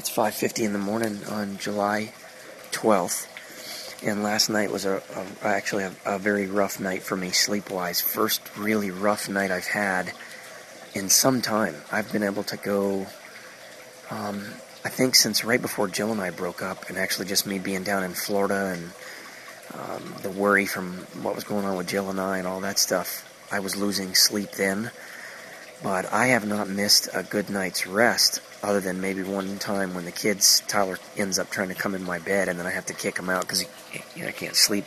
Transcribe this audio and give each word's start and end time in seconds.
It's 0.00 0.08
5:50 0.08 0.64
in 0.64 0.72
the 0.72 0.78
morning 0.78 1.20
on 1.26 1.58
July 1.58 2.14
12th, 2.72 3.26
and 4.02 4.22
last 4.22 4.48
night 4.48 4.72
was 4.72 4.86
a, 4.86 5.02
a 5.14 5.46
actually 5.46 5.84
a, 5.84 5.92
a, 6.06 6.18
very 6.18 6.46
rough 6.46 6.80
night 6.80 7.02
for 7.02 7.16
me 7.16 7.32
sleep-wise. 7.32 8.00
First 8.00 8.40
really 8.56 8.90
rough 8.90 9.28
night 9.28 9.50
I've 9.50 9.66
had 9.66 10.14
in 10.94 11.10
some 11.10 11.42
time. 11.42 11.74
I've 11.92 12.10
been 12.10 12.22
able 12.22 12.44
to 12.44 12.56
go, 12.56 13.08
um, 14.10 14.46
I 14.86 14.88
think, 14.88 15.16
since 15.16 15.44
right 15.44 15.60
before 15.60 15.86
Jill 15.86 16.12
and 16.12 16.20
I 16.22 16.30
broke 16.30 16.62
up, 16.62 16.88
and 16.88 16.96
actually 16.96 17.26
just 17.26 17.46
me 17.46 17.58
being 17.58 17.82
down 17.82 18.02
in 18.02 18.14
Florida 18.14 18.72
and 18.72 18.92
um, 19.74 20.14
the 20.22 20.30
worry 20.30 20.64
from 20.64 20.94
what 21.20 21.34
was 21.34 21.44
going 21.44 21.66
on 21.66 21.76
with 21.76 21.88
Jill 21.88 22.08
and 22.08 22.18
I 22.18 22.38
and 22.38 22.48
all 22.48 22.60
that 22.60 22.78
stuff. 22.78 23.28
I 23.52 23.60
was 23.60 23.76
losing 23.76 24.14
sleep 24.14 24.52
then, 24.52 24.92
but 25.82 26.10
I 26.10 26.28
have 26.28 26.46
not 26.46 26.70
missed 26.70 27.10
a 27.12 27.22
good 27.22 27.50
night's 27.50 27.86
rest 27.86 28.40
other 28.62 28.80
than 28.80 29.00
maybe 29.00 29.22
one 29.22 29.58
time 29.58 29.94
when 29.94 30.04
the 30.04 30.12
kids, 30.12 30.62
Tyler 30.68 30.98
ends 31.16 31.38
up 31.38 31.50
trying 31.50 31.68
to 31.68 31.74
come 31.74 31.94
in 31.94 32.04
my 32.04 32.18
bed 32.18 32.48
and 32.48 32.58
then 32.58 32.66
I 32.66 32.70
have 32.70 32.86
to 32.86 32.94
kick 32.94 33.18
him 33.18 33.30
out 33.30 33.42
because 33.42 33.62
you 34.14 34.22
know, 34.22 34.28
I 34.28 34.32
can't 34.32 34.56
sleep 34.56 34.84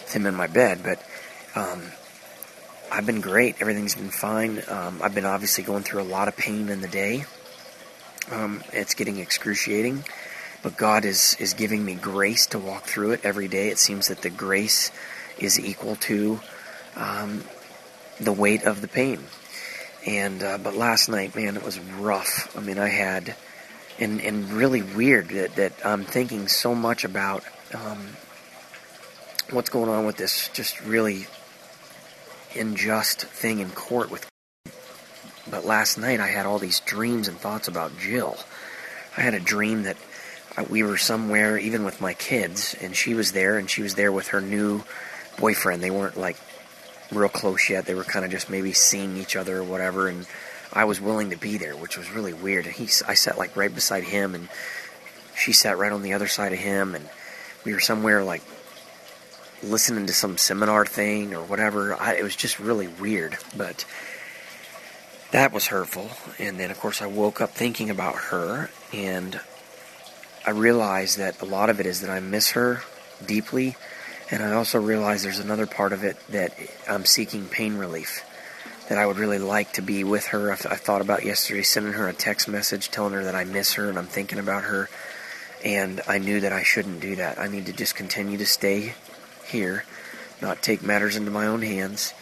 with 0.00 0.12
him 0.12 0.26
in 0.26 0.34
my 0.34 0.46
bed. 0.46 0.80
But 0.84 1.02
um, 1.54 1.82
I've 2.90 3.06
been 3.06 3.20
great. 3.20 3.56
Everything's 3.60 3.94
been 3.94 4.10
fine. 4.10 4.62
Um, 4.68 5.00
I've 5.02 5.14
been 5.14 5.24
obviously 5.24 5.64
going 5.64 5.82
through 5.82 6.02
a 6.02 6.04
lot 6.04 6.28
of 6.28 6.36
pain 6.36 6.68
in 6.68 6.80
the 6.80 6.88
day. 6.88 7.24
Um, 8.30 8.62
it's 8.72 8.94
getting 8.94 9.18
excruciating, 9.18 10.04
but 10.62 10.76
God 10.76 11.04
is 11.04 11.36
is 11.40 11.54
giving 11.54 11.84
me 11.84 11.94
grace 11.94 12.46
to 12.48 12.58
walk 12.58 12.84
through 12.84 13.12
it 13.12 13.20
every 13.24 13.48
day. 13.48 13.68
It 13.68 13.78
seems 13.78 14.08
that 14.08 14.22
the 14.22 14.30
grace 14.30 14.92
is 15.38 15.58
equal 15.58 15.96
to 15.96 16.40
um, 16.96 17.44
the 18.20 18.32
weight 18.32 18.64
of 18.64 18.82
the 18.82 18.88
pain. 18.88 19.20
And 20.06 20.42
uh, 20.42 20.58
but 20.58 20.74
last 20.74 21.08
night, 21.08 21.34
man, 21.36 21.56
it 21.56 21.64
was 21.64 21.78
rough. 21.78 22.56
I 22.56 22.60
mean, 22.60 22.78
I 22.78 22.88
had, 22.88 23.34
and 23.98 24.20
and 24.20 24.50
really 24.50 24.82
weird 24.82 25.28
that 25.28 25.56
that 25.56 25.72
I'm 25.84 26.04
thinking 26.04 26.48
so 26.48 26.74
much 26.74 27.04
about 27.04 27.44
um, 27.74 28.16
what's 29.50 29.68
going 29.68 29.90
on 29.90 30.06
with 30.06 30.16
this 30.16 30.48
just 30.48 30.80
really 30.82 31.26
unjust 32.56 33.22
thing 33.22 33.60
in 33.60 33.70
court 33.70 34.10
with. 34.10 34.26
But 35.50 35.64
last 35.64 35.98
night, 35.98 36.20
I 36.20 36.28
had 36.28 36.46
all 36.46 36.58
these 36.58 36.80
dreams 36.80 37.28
and 37.28 37.36
thoughts 37.36 37.68
about 37.68 37.98
Jill. 37.98 38.36
I 39.16 39.20
had 39.22 39.34
a 39.34 39.40
dream 39.40 39.82
that 39.82 39.96
we 40.68 40.82
were 40.82 40.96
somewhere, 40.96 41.58
even 41.58 41.84
with 41.84 42.00
my 42.00 42.14
kids, 42.14 42.74
and 42.80 42.94
she 42.94 43.14
was 43.14 43.32
there, 43.32 43.58
and 43.58 43.68
she 43.68 43.82
was 43.82 43.94
there 43.94 44.12
with 44.12 44.28
her 44.28 44.40
new 44.40 44.82
boyfriend. 45.38 45.82
They 45.82 45.90
weren't 45.90 46.18
like 46.18 46.36
real 47.10 47.28
close 47.28 47.68
yet. 47.68 47.86
They 47.86 47.94
were 47.94 48.04
kind 48.04 48.24
of 48.24 48.30
just 48.30 48.50
maybe 48.50 48.72
seeing 48.72 49.16
each 49.16 49.36
other 49.36 49.58
or 49.58 49.64
whatever, 49.64 50.08
and 50.08 50.26
I 50.72 50.84
was 50.84 51.00
willing 51.00 51.30
to 51.30 51.36
be 51.36 51.58
there, 51.58 51.76
which 51.76 51.98
was 51.98 52.10
really 52.10 52.32
weird. 52.32 52.66
And 52.66 52.74
he, 52.74 52.84
I 53.06 53.14
sat 53.14 53.38
like 53.38 53.56
right 53.56 53.74
beside 53.74 54.04
him, 54.04 54.34
and 54.34 54.48
she 55.36 55.52
sat 55.52 55.78
right 55.78 55.92
on 55.92 56.02
the 56.02 56.12
other 56.12 56.28
side 56.28 56.52
of 56.52 56.58
him, 56.58 56.94
and 56.94 57.08
we 57.64 57.72
were 57.72 57.80
somewhere 57.80 58.22
like 58.22 58.42
listening 59.62 60.06
to 60.06 60.12
some 60.12 60.38
seminar 60.38 60.86
thing 60.86 61.34
or 61.34 61.42
whatever. 61.42 61.94
I, 61.94 62.14
it 62.14 62.22
was 62.22 62.36
just 62.36 62.58
really 62.58 62.88
weird, 62.88 63.36
but 63.56 63.84
that 65.32 65.52
was 65.52 65.66
hurtful. 65.66 66.10
And 66.38 66.58
then, 66.58 66.70
of 66.70 66.78
course, 66.80 67.02
I 67.02 67.06
woke 67.06 67.40
up 67.40 67.50
thinking 67.50 67.90
about 67.90 68.16
her, 68.16 68.70
and 68.92 69.40
I 70.46 70.50
realized 70.50 71.18
that 71.18 71.40
a 71.42 71.44
lot 71.44 71.70
of 71.70 71.80
it 71.80 71.86
is 71.86 72.00
that 72.00 72.10
I 72.10 72.20
miss 72.20 72.52
her 72.52 72.82
deeply 73.24 73.76
and 74.30 74.42
I 74.42 74.52
also 74.52 74.78
realize 74.78 75.22
there's 75.22 75.40
another 75.40 75.66
part 75.66 75.92
of 75.92 76.04
it 76.04 76.16
that 76.28 76.56
I'm 76.88 77.04
seeking 77.04 77.46
pain 77.46 77.76
relief. 77.76 78.24
That 78.88 78.98
I 78.98 79.06
would 79.06 79.18
really 79.18 79.38
like 79.38 79.74
to 79.74 79.82
be 79.82 80.04
with 80.04 80.26
her. 80.26 80.50
I, 80.50 80.54
I 80.54 80.76
thought 80.76 81.00
about 81.00 81.24
yesterday 81.24 81.62
sending 81.62 81.92
her 81.94 82.08
a 82.08 82.12
text 82.12 82.48
message 82.48 82.90
telling 82.90 83.12
her 83.12 83.24
that 83.24 83.34
I 83.34 83.44
miss 83.44 83.74
her 83.74 83.88
and 83.88 83.98
I'm 83.98 84.06
thinking 84.06 84.38
about 84.38 84.64
her. 84.64 84.88
And 85.64 86.00
I 86.08 86.18
knew 86.18 86.40
that 86.40 86.52
I 86.52 86.62
shouldn't 86.62 87.00
do 87.00 87.16
that. 87.16 87.38
I 87.38 87.48
need 87.48 87.66
to 87.66 87.72
just 87.72 87.94
continue 87.94 88.38
to 88.38 88.46
stay 88.46 88.94
here, 89.46 89.84
not 90.40 90.62
take 90.62 90.82
matters 90.82 91.16
into 91.16 91.30
my 91.30 91.46
own 91.46 91.62
hands, 91.62 92.14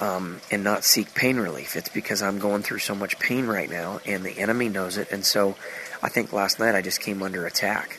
um, 0.00 0.40
and 0.50 0.62
not 0.62 0.84
seek 0.84 1.14
pain 1.14 1.36
relief. 1.36 1.76
It's 1.76 1.88
because 1.88 2.20
I'm 2.20 2.38
going 2.38 2.62
through 2.62 2.80
so 2.80 2.94
much 2.94 3.18
pain 3.18 3.46
right 3.46 3.70
now, 3.70 4.00
and 4.04 4.24
the 4.24 4.38
enemy 4.38 4.68
knows 4.68 4.98
it. 4.98 5.10
And 5.12 5.24
so 5.24 5.56
I 6.02 6.08
think 6.08 6.32
last 6.32 6.58
night 6.58 6.74
I 6.74 6.82
just 6.82 7.00
came 7.00 7.22
under 7.22 7.46
attack 7.46 7.98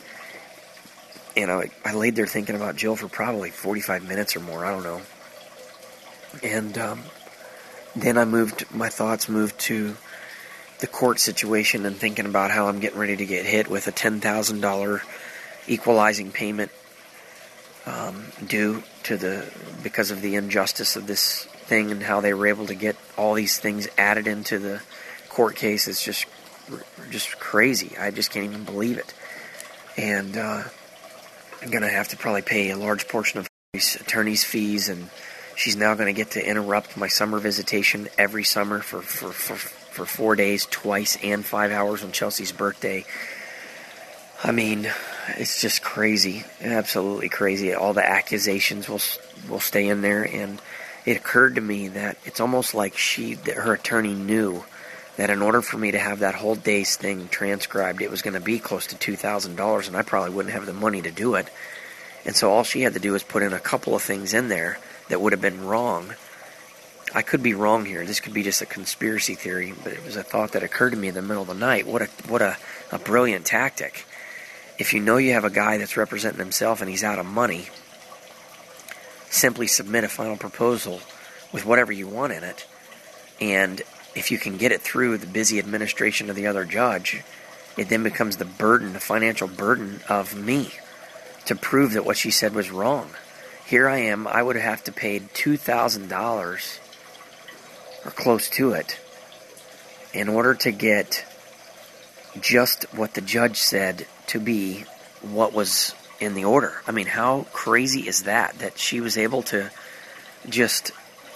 and 1.35 1.51
I, 1.51 1.69
I 1.84 1.94
laid 1.94 2.16
there 2.16 2.28
thinking 2.28 2.56
about 2.56 2.75
Jill 2.75 2.96
for 2.96 3.07
probably 3.07 3.50
45 3.50 4.07
minutes 4.07 4.35
or 4.35 4.40
more. 4.40 4.66
I 4.66 4.72
don't 4.72 4.84
know. 4.84 5.01
And 6.44 6.78
um, 6.78 7.03
then 7.96 8.18
I 8.18 8.25
moved, 8.25 8.66
my 8.73 8.90
thoughts 8.90 9.29
moved 9.29 9.57
to 9.62 9.96
the 10.79 10.88
court 10.88 11.19
situation 11.19 11.85
and 11.85 11.96
thinking 11.96 12.25
about 12.25 12.51
how 12.51 12.68
I'm 12.68 12.79
getting 12.79 13.00
ready 13.00 13.16
to 13.18 13.25
get 13.25 13.46
hit 13.46 13.69
with 13.69 13.88
a 13.88 13.91
$10,000 13.91 15.01
equalizing 15.68 16.31
payment 16.31 16.72
um, 17.85 18.25
due 18.46 18.84
to 19.03 19.17
the 19.17 19.46
because 19.84 20.12
of 20.12 20.22
the 20.22 20.35
injustice 20.35 20.96
of 20.96 21.07
this 21.07 21.46
thing 21.46 21.91
and 21.91 22.02
how 22.02 22.19
they 22.19 22.34
were 22.34 22.47
able 22.47 22.66
to 22.67 22.75
get 22.75 22.96
all 23.17 23.35
these 23.35 23.59
things 23.59 23.88
added 23.97 24.28
into 24.28 24.57
the 24.59 24.81
court 25.29 25.56
case. 25.56 25.88
It's 25.88 26.03
just 26.03 26.25
just 27.12 27.40
crazy. 27.40 27.96
I 27.97 28.12
just 28.12 28.31
can't 28.31 28.46
even 28.46 28.63
believe 28.63 28.97
it. 28.97 29.13
And 29.97 30.35
uh, 30.35 30.63
I'm 31.61 31.69
going 31.69 31.83
to 31.83 31.89
have 31.89 32.09
to 32.09 32.17
probably 32.17 32.41
pay 32.41 32.69
a 32.71 32.77
large 32.77 33.07
portion 33.07 33.39
of 33.39 33.47
attorney's 33.73 34.43
fees, 34.43 34.89
and 34.89 35.09
she's 35.55 35.75
now 35.75 35.95
going 35.95 36.13
to 36.13 36.17
get 36.17 36.31
to 36.31 36.47
interrupt 36.47 36.97
my 36.97 37.07
summer 37.07 37.39
visitation 37.39 38.07
every 38.17 38.43
summer 38.43 38.79
for, 38.79 39.01
for, 39.01 39.31
for, 39.31 39.55
for 39.55 40.05
four 40.05 40.35
days, 40.35 40.66
twice, 40.66 41.17
and 41.23 41.45
five 41.45 41.71
hours 41.71 42.03
on 42.03 42.11
Chelsea's 42.11 42.51
birthday. 42.51 43.05
I 44.43 44.51
mean, 44.51 44.91
it's 45.38 45.61
just 45.61 45.81
crazy, 45.81 46.43
absolutely 46.61 47.29
crazy. 47.29 47.73
All 47.73 47.93
the 47.93 48.07
accusations 48.07 48.87
will 48.87 49.01
will 49.49 49.59
stay 49.59 49.87
in 49.87 50.01
there, 50.01 50.23
and 50.23 50.61
it 51.05 51.17
occurred 51.17 51.55
to 51.55 51.61
me 51.61 51.89
that 51.89 52.17
it's 52.25 52.39
almost 52.39 52.73
like 52.73 52.97
she, 52.97 53.33
her 53.33 53.73
attorney 53.73 54.13
knew 54.13 54.63
that 55.18 55.30
in 55.30 55.42
order 55.42 55.62
for 55.62 55.78
me 55.78 55.92
to 55.92 56.00
have 56.00 56.20
that 56.20 56.36
whole 56.36 56.56
day's 56.56 56.96
thing 56.98 57.28
transcribed, 57.30 58.02
it 58.02 58.12
was 58.12 58.22
going 58.22 58.34
to 58.34 58.40
be 58.40 58.59
close 58.59 58.88
to 58.88 58.96
$2,000, 58.96 59.88
and 59.88 59.98
I 59.98 60.02
probably 60.02 60.31
wouldn't 60.31 60.53
have 60.53 60.66
the 60.66 60.74
money 60.74 61.02
to 61.02 61.12
do 61.12 61.36
it. 61.36 61.50
And 62.26 62.36
so 62.36 62.52
all 62.52 62.64
she 62.64 62.81
had 62.81 62.94
to 62.94 63.00
do 63.00 63.14
was 63.14 63.24
put 63.24 63.44
in 63.44 63.53
a 63.53 63.59
couple 63.59 63.96
of 63.96 64.02
things 64.02 64.34
in 64.34 64.50
there 64.50 64.80
that 65.09 65.22
would 65.22 65.31
have 65.31 65.42
been 65.42 65.66
wrong. 65.66 66.16
I 67.14 67.22
could 67.22 67.44
be 67.44 67.53
wrong 67.53 67.86
here. 67.86 68.06
This 68.06 68.20
could 68.20 68.34
be 68.34 68.44
just 68.44 68.62
a 68.62 68.66
conspiracy 68.66 69.36
theory, 69.36 69.74
but 69.84 69.94
it 69.94 70.03
was 70.03 70.18
a 70.18 70.24
thought 70.24 70.52
that 70.53 70.64
occurred 70.64 70.92
to 70.92 70.98
me 70.98 71.08
in 71.08 71.14
the 71.14 71.22
middle 71.22 71.44
of 71.44 71.47
the 71.47 71.53
night. 71.53 71.88
What 71.88 72.02
a 72.02 72.06
what 72.28 72.42
a, 72.42 72.58
a 72.92 73.00
brilliant 73.00 73.46
tactic. 73.46 74.06
If 74.78 74.94
you 74.94 75.00
know 75.00 75.18
you 75.18 75.34
have 75.34 75.46
a 75.46 75.50
guy 75.50 75.78
that's 75.78 75.96
representing 75.96 76.40
himself 76.40 76.82
and 76.82 76.90
he's 76.90 77.03
out 77.03 77.20
of 77.20 77.26
money, 77.26 77.70
simply 79.30 79.68
submit 79.68 80.03
a 80.03 80.09
final 80.09 80.36
proposal 80.36 81.00
with 81.53 81.66
whatever 81.66 81.94
you 81.94 82.08
want 82.08 82.34
in 82.34 82.44
it, 82.44 82.66
and 83.40 83.82
if 84.16 84.31
you 84.31 84.38
can 84.38 84.58
get 84.58 84.72
it 84.72 84.81
through 84.81 85.18
the 85.18 85.28
busy 85.28 85.59
administration 85.59 86.30
of 86.30 86.36
the 86.36 86.48
other 86.48 86.66
judge, 86.66 87.22
it 87.78 87.90
then 87.90 88.03
becomes 88.03 88.38
the 88.38 88.46
burden, 88.46 88.94
the 88.94 89.00
financial 89.00 89.48
burden 89.48 90.00
of 90.08 90.36
me 90.36 90.72
to 91.46 91.56
prove 91.56 91.94
that 91.94 92.06
what 92.06 92.18
she 92.18 92.31
said 92.31 92.56
was 92.56 92.72
wrong. 92.72 93.09
Here 93.66 93.90
I 93.90 93.98
am, 93.98 94.28
I 94.28 94.42
would 94.42 94.56
have 94.56 94.84
to 94.86 94.92
pay 94.92 95.20
$2,000 95.20 96.80
or 98.06 98.12
close 98.12 98.50
to 98.52 98.72
it 98.72 99.00
in 100.14 100.30
order 100.30 100.53
to 100.53 100.72
get 100.72 101.26
just 102.40 102.84
what 102.94 103.14
the 103.14 103.22
judge 103.22 103.58
said 103.58 104.08
to 104.28 104.40
be 104.40 104.86
what 105.22 105.53
was 105.53 105.94
in 106.20 106.34
the 106.34 106.46
order. 106.46 106.74
I 106.88 106.92
mean, 106.92 107.08
how 107.08 107.47
crazy 107.52 108.08
is 108.08 108.24
that? 108.24 108.59
That 108.59 108.78
she 108.78 109.02
was 109.02 109.18
able 109.18 109.44
to 109.44 109.72
just 110.47 110.92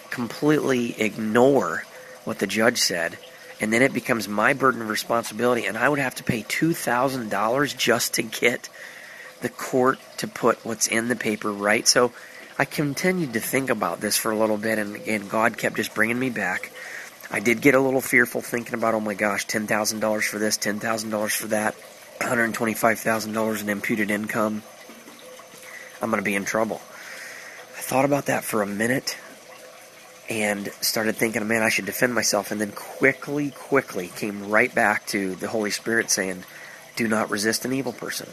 completely 0.09 0.99
ignore 0.99 1.83
what 2.29 2.37
the 2.37 2.45
judge 2.45 2.77
said, 2.77 3.17
and 3.59 3.73
then 3.73 3.81
it 3.81 3.91
becomes 3.91 4.27
my 4.27 4.53
burden 4.53 4.83
of 4.83 4.89
responsibility, 4.89 5.65
and 5.65 5.75
I 5.75 5.89
would 5.89 5.97
have 5.97 6.13
to 6.15 6.23
pay 6.23 6.43
$2,000 6.43 7.75
just 7.75 8.13
to 8.13 8.21
get 8.21 8.69
the 9.41 9.49
court 9.49 9.97
to 10.17 10.27
put 10.27 10.63
what's 10.63 10.85
in 10.85 11.07
the 11.07 11.15
paper 11.15 11.51
right. 11.51 11.87
So 11.87 12.11
I 12.59 12.65
continued 12.65 13.33
to 13.33 13.39
think 13.39 13.71
about 13.71 13.99
this 13.99 14.15
for 14.15 14.29
a 14.29 14.37
little 14.37 14.57
bit, 14.57 14.77
and, 14.77 14.97
and 15.07 15.27
God 15.27 15.57
kept 15.57 15.77
just 15.77 15.95
bringing 15.95 16.19
me 16.19 16.29
back. 16.29 16.71
I 17.31 17.39
did 17.39 17.61
get 17.61 17.73
a 17.73 17.79
little 17.79 17.99
fearful 17.99 18.41
thinking 18.41 18.75
about, 18.75 18.93
oh 18.93 18.99
my 18.99 19.15
gosh, 19.15 19.47
$10,000 19.47 20.23
for 20.23 20.37
this, 20.37 20.59
$10,000 20.59 21.35
for 21.35 21.47
that, 21.47 21.75
$125,000 22.19 23.61
in 23.63 23.69
imputed 23.69 24.11
income. 24.11 24.61
I'm 25.99 26.11
going 26.11 26.21
to 26.21 26.25
be 26.25 26.35
in 26.35 26.45
trouble. 26.45 26.79
I 27.75 27.81
thought 27.81 28.05
about 28.05 28.27
that 28.27 28.43
for 28.43 28.61
a 28.61 28.67
minute 28.67 29.17
and 30.29 30.71
started 30.79 31.15
thinking, 31.15 31.47
man, 31.47 31.63
I 31.63 31.69
should 31.69 31.87
defend 31.87 32.13
myself. 32.13 32.51
And 32.51 32.61
then 32.61 32.71
quickly, 32.71 33.51
quickly 33.51 34.07
came 34.15 34.49
right 34.49 34.73
back 34.73 35.07
to 35.07 35.35
the 35.35 35.47
Holy 35.47 35.71
Spirit 35.71 36.11
saying, 36.11 36.43
do 36.95 37.07
not 37.07 37.31
resist 37.31 37.65
an 37.65 37.73
evil 37.73 37.93
person. 37.93 38.29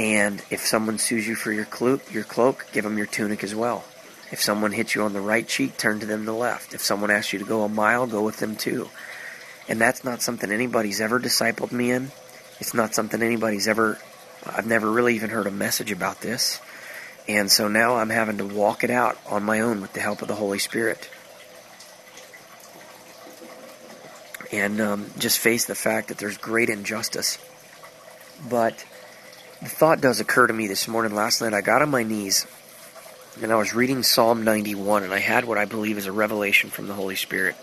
And 0.00 0.42
if 0.50 0.60
someone 0.60 0.98
sues 0.98 1.26
you 1.26 1.34
for 1.36 1.52
your 1.52 1.64
cloak, 1.64 2.12
your 2.12 2.24
cloak, 2.24 2.66
give 2.72 2.84
them 2.84 2.98
your 2.98 3.06
tunic 3.06 3.44
as 3.44 3.54
well. 3.54 3.84
If 4.30 4.42
someone 4.42 4.72
hits 4.72 4.94
you 4.94 5.02
on 5.02 5.12
the 5.12 5.20
right 5.20 5.46
cheek, 5.46 5.76
turn 5.76 6.00
to 6.00 6.06
them 6.06 6.24
the 6.24 6.32
left. 6.32 6.74
If 6.74 6.82
someone 6.82 7.10
asks 7.10 7.32
you 7.32 7.38
to 7.38 7.44
go 7.44 7.62
a 7.62 7.68
mile, 7.68 8.06
go 8.06 8.22
with 8.22 8.38
them 8.38 8.56
too. 8.56 8.88
And 9.68 9.80
that's 9.80 10.04
not 10.04 10.22
something 10.22 10.50
anybody's 10.50 11.00
ever 11.00 11.20
discipled 11.20 11.72
me 11.72 11.90
in. 11.92 12.10
It's 12.60 12.74
not 12.74 12.94
something 12.94 13.22
anybody's 13.22 13.68
ever, 13.68 13.98
I've 14.44 14.66
never 14.66 14.90
really 14.90 15.14
even 15.14 15.30
heard 15.30 15.46
a 15.46 15.52
message 15.52 15.92
about 15.92 16.20
this. 16.20 16.60
And 17.28 17.52
so 17.52 17.68
now 17.68 17.96
I'm 17.96 18.08
having 18.08 18.38
to 18.38 18.46
walk 18.46 18.84
it 18.84 18.90
out 18.90 19.18
on 19.28 19.42
my 19.42 19.60
own 19.60 19.82
with 19.82 19.92
the 19.92 20.00
help 20.00 20.22
of 20.22 20.28
the 20.28 20.34
Holy 20.34 20.58
Spirit. 20.58 21.10
And 24.50 24.80
um, 24.80 25.10
just 25.18 25.38
face 25.38 25.66
the 25.66 25.74
fact 25.74 26.08
that 26.08 26.16
there's 26.16 26.38
great 26.38 26.70
injustice. 26.70 27.36
But 28.48 28.82
the 29.60 29.68
thought 29.68 30.00
does 30.00 30.20
occur 30.20 30.46
to 30.46 30.54
me 30.54 30.68
this 30.68 30.88
morning. 30.88 31.14
Last 31.14 31.42
night 31.42 31.52
I 31.52 31.60
got 31.60 31.82
on 31.82 31.90
my 31.90 32.02
knees 32.02 32.46
and 33.42 33.52
I 33.52 33.56
was 33.56 33.74
reading 33.74 34.02
Psalm 34.02 34.42
91 34.42 35.02
and 35.02 35.12
I 35.12 35.18
had 35.18 35.44
what 35.44 35.58
I 35.58 35.66
believe 35.66 35.98
is 35.98 36.06
a 36.06 36.12
revelation 36.12 36.70
from 36.70 36.86
the 36.86 36.94
Holy 36.94 37.16
Spirit. 37.16 37.56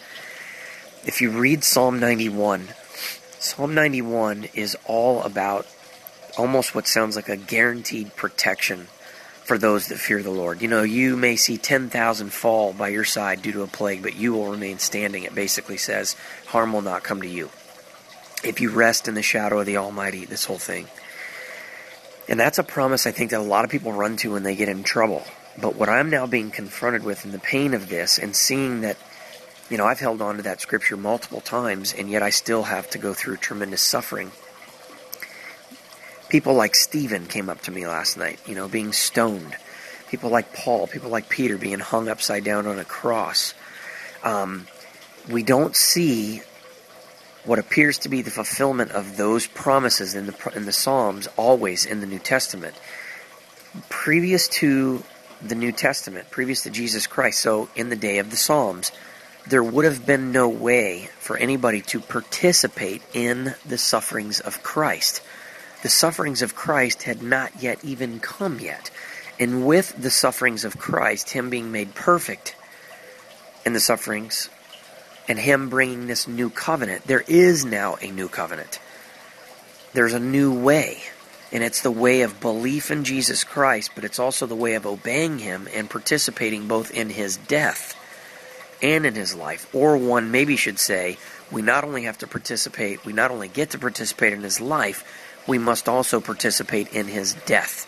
If 1.06 1.22
you 1.22 1.32
read 1.32 1.64
Psalm 1.64 2.00
91, 2.00 2.70
Psalm 3.40 3.74
91 3.74 4.50
is 4.54 4.78
all 4.86 5.24
about 5.24 5.66
almost 6.38 6.76
what 6.76 6.88
sounds 6.88 7.16
like 7.16 7.30
a 7.30 7.38
guaranteed 7.38 8.16
protection 8.16 8.90
for 9.46 9.60
those 9.60 9.88
that 9.88 10.00
fear 10.00 10.24
the 10.24 10.32
Lord. 10.32 10.64
You 10.64 10.68
know, 10.68 10.82
you 10.82 11.16
may 11.16 11.36
see 11.36 11.58
10,000 11.58 12.34
fall 12.34 12.74
by 12.74 12.88
your 12.88 13.04
side 13.04 13.44
due 13.44 13.52
to 13.52 13.62
a 13.62 13.68
plague, 13.68 14.02
but 14.02 14.16
you 14.16 14.34
will 14.34 14.50
remain 14.50 14.80
standing. 14.80 15.24
It 15.24 15.36
basically 15.36 15.78
says, 15.78 16.16
harm 16.48 16.74
will 16.74 16.82
not 16.82 17.04
come 17.04 17.22
to 17.22 17.28
you. 17.28 17.52
If 18.44 18.60
you 18.60 18.72
rest 18.72 19.08
in 19.08 19.14
the 19.14 19.22
shadow 19.22 19.60
of 19.60 19.68
the 19.68 19.78
Almighty, 19.78 20.26
this 20.26 20.46
whole 20.46 20.58
thing. 20.58 20.88
And 22.28 22.40
that's 22.40 22.58
a 22.58 22.64
promise 22.64 23.06
I 23.06 23.12
think 23.12 23.30
that 23.30 23.40
a 23.40 23.44
lot 23.44 23.66
of 23.66 23.70
people 23.70 23.94
run 23.94 24.18
to 24.18 24.32
when 24.32 24.42
they 24.42 24.56
get 24.56 24.68
in 24.68 24.82
trouble. 24.82 25.24
But 25.62 25.76
what 25.76 25.90
I'm 25.90 26.10
now 26.10 26.26
being 26.26 26.50
confronted 26.50 27.04
with 27.04 27.24
in 27.24 27.32
the 27.32 27.38
pain 27.38 27.76
of 27.76 27.88
this 27.88 28.18
and 28.18 28.36
seeing 28.36 28.82
that, 28.82 28.98
you 29.70 29.78
know, 29.78 29.86
I've 29.86 30.00
held 30.00 30.24
on 30.24 30.38
to 30.38 30.42
that 30.42 30.60
scripture 30.60 30.98
multiple 30.98 31.40
times 31.40 31.94
and 31.94 32.10
yet 32.10 32.24
I 32.24 32.32
still 32.32 32.64
have 32.64 32.90
to 32.90 32.98
go 32.98 33.14
through 33.14 33.38
tremendous 33.38 33.84
suffering 33.84 34.32
People 36.30 36.54
like 36.56 36.76
Stephen 36.76 37.28
came 37.28 37.50
up 37.50 37.62
to 37.62 37.72
me 37.72 37.86
last 37.88 38.18
night, 38.18 38.40
you 38.48 38.56
know, 38.56 38.68
being 38.68 38.94
stoned. 38.94 39.56
People 40.10 40.30
like 40.30 40.54
Paul, 40.54 40.88
people 40.88 41.10
like 41.10 41.30
Peter 41.30 41.58
being 41.58 41.80
hung 41.80 42.10
upside 42.10 42.44
down 42.44 42.68
on 42.68 42.80
a 42.80 42.86
cross. 42.86 43.54
Um, 44.24 44.68
we 45.30 45.44
don't 45.44 45.76
see 45.76 46.42
what 47.44 47.60
appears 47.60 48.00
to 48.00 48.10
be 48.10 48.22
the 48.22 48.32
fulfillment 48.32 48.92
of 48.92 49.18
those 49.18 49.46
promises 49.46 50.16
in 50.16 50.26
the 50.26 50.52
in 50.56 50.66
the 50.66 50.72
Psalms 50.72 51.28
always 51.38 51.86
in 51.86 52.02
the 52.02 52.08
New 52.08 52.20
Testament. 52.20 52.76
Previous 53.90 54.48
to 54.48 55.04
the 55.42 55.56
New 55.56 55.72
Testament, 55.72 56.32
previous 56.32 56.64
to 56.64 56.70
Jesus 56.70 57.08
Christ, 57.08 57.40
so 57.40 57.70
in 57.76 57.90
the 57.90 57.96
day 57.96 58.18
of 58.18 58.32
the 58.32 58.38
Psalms, 58.38 58.92
there 59.48 59.64
would 59.64 59.86
have 59.86 60.06
been 60.06 60.32
no 60.32 60.50
way 60.50 61.10
for 61.20 61.38
anybody 61.38 61.82
to 61.82 62.00
participate 62.00 63.04
in 63.14 63.54
the 63.66 63.78
sufferings 63.78 64.40
of 64.40 64.64
Christ 64.64 65.22
the 65.86 65.90
sufferings 65.90 66.42
of 66.42 66.56
Christ 66.56 67.04
had 67.04 67.22
not 67.22 67.62
yet 67.62 67.78
even 67.86 68.20
come 68.20 68.60
yet. 68.60 68.90
And 69.40 69.68
with 69.68 69.96
the 69.96 70.10
sufferings 70.10 70.66
of 70.66 70.80
Christ, 70.80 71.30
Him 71.30 71.52
being 71.52 71.72
made 71.72 71.94
perfect 71.94 72.56
in 73.68 73.74
the 73.74 73.80
sufferings, 73.80 74.50
and 75.28 75.38
Him 75.38 75.70
bringing 75.70 76.08
this 76.08 76.28
new 76.28 76.50
covenant, 76.50 77.04
there 77.04 77.24
is 77.28 77.66
now 77.66 77.98
a 78.02 78.10
new 78.10 78.28
covenant. 78.28 78.80
There's 79.94 80.16
a 80.16 80.20
new 80.20 80.60
way. 80.60 81.04
And 81.52 81.64
it's 81.64 81.84
the 81.84 81.92
way 81.92 82.22
of 82.24 82.42
belief 82.42 82.90
in 82.90 83.04
Jesus 83.04 83.44
Christ, 83.44 83.92
but 83.94 84.04
it's 84.04 84.18
also 84.18 84.48
the 84.48 84.56
way 84.56 84.74
of 84.74 84.88
obeying 84.88 85.38
Him 85.38 85.70
and 85.72 85.88
participating 85.88 86.68
both 86.68 86.90
in 86.90 87.12
His 87.12 87.38
death 87.38 87.96
and 88.82 89.06
in 89.06 89.14
His 89.14 89.36
life. 89.36 89.70
Or 89.72 89.98
one 89.98 90.32
maybe 90.32 90.56
should 90.56 90.80
say, 90.80 91.20
we 91.52 91.62
not 91.62 91.84
only 91.84 92.06
have 92.06 92.18
to 92.18 92.28
participate, 92.28 93.06
we 93.06 93.14
not 93.14 93.30
only 93.30 93.50
get 93.50 93.70
to 93.70 93.78
participate 93.78 94.34
in 94.34 94.42
His 94.42 94.60
life, 94.60 95.22
we 95.48 95.58
must 95.58 95.88
also 95.88 96.20
participate 96.20 96.94
in 96.94 97.08
his 97.08 97.34
death. 97.46 97.88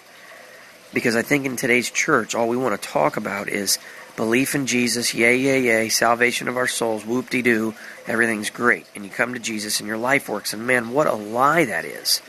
Because 0.93 1.15
I 1.15 1.21
think 1.21 1.45
in 1.45 1.55
today's 1.55 1.89
church, 1.89 2.35
all 2.35 2.47
we 2.47 2.57
want 2.57 2.79
to 2.81 2.87
talk 2.87 3.17
about 3.17 3.49
is 3.49 3.77
belief 4.15 4.55
in 4.55 4.65
Jesus, 4.65 5.13
yay, 5.13 5.37
yay, 5.37 5.61
yay, 5.61 5.89
salvation 5.89 6.47
of 6.47 6.57
our 6.57 6.67
souls, 6.67 7.05
whoop 7.05 7.29
de 7.29 7.41
doo, 7.41 7.75
everything's 8.07 8.49
great. 8.49 8.85
And 8.95 9.03
you 9.03 9.11
come 9.11 9.33
to 9.33 9.39
Jesus 9.39 9.79
and 9.79 9.87
your 9.87 9.97
life 9.97 10.29
works. 10.29 10.53
And 10.53 10.65
man, 10.65 10.91
what 10.91 11.07
a 11.07 11.13
lie 11.13 11.65
that 11.65 11.85
is. 11.85 12.19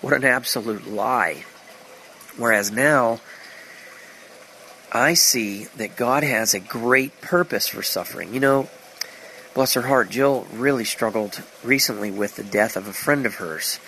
What 0.00 0.12
an 0.12 0.24
absolute 0.24 0.86
lie. 0.86 1.44
Whereas 2.36 2.70
now, 2.70 3.20
I 4.92 5.14
see 5.14 5.64
that 5.76 5.96
God 5.96 6.22
has 6.22 6.54
a 6.54 6.60
great 6.60 7.20
purpose 7.20 7.68
for 7.68 7.82
suffering. 7.82 8.32
You 8.32 8.40
know, 8.40 8.68
bless 9.54 9.74
her 9.74 9.82
heart, 9.82 10.10
Jill 10.10 10.46
really 10.52 10.84
struggled 10.84 11.42
recently 11.62 12.10
with 12.10 12.36
the 12.36 12.44
death 12.44 12.76
of 12.76 12.86
a 12.88 12.92
friend 12.92 13.26
of 13.26 13.36
hers 13.36 13.78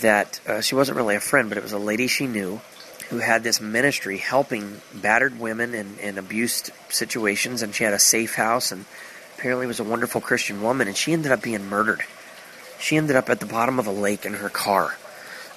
that 0.00 0.40
uh, 0.46 0.60
she 0.60 0.74
wasn't 0.74 0.96
really 0.96 1.16
a 1.16 1.20
friend, 1.20 1.48
but 1.48 1.58
it 1.58 1.62
was 1.62 1.72
a 1.72 1.78
lady 1.78 2.06
she 2.06 2.26
knew 2.26 2.60
who 3.08 3.18
had 3.18 3.42
this 3.42 3.60
ministry 3.60 4.18
helping 4.18 4.80
battered 4.94 5.38
women 5.40 5.74
in, 5.74 6.18
abused 6.18 6.70
situations, 6.90 7.62
and 7.62 7.74
she 7.74 7.84
had 7.84 7.94
a 7.94 7.98
safe 7.98 8.34
house, 8.34 8.70
and 8.70 8.84
apparently 9.38 9.66
was 9.66 9.80
a 9.80 9.84
wonderful 9.84 10.20
Christian 10.20 10.62
woman, 10.62 10.88
and 10.88 10.96
she 10.96 11.12
ended 11.12 11.32
up 11.32 11.42
being 11.42 11.66
murdered. 11.68 12.02
She 12.78 12.96
ended 12.96 13.16
up 13.16 13.30
at 13.30 13.40
the 13.40 13.46
bottom 13.46 13.78
of 13.78 13.86
a 13.86 13.92
lake 13.92 14.26
in 14.26 14.34
her 14.34 14.48
car. 14.48 14.96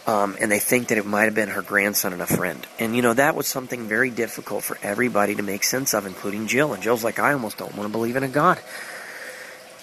Um, 0.07 0.35
and 0.39 0.51
they 0.51 0.57
think 0.57 0.87
that 0.87 0.97
it 0.97 1.05
might 1.05 1.25
have 1.25 1.35
been 1.35 1.49
her 1.49 1.61
grandson 1.61 2.11
and 2.13 2.21
a 2.23 2.27
friend. 2.27 2.65
And 2.79 2.95
you 2.95 3.03
know, 3.03 3.13
that 3.13 3.35
was 3.35 3.47
something 3.47 3.87
very 3.87 4.09
difficult 4.09 4.63
for 4.63 4.77
everybody 4.81 5.35
to 5.35 5.43
make 5.43 5.63
sense 5.63 5.93
of, 5.93 6.07
including 6.07 6.47
Jill. 6.47 6.73
And 6.73 6.81
Jill's 6.81 7.03
like, 7.03 7.19
I 7.19 7.33
almost 7.33 7.57
don't 7.57 7.75
want 7.75 7.87
to 7.87 7.91
believe 7.91 8.15
in 8.15 8.23
a 8.23 8.27
God 8.27 8.59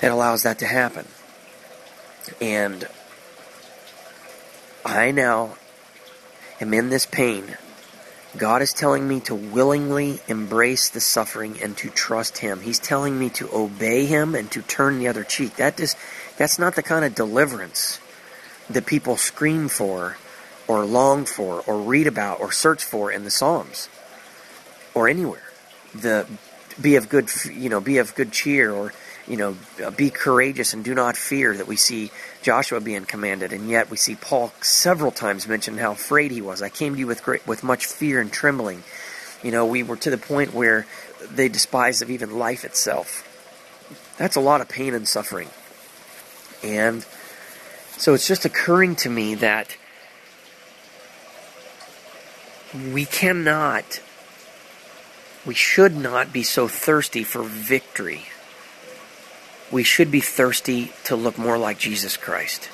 that 0.00 0.10
allows 0.10 0.42
that 0.42 0.58
to 0.60 0.66
happen. 0.66 1.06
And 2.40 2.88
I 4.88 5.11
now 5.11 5.55
am 6.62 6.73
in 6.73 6.88
this 6.88 7.05
pain. 7.05 7.44
God 8.38 8.62
is 8.62 8.73
telling 8.73 9.06
me 9.06 9.20
to 9.20 9.35
willingly 9.35 10.20
embrace 10.29 10.88
the 10.88 11.00
suffering 11.00 11.58
and 11.62 11.76
to 11.76 11.90
trust 11.90 12.38
Him. 12.38 12.62
He's 12.62 12.79
telling 12.79 13.19
me 13.19 13.29
to 13.31 13.55
obey 13.55 14.06
Him 14.06 14.35
and 14.35 14.50
to 14.52 14.62
turn 14.62 14.99
the 14.99 15.08
other 15.08 15.25
cheek. 15.25 15.56
That 15.56 15.79
is, 15.79 15.94
that's 16.38 16.58
not 16.58 16.75
the 16.75 16.82
kind 16.82 17.05
of 17.05 17.14
deliverance 17.14 18.00
that 18.70 18.87
people 18.87 19.19
scream 19.19 19.69
for 19.69 20.17
or 20.67 20.87
long 20.87 21.26
for 21.26 21.61
or 21.67 21.82
read 21.82 22.06
about 22.06 22.41
or 22.41 22.50
search 22.50 22.82
for 22.82 23.12
in 23.12 23.25
the 23.25 23.31
Psalms 23.31 23.91
or 24.94 25.06
anywhere. 25.06 25.52
The 25.94 26.26
be 26.81 26.96
of 26.96 27.11
good, 27.11 27.31
you 27.44 27.69
know, 27.69 27.81
be 27.81 27.99
of 27.99 28.14
good 28.14 28.32
cheer 28.32 28.73
or 28.73 28.94
you 29.28 29.36
know, 29.36 29.56
be 29.96 30.08
courageous 30.10 30.72
and 30.72 30.82
do 30.82 30.94
not 30.94 31.16
fear 31.16 31.54
that 31.54 31.69
we 31.69 31.76
see 31.76 32.10
Joshua 32.42 32.80
being 32.80 33.04
commanded, 33.04 33.52
and 33.52 33.69
yet 33.69 33.90
we 33.90 33.98
see 33.98 34.14
Paul 34.14 34.53
several 34.62 35.10
times 35.10 35.46
mention 35.46 35.76
how 35.76 35.93
afraid 35.93 36.31
he 36.31 36.41
was. 36.41 36.62
I 36.62 36.70
came 36.70 36.94
to 36.94 36.98
you 36.98 37.06
with 37.06 37.22
great, 37.22 37.46
with 37.46 37.62
much 37.62 37.86
fear 37.86 38.20
and 38.20 38.32
trembling. 38.32 38.82
You 39.43 39.50
know, 39.50 39.67
we 39.67 39.82
were 39.82 39.96
to 39.96 40.10
the 40.10 40.19
point 40.19 40.55
where 40.55 40.86
they 41.31 41.48
despised 41.48 42.00
of 42.00 42.10
even 42.10 42.38
life 42.38 42.64
itself. 42.64 43.24
That's 44.17 44.36
a 44.36 44.41
lot 44.41 44.62
of 44.62 44.69
pain 44.69 44.94
and 44.94 45.06
suffering. 45.06 45.48
And 46.62 47.05
so 47.98 48.14
it's 48.14 48.26
just 48.26 48.46
occurring 48.46 48.96
to 48.96 49.10
me 49.10 49.34
that 49.36 49.76
we 52.93 53.05
cannot, 53.05 54.00
we 55.44 55.55
should 55.55 55.96
not 55.96 56.32
be 56.32 56.43
so 56.43 56.67
thirsty 56.67 57.24
for 57.24 57.43
victory 57.43 58.24
we 59.70 59.82
should 59.82 60.10
be 60.10 60.20
thirsty 60.20 60.93
to 61.05 61.17
look 61.17 61.39
more 61.39 61.58
like 61.58 61.79
Jesus 61.79 62.17
Christ. 62.17 62.69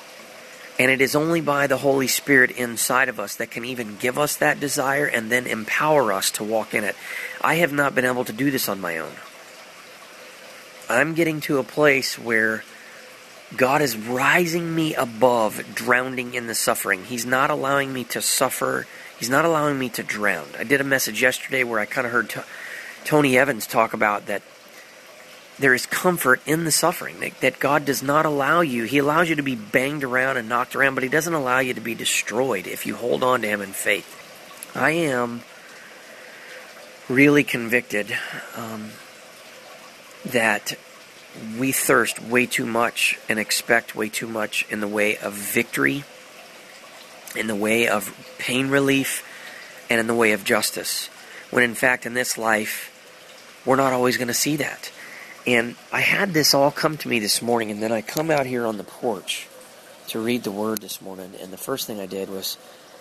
And 0.77 0.91
it 0.91 0.99
is 0.99 1.15
only 1.15 1.39
by 1.39 1.67
the 1.67 1.77
Holy 1.77 2.07
Spirit 2.07 2.51
inside 2.51 3.07
of 3.07 3.19
us 3.19 3.35
that 3.35 3.51
can 3.51 3.63
even 3.63 3.95
give 3.95 4.17
us 4.17 4.35
that 4.37 4.59
desire 4.59 5.05
and 5.05 5.31
then 5.31 5.47
empower 5.47 6.11
us 6.11 6.31
to 6.31 6.43
walk 6.43 6.73
in 6.73 6.83
it. 6.83 6.95
I 7.41 7.55
have 7.55 7.71
not 7.71 7.95
been 7.95 8.05
able 8.05 8.25
to 8.25 8.33
do 8.33 8.51
this 8.51 8.67
on 8.67 8.81
my 8.81 8.97
own. 8.97 9.13
I'm 10.89 11.13
getting 11.13 11.41
to 11.41 11.59
a 11.59 11.63
place 11.63 12.19
where 12.19 12.63
God 13.55 13.81
is 13.81 13.95
rising 13.95 14.75
me 14.75 14.95
above 14.95 15.63
drowning 15.73 16.33
in 16.33 16.47
the 16.47 16.55
suffering. 16.55 17.05
He's 17.05 17.25
not 17.25 17.49
allowing 17.49 17.93
me 17.93 18.03
to 18.05 18.21
suffer. 18.21 18.85
He's 19.17 19.29
not 19.29 19.45
allowing 19.45 19.79
me 19.79 19.89
to 19.89 20.03
drown. 20.03 20.47
I 20.59 20.65
did 20.65 20.81
a 20.81 20.85
message 20.85 21.21
yesterday 21.21 21.63
where 21.63 21.79
I 21.79 21.85
kind 21.85 22.05
of 22.05 22.11
heard 22.11 22.29
t- 22.29 22.41
Tony 23.05 23.37
Evans 23.37 23.65
talk 23.65 23.93
about 23.93 24.25
that 24.25 24.41
there 25.57 25.73
is 25.73 25.85
comfort 25.85 26.41
in 26.45 26.65
the 26.65 26.71
suffering 26.71 27.19
that, 27.21 27.39
that 27.39 27.59
God 27.59 27.85
does 27.85 28.03
not 28.03 28.25
allow 28.25 28.61
you. 28.61 28.83
He 28.83 28.97
allows 28.97 29.29
you 29.29 29.35
to 29.35 29.43
be 29.43 29.55
banged 29.55 30.03
around 30.03 30.37
and 30.37 30.49
knocked 30.49 30.75
around, 30.75 30.95
but 30.95 31.03
He 31.03 31.09
doesn't 31.09 31.33
allow 31.33 31.59
you 31.59 31.73
to 31.73 31.81
be 31.81 31.95
destroyed 31.95 32.67
if 32.67 32.85
you 32.85 32.95
hold 32.95 33.23
on 33.23 33.41
to 33.41 33.47
Him 33.47 33.61
in 33.61 33.71
faith. 33.71 34.21
I 34.75 34.91
am 34.91 35.41
really 37.07 37.43
convicted 37.43 38.17
um, 38.55 38.91
that 40.25 40.77
we 41.57 41.71
thirst 41.71 42.21
way 42.21 42.45
too 42.45 42.65
much 42.65 43.17
and 43.29 43.39
expect 43.39 43.95
way 43.95 44.09
too 44.09 44.27
much 44.27 44.65
in 44.69 44.79
the 44.79 44.87
way 44.87 45.17
of 45.17 45.33
victory, 45.33 46.03
in 47.35 47.47
the 47.47 47.55
way 47.55 47.87
of 47.87 48.13
pain 48.39 48.69
relief, 48.69 49.23
and 49.89 49.99
in 49.99 50.07
the 50.07 50.15
way 50.15 50.31
of 50.31 50.43
justice. 50.43 51.07
When 51.51 51.63
in 51.63 51.75
fact, 51.75 52.05
in 52.05 52.13
this 52.13 52.37
life, 52.37 52.91
we're 53.65 53.75
not 53.75 53.93
always 53.93 54.17
going 54.17 54.27
to 54.27 54.33
see 54.33 54.57
that. 54.57 54.91
And 55.47 55.75
I 55.91 56.01
had 56.01 56.33
this 56.33 56.53
all 56.53 56.71
come 56.71 56.97
to 56.97 57.07
me 57.07 57.19
this 57.19 57.41
morning, 57.41 57.69
and 57.69 57.81
then 57.81 57.91
I 57.91 58.01
come 58.01 58.31
out 58.31 58.47
here 58.47 58.65
on 58.65 58.77
the 58.77 58.83
porch, 58.83 59.47
to 60.07 60.19
read 60.19 60.43
the 60.43 60.51
Word 60.51 60.81
this 60.81 61.01
morning, 61.01 61.33
and 61.41 61.53
the 61.53 61.57
first 61.57 61.85
thing 61.87 61.99
I 61.99 62.05
did 62.05 62.29
was 62.29 62.57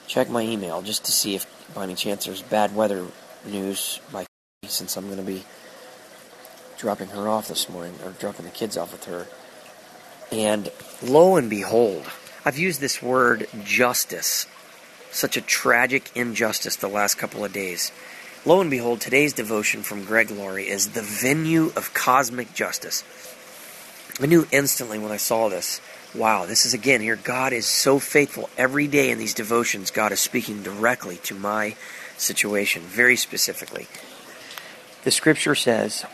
check 0.06 0.28
my 0.28 0.42
email 0.42 0.82
just 0.82 1.04
to 1.06 1.12
see 1.12 1.34
if, 1.34 1.46
by 1.74 1.84
any 1.84 1.94
chance, 1.94 2.26
there's 2.26 2.42
bad 2.42 2.74
weather 2.74 3.06
news 3.46 4.00
by 4.12 4.26
since 4.66 4.96
I'm 4.96 5.06
going 5.06 5.18
to 5.18 5.22
be 5.22 5.44
dropping 6.78 7.08
her 7.08 7.28
off 7.28 7.48
this 7.48 7.68
morning, 7.68 7.94
or 8.04 8.10
dropping 8.12 8.44
the 8.44 8.50
kids 8.50 8.76
off 8.76 8.92
with 8.92 9.04
her. 9.04 9.26
And 10.32 10.70
lo 11.02 11.36
and 11.36 11.48
behold, 11.48 12.04
I've 12.44 12.58
used 12.58 12.80
this 12.80 13.02
word 13.02 13.46
justice, 13.64 14.46
such 15.10 15.36
a 15.36 15.40
tragic 15.40 16.10
injustice 16.14 16.76
the 16.76 16.88
last 16.88 17.14
couple 17.14 17.44
of 17.44 17.52
days. 17.52 17.92
Lo 18.46 18.60
and 18.60 18.68
behold, 18.68 19.00
today's 19.00 19.32
devotion 19.32 19.82
from 19.82 20.04
Greg 20.04 20.30
Laurie 20.30 20.68
is 20.68 20.90
the 20.90 21.00
venue 21.00 21.72
of 21.76 21.94
cosmic 21.94 22.52
justice. 22.52 23.02
I 24.20 24.26
knew 24.26 24.46
instantly 24.52 24.98
when 24.98 25.12
I 25.12 25.16
saw 25.16 25.48
this, 25.48 25.80
wow, 26.14 26.44
this 26.44 26.66
is 26.66 26.74
again 26.74 27.00
here. 27.00 27.16
God 27.16 27.54
is 27.54 27.64
so 27.64 27.98
faithful. 27.98 28.50
Every 28.58 28.86
day 28.86 29.10
in 29.10 29.16
these 29.16 29.32
devotions, 29.32 29.90
God 29.90 30.12
is 30.12 30.20
speaking 30.20 30.62
directly 30.62 31.16
to 31.22 31.34
my 31.34 31.74
situation, 32.18 32.82
very 32.82 33.16
specifically. 33.16 33.86
The 35.04 35.10
scripture 35.10 35.54
says, 35.54 36.04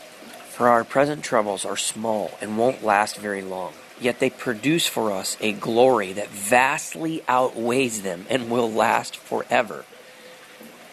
For 0.51 0.69
our 0.69 0.85
present 0.85 1.25
troubles 1.25 1.65
are 1.65 1.75
small 1.75 2.31
and 2.39 2.57
won't 2.57 2.81
last 2.81 3.17
very 3.17 3.41
long, 3.41 3.73
yet 3.99 4.19
they 4.19 4.29
produce 4.29 4.87
for 4.87 5.11
us 5.11 5.35
a 5.41 5.51
glory 5.51 6.13
that 6.13 6.29
vastly 6.29 7.23
outweighs 7.27 8.03
them 8.03 8.25
and 8.29 8.49
will 8.49 8.71
last 8.71 9.17
forever. 9.17 9.83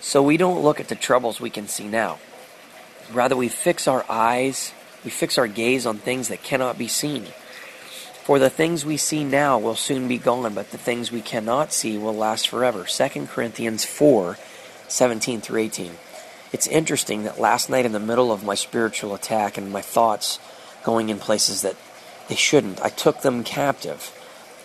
So 0.00 0.22
we 0.22 0.36
don't 0.36 0.62
look 0.62 0.80
at 0.80 0.88
the 0.88 0.94
troubles 0.94 1.40
we 1.40 1.50
can 1.50 1.68
see 1.68 1.88
now. 1.88 2.18
Rather, 3.12 3.36
we 3.36 3.48
fix 3.48 3.88
our 3.88 4.04
eyes, 4.08 4.72
we 5.04 5.10
fix 5.10 5.38
our 5.38 5.46
gaze 5.46 5.86
on 5.86 5.98
things 5.98 6.28
that 6.28 6.42
cannot 6.42 6.78
be 6.78 6.88
seen. 6.88 7.24
For 8.22 8.38
the 8.38 8.50
things 8.50 8.84
we 8.84 8.98
see 8.98 9.24
now 9.24 9.58
will 9.58 9.74
soon 9.74 10.06
be 10.06 10.18
gone, 10.18 10.52
but 10.54 10.70
the 10.70 10.78
things 10.78 11.10
we 11.10 11.22
cannot 11.22 11.72
see 11.72 11.96
will 11.96 12.14
last 12.14 12.48
forever. 12.48 12.84
2 12.84 13.26
Corinthians 13.26 13.84
4 13.84 14.36
17 14.88 15.40
through 15.40 15.60
18. 15.60 15.92
It's 16.52 16.66
interesting 16.66 17.24
that 17.24 17.40
last 17.40 17.68
night, 17.68 17.84
in 17.84 17.92
the 17.92 18.00
middle 18.00 18.32
of 18.32 18.44
my 18.44 18.54
spiritual 18.54 19.14
attack 19.14 19.58
and 19.58 19.70
my 19.70 19.82
thoughts 19.82 20.38
going 20.82 21.10
in 21.10 21.18
places 21.18 21.62
that 21.62 21.76
they 22.28 22.34
shouldn't, 22.34 22.80
I 22.80 22.88
took 22.88 23.20
them 23.20 23.44
captive 23.44 24.14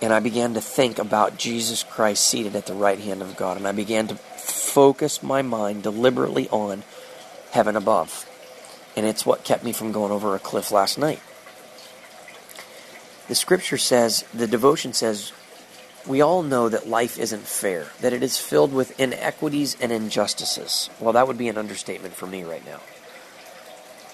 and 0.01 0.13
I 0.13 0.19
began 0.19 0.53
to 0.53 0.61
think 0.61 0.99
about 0.99 1.37
Jesus 1.37 1.83
Christ 1.83 2.27
seated 2.27 2.55
at 2.57 2.65
the 2.65 2.73
right 2.73 2.99
hand 2.99 3.21
of 3.21 3.37
God. 3.37 3.55
And 3.55 3.65
I 3.65 3.71
began 3.71 4.07
to 4.07 4.15
focus 4.53 5.23
my 5.23 5.41
mind 5.41 5.83
deliberately 5.83 6.47
on 6.49 6.83
heaven 7.51 7.75
above. 7.75 8.29
And 8.95 9.05
it's 9.05 9.25
what 9.25 9.43
kept 9.43 9.63
me 9.63 9.73
from 9.73 9.91
going 9.91 10.11
over 10.11 10.35
a 10.35 10.39
cliff 10.39 10.71
last 10.71 10.97
night. 10.97 11.19
The 13.27 13.35
scripture 13.35 13.77
says, 13.77 14.23
the 14.33 14.47
devotion 14.47 14.93
says, 14.93 15.31
we 16.05 16.21
all 16.21 16.43
know 16.43 16.67
that 16.69 16.87
life 16.87 17.17
isn't 17.17 17.43
fair, 17.43 17.87
that 18.01 18.13
it 18.13 18.21
is 18.21 18.37
filled 18.37 18.73
with 18.73 18.99
inequities 18.99 19.77
and 19.79 19.91
injustices. 19.91 20.89
Well, 20.99 21.13
that 21.13 21.27
would 21.27 21.37
be 21.37 21.47
an 21.47 21.57
understatement 21.57 22.13
for 22.13 22.27
me 22.27 22.43
right 22.43 22.65
now. 22.65 22.81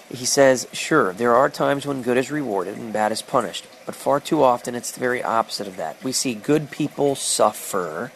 He 0.08 0.24
says, 0.24 0.66
Sure, 0.72 1.12
there 1.12 1.34
are 1.34 1.48
times 1.48 1.86
when 1.86 2.02
good 2.02 2.16
is 2.16 2.30
rewarded 2.30 2.76
and 2.76 2.92
bad 2.92 3.12
is 3.12 3.22
punished, 3.22 3.66
but 3.86 3.94
far 3.94 4.18
too 4.20 4.42
often 4.42 4.74
it's 4.74 4.90
the 4.90 5.00
very 5.00 5.22
opposite 5.22 5.68
of 5.68 5.76
that. 5.76 6.02
We 6.02 6.12
see 6.12 6.34
good 6.34 6.70
people 6.70 7.14
suffer 7.14 8.10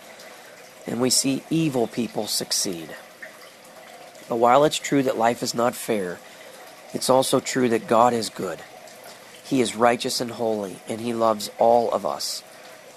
and 0.86 1.00
we 1.00 1.10
see 1.10 1.42
evil 1.50 1.86
people 1.86 2.26
succeed. 2.26 2.94
But 4.28 4.36
while 4.36 4.64
it's 4.64 4.78
true 4.78 5.02
that 5.02 5.18
life 5.18 5.42
is 5.42 5.54
not 5.54 5.74
fair, 5.74 6.18
it's 6.92 7.10
also 7.10 7.40
true 7.40 7.68
that 7.70 7.86
God 7.86 8.12
is 8.12 8.28
good. 8.28 8.60
He 9.44 9.60
is 9.60 9.76
righteous 9.76 10.20
and 10.20 10.30
holy, 10.30 10.76
and 10.88 11.00
He 11.00 11.12
loves 11.12 11.50
all 11.58 11.90
of 11.90 12.06
us. 12.06 12.42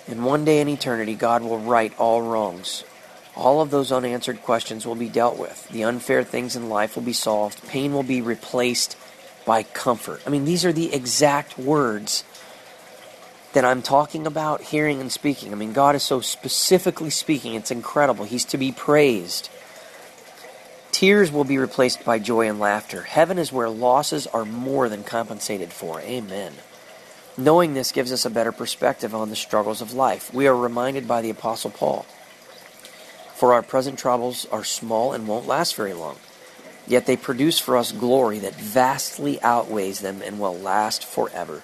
And 0.07 0.25
one 0.25 0.45
day 0.45 0.61
in 0.61 0.69
eternity, 0.69 1.15
God 1.15 1.43
will 1.43 1.59
right 1.59 1.93
all 1.97 2.21
wrongs. 2.21 2.85
All 3.35 3.61
of 3.61 3.69
those 3.69 3.91
unanswered 3.91 4.41
questions 4.41 4.85
will 4.85 4.95
be 4.95 5.09
dealt 5.09 5.37
with. 5.37 5.67
The 5.69 5.83
unfair 5.83 6.23
things 6.23 6.55
in 6.55 6.69
life 6.69 6.95
will 6.95 7.03
be 7.03 7.13
solved. 7.13 7.67
Pain 7.67 7.93
will 7.93 8.03
be 8.03 8.21
replaced 8.21 8.97
by 9.45 9.63
comfort. 9.63 10.21
I 10.25 10.29
mean, 10.29 10.45
these 10.45 10.65
are 10.65 10.73
the 10.73 10.93
exact 10.93 11.57
words 11.57 12.23
that 13.53 13.65
I'm 13.65 13.81
talking 13.81 14.27
about 14.27 14.61
hearing 14.61 15.01
and 15.01 15.11
speaking. 15.11 15.51
I 15.51 15.55
mean, 15.55 15.73
God 15.73 15.95
is 15.95 16.03
so 16.03 16.21
specifically 16.21 17.09
speaking, 17.09 17.55
it's 17.55 17.71
incredible. 17.71 18.25
He's 18.25 18.45
to 18.45 18.57
be 18.57 18.71
praised. 18.71 19.49
Tears 20.91 21.31
will 21.31 21.43
be 21.43 21.57
replaced 21.57 22.03
by 22.03 22.17
joy 22.17 22.49
and 22.49 22.59
laughter. 22.59 23.03
Heaven 23.03 23.37
is 23.37 23.51
where 23.53 23.69
losses 23.69 24.25
are 24.27 24.45
more 24.45 24.89
than 24.89 25.03
compensated 25.03 25.71
for. 25.71 26.01
Amen. 26.01 26.53
Knowing 27.37 27.73
this 27.73 27.91
gives 27.91 28.11
us 28.11 28.25
a 28.25 28.31
better 28.31 28.51
perspective 28.51 29.13
on 29.13 29.29
the 29.29 29.35
struggles 29.35 29.79
of 29.81 29.93
life. 29.93 30.33
We 30.33 30.47
are 30.47 30.55
reminded 30.55 31.07
by 31.07 31.21
the 31.21 31.29
Apostle 31.29 31.69
Paul 31.69 32.05
For 33.35 33.53
our 33.53 33.61
present 33.61 33.99
troubles 33.99 34.47
are 34.51 34.63
small 34.63 35.13
and 35.13 35.27
won't 35.27 35.45
last 35.45 35.75
very 35.75 35.93
long, 35.93 36.17
yet 36.87 37.05
they 37.05 37.15
produce 37.15 37.59
for 37.59 37.77
us 37.77 37.91
glory 37.91 38.39
that 38.39 38.55
vastly 38.55 39.39
outweighs 39.43 39.99
them 39.99 40.23
and 40.23 40.39
will 40.39 40.57
last 40.57 41.05
forever. 41.05 41.61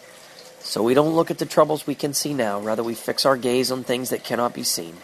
So 0.64 0.82
we 0.82 0.94
don't 0.94 1.14
look 1.14 1.30
at 1.30 1.40
the 1.40 1.46
troubles 1.46 1.86
we 1.86 1.94
can 1.94 2.14
see 2.14 2.34
now, 2.34 2.60
rather, 2.60 2.84
we 2.84 2.96
fix 2.96 3.26
our 3.26 3.36
gaze 3.36 3.70
on 3.70 3.84
things 3.84 4.10
that 4.10 4.24
cannot 4.24 4.54
be 4.54 4.64
seen. 4.64 4.96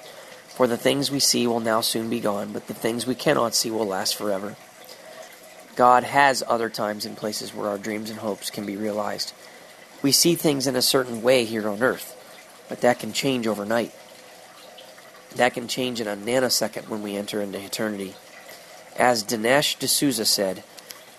For 0.47 0.67
the 0.67 0.77
things 0.77 1.11
we 1.11 1.19
see 1.19 1.45
will 1.47 1.59
now 1.59 1.81
soon 1.81 2.09
be 2.09 2.21
gone, 2.21 2.53
but 2.53 2.67
the 2.67 2.73
things 2.73 3.05
we 3.05 3.13
cannot 3.13 3.53
see 3.53 3.69
will 3.69 3.85
last 3.85 4.15
forever. 4.15 4.55
God 5.75 6.05
has 6.05 6.43
other 6.47 6.69
times 6.69 7.05
and 7.05 7.15
places 7.15 7.53
where 7.53 7.67
our 7.67 7.77
dreams 7.77 8.09
and 8.09 8.19
hopes 8.19 8.49
can 8.49 8.65
be 8.65 8.77
realized. 8.77 9.33
We 10.01 10.13
see 10.13 10.35
things 10.35 10.65
in 10.65 10.77
a 10.77 10.81
certain 10.81 11.21
way 11.21 11.43
here 11.43 11.67
on 11.67 11.83
earth, 11.83 12.15
but 12.69 12.79
that 12.81 12.99
can 12.99 13.11
change 13.11 13.45
overnight. 13.45 13.93
That 15.35 15.53
can 15.53 15.67
change 15.67 15.99
in 15.99 16.07
a 16.07 16.15
nanosecond 16.15 16.87
when 16.87 17.03
we 17.03 17.17
enter 17.17 17.41
into 17.41 17.63
eternity. 17.63 18.15
As 18.97 19.25
Dinesh 19.25 19.77
D'Souza 19.77 20.25
said, 20.25 20.63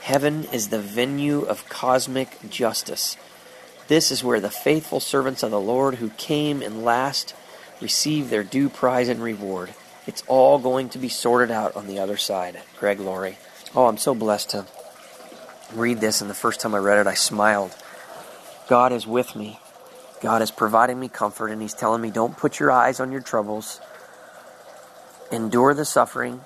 heaven 0.00 0.44
is 0.44 0.68
the 0.70 0.80
venue 0.80 1.42
of 1.42 1.68
cosmic 1.68 2.38
justice 2.48 3.18
this 3.90 4.12
is 4.12 4.22
where 4.22 4.38
the 4.38 4.50
faithful 4.50 5.00
servants 5.00 5.42
of 5.42 5.50
the 5.50 5.60
Lord 5.60 5.96
who 5.96 6.10
came 6.10 6.62
and 6.62 6.84
last 6.84 7.34
receive 7.80 8.30
their 8.30 8.44
due 8.44 8.68
prize 8.68 9.08
and 9.08 9.20
reward. 9.20 9.74
It's 10.06 10.22
all 10.28 10.60
going 10.60 10.90
to 10.90 10.98
be 10.98 11.08
sorted 11.08 11.50
out 11.50 11.74
on 11.74 11.88
the 11.88 11.98
other 11.98 12.16
side. 12.16 12.60
Greg 12.78 13.00
Laurie. 13.00 13.36
Oh, 13.74 13.86
I'm 13.86 13.96
so 13.96 14.14
blessed 14.14 14.50
to 14.50 14.66
read 15.74 16.00
this, 16.00 16.20
and 16.20 16.30
the 16.30 16.34
first 16.34 16.60
time 16.60 16.72
I 16.72 16.78
read 16.78 17.00
it, 17.00 17.08
I 17.08 17.14
smiled. 17.14 17.74
God 18.68 18.92
is 18.92 19.08
with 19.08 19.34
me. 19.34 19.58
God 20.20 20.40
is 20.40 20.52
providing 20.52 21.00
me 21.00 21.08
comfort, 21.08 21.48
and 21.48 21.60
He's 21.60 21.74
telling 21.74 22.00
me, 22.00 22.12
don't 22.12 22.36
put 22.36 22.60
your 22.60 22.70
eyes 22.70 23.00
on 23.00 23.10
your 23.10 23.20
troubles. 23.20 23.80
Endure 25.32 25.74
the 25.74 25.84
suffering 25.84 26.42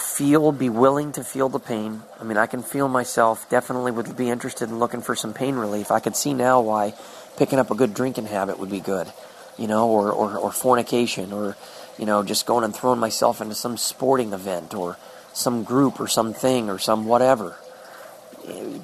feel, 0.00 0.52
be 0.52 0.68
willing 0.68 1.12
to 1.12 1.22
feel 1.22 1.48
the 1.48 1.58
pain. 1.58 2.02
I 2.20 2.24
mean, 2.24 2.36
I 2.36 2.46
can 2.46 2.62
feel 2.62 2.88
myself 2.88 3.48
definitely 3.48 3.92
would 3.92 4.16
be 4.16 4.30
interested 4.30 4.68
in 4.68 4.78
looking 4.78 5.02
for 5.02 5.14
some 5.14 5.34
pain 5.34 5.56
relief. 5.56 5.90
I 5.90 6.00
could 6.00 6.16
see 6.16 6.34
now 6.34 6.60
why 6.60 6.94
picking 7.36 7.58
up 7.58 7.70
a 7.70 7.74
good 7.74 7.94
drinking 7.94 8.26
habit 8.26 8.58
would 8.58 8.70
be 8.70 8.80
good, 8.80 9.12
you 9.58 9.66
know, 9.66 9.88
or, 9.88 10.10
or, 10.10 10.36
or 10.36 10.52
fornication, 10.52 11.32
or, 11.32 11.56
you 11.98 12.06
know, 12.06 12.22
just 12.22 12.46
going 12.46 12.64
and 12.64 12.74
throwing 12.74 12.98
myself 12.98 13.40
into 13.40 13.54
some 13.54 13.76
sporting 13.76 14.32
event, 14.32 14.74
or 14.74 14.96
some 15.32 15.62
group, 15.62 16.00
or 16.00 16.08
something, 16.08 16.68
or 16.68 16.78
some 16.78 17.06
whatever. 17.06 17.56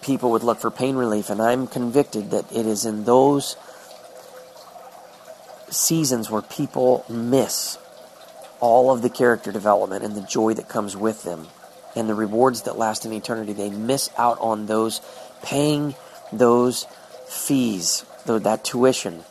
People 0.02 0.30
would 0.32 0.42
look 0.42 0.60
for 0.60 0.70
pain 0.70 0.96
relief, 0.96 1.30
and 1.30 1.40
I'm 1.40 1.66
convicted 1.66 2.30
that 2.30 2.50
it 2.52 2.66
is 2.66 2.84
in 2.84 3.04
those 3.04 3.56
seasons 5.70 6.30
where 6.30 6.42
people 6.42 7.04
miss 7.08 7.78
all 8.60 8.90
of 8.90 9.02
the 9.02 9.10
character 9.10 9.52
development 9.52 10.04
and 10.04 10.14
the 10.14 10.22
joy 10.22 10.54
that 10.54 10.68
comes 10.68 10.96
with 10.96 11.22
them 11.22 11.46
and 11.94 12.08
the 12.08 12.14
rewards 12.14 12.62
that 12.62 12.76
last 12.76 13.04
in 13.04 13.12
eternity. 13.12 13.52
They 13.52 13.70
miss 13.70 14.10
out 14.16 14.38
on 14.40 14.66
those 14.66 15.00
paying 15.42 15.94
those 16.32 16.86
fees, 17.26 18.04
that 18.26 18.64
tuition, 18.64 19.24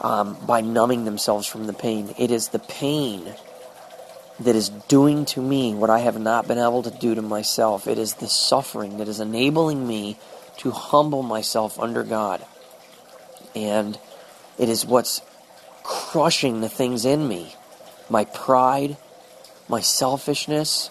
um, 0.00 0.36
by 0.46 0.60
numbing 0.60 1.04
themselves 1.04 1.46
from 1.46 1.66
the 1.66 1.72
pain. 1.72 2.14
It 2.18 2.30
is 2.30 2.48
the 2.48 2.58
pain 2.58 3.34
that 4.40 4.54
is 4.54 4.68
doing 4.68 5.24
to 5.26 5.42
me 5.42 5.74
what 5.74 5.90
I 5.90 5.98
have 6.00 6.18
not 6.18 6.46
been 6.46 6.58
able 6.58 6.82
to 6.84 6.90
do 6.90 7.14
to 7.14 7.22
myself. 7.22 7.88
It 7.88 7.98
is 7.98 8.14
the 8.14 8.28
suffering 8.28 8.98
that 8.98 9.08
is 9.08 9.18
enabling 9.18 9.86
me 9.86 10.16
to 10.58 10.70
humble 10.70 11.22
myself 11.22 11.78
under 11.78 12.04
God. 12.04 12.44
And 13.54 13.98
it 14.58 14.68
is 14.68 14.86
what's 14.86 15.22
crushing 15.82 16.60
the 16.60 16.68
things 16.68 17.04
in 17.04 17.26
me 17.26 17.54
my 18.10 18.24
pride, 18.24 18.96
my 19.68 19.80
selfishness. 19.80 20.90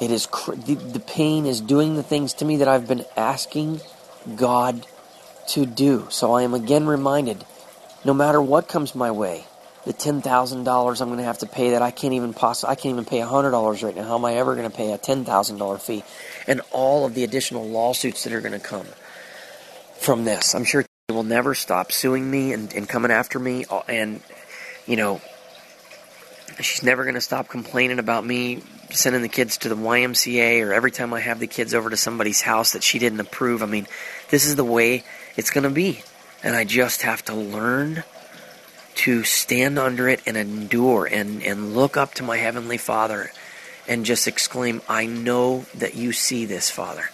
It 0.00 0.10
is 0.10 0.26
cr- 0.26 0.54
the, 0.54 0.74
the 0.74 1.00
pain 1.00 1.46
is 1.46 1.60
doing 1.60 1.96
the 1.96 2.02
things 2.02 2.34
to 2.34 2.44
me 2.44 2.58
that 2.58 2.68
I've 2.68 2.86
been 2.86 3.04
asking 3.16 3.80
God 4.36 4.86
to 5.48 5.66
do. 5.66 6.06
So 6.10 6.32
I 6.32 6.42
am 6.42 6.54
again 6.54 6.86
reminded 6.86 7.44
no 8.04 8.14
matter 8.14 8.40
what 8.40 8.68
comes 8.68 8.94
my 8.94 9.10
way, 9.10 9.44
the 9.84 9.92
ten 9.92 10.22
thousand 10.22 10.64
dollars 10.64 11.00
I'm 11.00 11.08
going 11.08 11.18
to 11.18 11.24
have 11.24 11.38
to 11.38 11.46
pay 11.46 11.70
that 11.70 11.82
I 11.82 11.90
can't 11.90 12.14
even 12.14 12.32
possibly 12.32 12.72
I 12.72 12.74
can't 12.76 12.92
even 12.92 13.04
pay 13.04 13.20
hundred 13.20 13.50
dollars 13.50 13.82
right 13.82 13.94
now. 13.96 14.04
How 14.04 14.16
am 14.16 14.24
I 14.24 14.34
ever 14.34 14.54
going 14.54 14.70
to 14.70 14.76
pay 14.76 14.92
a 14.92 14.98
ten 14.98 15.24
thousand 15.24 15.58
dollar 15.58 15.78
fee? 15.78 16.04
And 16.46 16.60
all 16.70 17.04
of 17.06 17.14
the 17.14 17.24
additional 17.24 17.66
lawsuits 17.66 18.24
that 18.24 18.32
are 18.32 18.40
going 18.40 18.52
to 18.52 18.60
come 18.60 18.86
from 19.98 20.24
this. 20.24 20.54
I'm 20.54 20.64
sure 20.64 20.84
they 21.08 21.14
will 21.14 21.22
never 21.24 21.54
stop 21.54 21.90
suing 21.90 22.30
me 22.30 22.52
and, 22.52 22.72
and 22.72 22.88
coming 22.88 23.10
after 23.10 23.38
me. 23.38 23.64
uh, 23.70 23.82
And, 23.88 24.20
you 24.86 24.96
know, 24.96 25.20
she's 26.60 26.82
never 26.82 27.04
going 27.04 27.14
to 27.14 27.20
stop 27.20 27.48
complaining 27.48 27.98
about 27.98 28.24
me 28.24 28.62
sending 28.90 29.22
the 29.22 29.28
kids 29.28 29.58
to 29.58 29.68
the 29.68 29.76
YMCA 29.76 30.64
or 30.66 30.72
every 30.72 30.90
time 30.90 31.12
I 31.12 31.20
have 31.20 31.40
the 31.40 31.46
kids 31.46 31.74
over 31.74 31.90
to 31.90 31.96
somebody's 31.96 32.40
house 32.40 32.72
that 32.72 32.82
she 32.82 32.98
didn't 32.98 33.20
approve. 33.20 33.62
I 33.62 33.66
mean, 33.66 33.86
this 34.30 34.46
is 34.46 34.56
the 34.56 34.64
way 34.64 35.04
it's 35.36 35.50
going 35.50 35.64
to 35.64 35.70
be. 35.70 36.02
And 36.42 36.56
I 36.56 36.64
just 36.64 37.02
have 37.02 37.24
to 37.26 37.34
learn 37.34 38.04
to 38.96 39.24
stand 39.24 39.78
under 39.78 40.08
it 40.08 40.20
and 40.26 40.36
endure 40.36 41.06
and, 41.06 41.42
and 41.42 41.74
look 41.74 41.96
up 41.96 42.14
to 42.14 42.22
my 42.22 42.36
Heavenly 42.38 42.78
Father 42.78 43.30
and 43.86 44.04
just 44.04 44.26
exclaim, 44.26 44.82
I 44.88 45.06
know 45.06 45.66
that 45.74 45.94
you 45.94 46.12
see 46.12 46.44
this, 46.44 46.70
Father. 46.70 47.10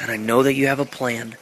And 0.00 0.10
I 0.10 0.16
know 0.16 0.42
that 0.42 0.54
you 0.54 0.66
have 0.66 0.80
a 0.80 0.84
plan. 0.84 1.36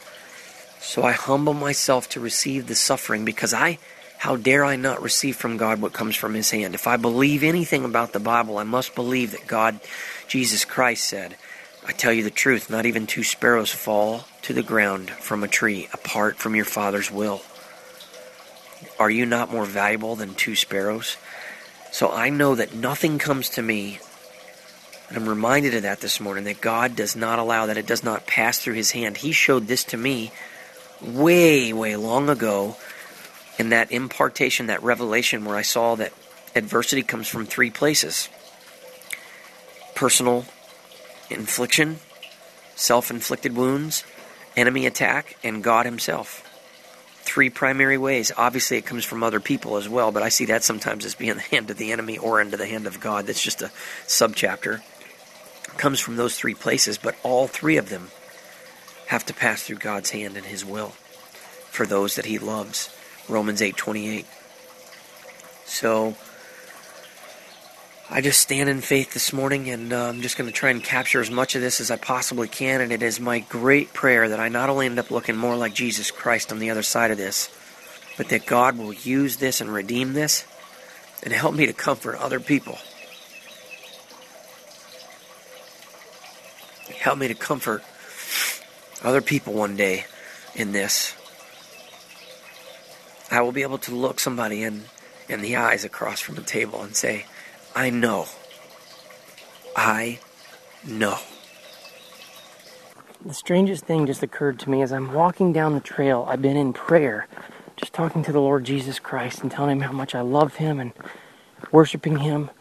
So 0.79 1.03
I 1.03 1.13
humble 1.13 1.53
myself 1.53 2.09
to 2.09 2.19
receive 2.19 2.67
the 2.67 2.75
suffering 2.75 3.25
because 3.25 3.53
I, 3.53 3.79
how 4.25 4.35
dare 4.35 4.65
I 4.65 4.75
not 4.75 5.03
receive 5.03 5.35
from 5.35 5.57
God 5.57 5.79
what 5.79 5.93
comes 5.93 6.15
from 6.15 6.33
His 6.33 6.49
hand? 6.49 6.73
If 6.73 6.87
I 6.87 6.97
believe 6.97 7.43
anything 7.43 7.85
about 7.85 8.11
the 8.11 8.19
Bible, 8.19 8.57
I 8.57 8.63
must 8.63 8.95
believe 8.95 9.33
that 9.33 9.45
God, 9.45 9.79
Jesus 10.27 10.65
Christ 10.65 11.03
said, 11.03 11.37
I 11.85 11.91
tell 11.91 12.11
you 12.11 12.23
the 12.23 12.31
truth, 12.31 12.67
not 12.67 12.87
even 12.87 13.05
two 13.05 13.23
sparrows 13.23 13.69
fall 13.69 14.25
to 14.41 14.51
the 14.51 14.63
ground 14.63 15.11
from 15.11 15.43
a 15.43 15.47
tree 15.47 15.89
apart 15.93 16.37
from 16.37 16.55
your 16.55 16.65
Father's 16.65 17.11
will. 17.11 17.43
Are 18.97 19.11
you 19.11 19.27
not 19.27 19.51
more 19.51 19.63
valuable 19.63 20.15
than 20.15 20.33
two 20.33 20.55
sparrows? 20.55 21.17
So 21.91 22.11
I 22.11 22.31
know 22.31 22.55
that 22.55 22.73
nothing 22.73 23.19
comes 23.19 23.49
to 23.49 23.61
me 23.61 23.99
and 25.07 25.17
I'm 25.19 25.29
reminded 25.29 25.75
of 25.75 25.83
that 25.83 26.01
this 26.01 26.19
morning 26.19 26.45
that 26.45 26.61
God 26.61 26.95
does 26.95 27.15
not 27.15 27.37
allow 27.37 27.67
that 27.67 27.77
it 27.77 27.85
does 27.85 28.03
not 28.03 28.25
pass 28.25 28.57
through 28.57 28.73
his 28.73 28.89
hand. 28.89 29.17
He 29.17 29.33
showed 29.33 29.67
this 29.67 29.83
to 29.83 29.97
me 29.97 30.31
way, 30.99 31.73
way 31.73 31.95
long 31.95 32.27
ago 32.27 32.75
in 33.57 33.69
that 33.69 33.91
impartation, 33.91 34.67
that 34.67 34.83
revelation 34.83 35.45
where 35.45 35.55
I 35.55 35.61
saw 35.61 35.95
that 35.95 36.13
adversity 36.55 37.03
comes 37.03 37.27
from 37.27 37.45
three 37.45 37.69
places 37.69 38.29
personal 39.95 40.45
infliction, 41.29 41.99
self 42.75 43.09
inflicted 43.09 43.55
wounds, 43.55 44.03
enemy 44.55 44.85
attack, 44.85 45.37
and 45.43 45.63
God 45.63 45.85
Himself. 45.85 46.41
Three 47.23 47.49
primary 47.49 47.97
ways. 47.97 48.31
Obviously, 48.37 48.77
it 48.77 48.85
comes 48.85 49.03
from 49.03 49.23
other 49.23 49.39
people 49.39 49.77
as 49.77 49.89
well, 49.89 50.11
but 50.11 50.21
I 50.21 50.29
see 50.29 50.45
that 50.45 50.63
sometimes 50.63 51.05
as 51.05 51.15
being 51.15 51.35
the 51.35 51.41
hand 51.41 51.69
of 51.71 51.77
the 51.77 51.91
enemy 51.91 52.17
or 52.17 52.39
into 52.39 52.57
the 52.57 52.67
hand 52.67 52.87
of 52.87 52.99
God. 52.99 53.25
That's 53.25 53.41
just 53.41 53.61
a 53.61 53.71
subchapter. 54.05 54.81
It 55.63 55.77
comes 55.77 55.99
from 55.99 56.15
those 56.17 56.37
three 56.37 56.53
places, 56.53 56.97
but 56.97 57.15
all 57.23 57.47
three 57.47 57.77
of 57.77 57.89
them 57.89 58.11
have 59.07 59.25
to 59.25 59.33
pass 59.33 59.63
through 59.63 59.77
God's 59.77 60.11
hand 60.11 60.37
and 60.37 60.45
His 60.45 60.63
will 60.65 60.89
for 61.69 61.85
those 61.85 62.15
that 62.15 62.25
He 62.25 62.37
loves. 62.37 62.95
Romans 63.27 63.61
eight 63.61 63.77
twenty 63.77 64.09
eight. 64.09 64.25
So 65.65 66.15
I 68.09 68.21
just 68.21 68.39
stand 68.39 68.69
in 68.69 68.81
faith 68.81 69.13
this 69.13 69.33
morning, 69.33 69.69
and 69.69 69.91
uh, 69.91 70.09
I'm 70.09 70.21
just 70.21 70.37
going 70.37 70.47
to 70.47 70.53
try 70.53 70.69
and 70.69 70.83
capture 70.83 71.19
as 71.21 71.31
much 71.31 71.55
of 71.55 71.61
this 71.61 71.81
as 71.81 71.89
I 71.89 71.95
possibly 71.95 72.47
can. 72.47 72.81
And 72.81 72.91
it 72.91 73.01
is 73.01 73.19
my 73.19 73.39
great 73.39 73.93
prayer 73.93 74.29
that 74.29 74.39
I 74.39 74.47
not 74.47 74.69
only 74.69 74.85
end 74.85 74.99
up 74.99 75.09
looking 75.09 75.35
more 75.35 75.55
like 75.55 75.73
Jesus 75.73 76.11
Christ 76.11 76.51
on 76.51 76.59
the 76.59 76.69
other 76.69 76.83
side 76.83 77.09
of 77.09 77.17
this, 77.17 77.49
but 78.15 78.29
that 78.29 78.45
God 78.45 78.77
will 78.77 78.93
use 78.93 79.37
this 79.37 79.59
and 79.59 79.73
redeem 79.73 80.13
this 80.13 80.45
and 81.23 81.33
help 81.33 81.55
me 81.55 81.65
to 81.65 81.73
comfort 81.73 82.15
other 82.17 82.39
people. 82.39 82.77
Help 86.99 87.17
me 87.17 87.27
to 87.27 87.33
comfort 87.35 87.83
other 89.03 89.21
people 89.21 89.53
one 89.53 89.75
day 89.75 90.05
in 90.53 90.71
this. 90.71 91.15
I 93.35 93.41
will 93.41 93.51
be 93.51 93.63
able 93.63 93.77
to 93.79 93.93
look 93.93 94.19
somebody 94.19 94.63
in, 94.63 94.85
in 95.27 95.41
the 95.41 95.55
eyes 95.55 95.83
across 95.83 96.21
from 96.21 96.37
a 96.37 96.41
table 96.41 96.81
and 96.81 96.95
say, 96.95 97.25
I 97.75 97.89
know. 97.89 98.27
I 99.75 100.19
know. 100.85 101.17
The 103.25 103.33
strangest 103.33 103.85
thing 103.85 104.05
just 104.05 104.21
occurred 104.21 104.59
to 104.59 104.69
me 104.69 104.81
as 104.81 104.93
I'm 104.93 105.11
walking 105.11 105.51
down 105.51 105.73
the 105.73 105.79
trail. 105.79 106.25
I've 106.29 106.41
been 106.41 106.57
in 106.57 106.73
prayer, 106.73 107.27
just 107.75 107.91
talking 107.91 108.23
to 108.23 108.31
the 108.31 108.39
Lord 108.39 108.63
Jesus 108.63 108.99
Christ 108.99 109.41
and 109.41 109.51
telling 109.51 109.77
him 109.77 109.81
how 109.81 109.91
much 109.91 110.13
I 110.13 110.21
love 110.21 110.55
him 110.55 110.79
and 110.79 110.93
worshiping 111.71 112.17
him. 112.17 112.51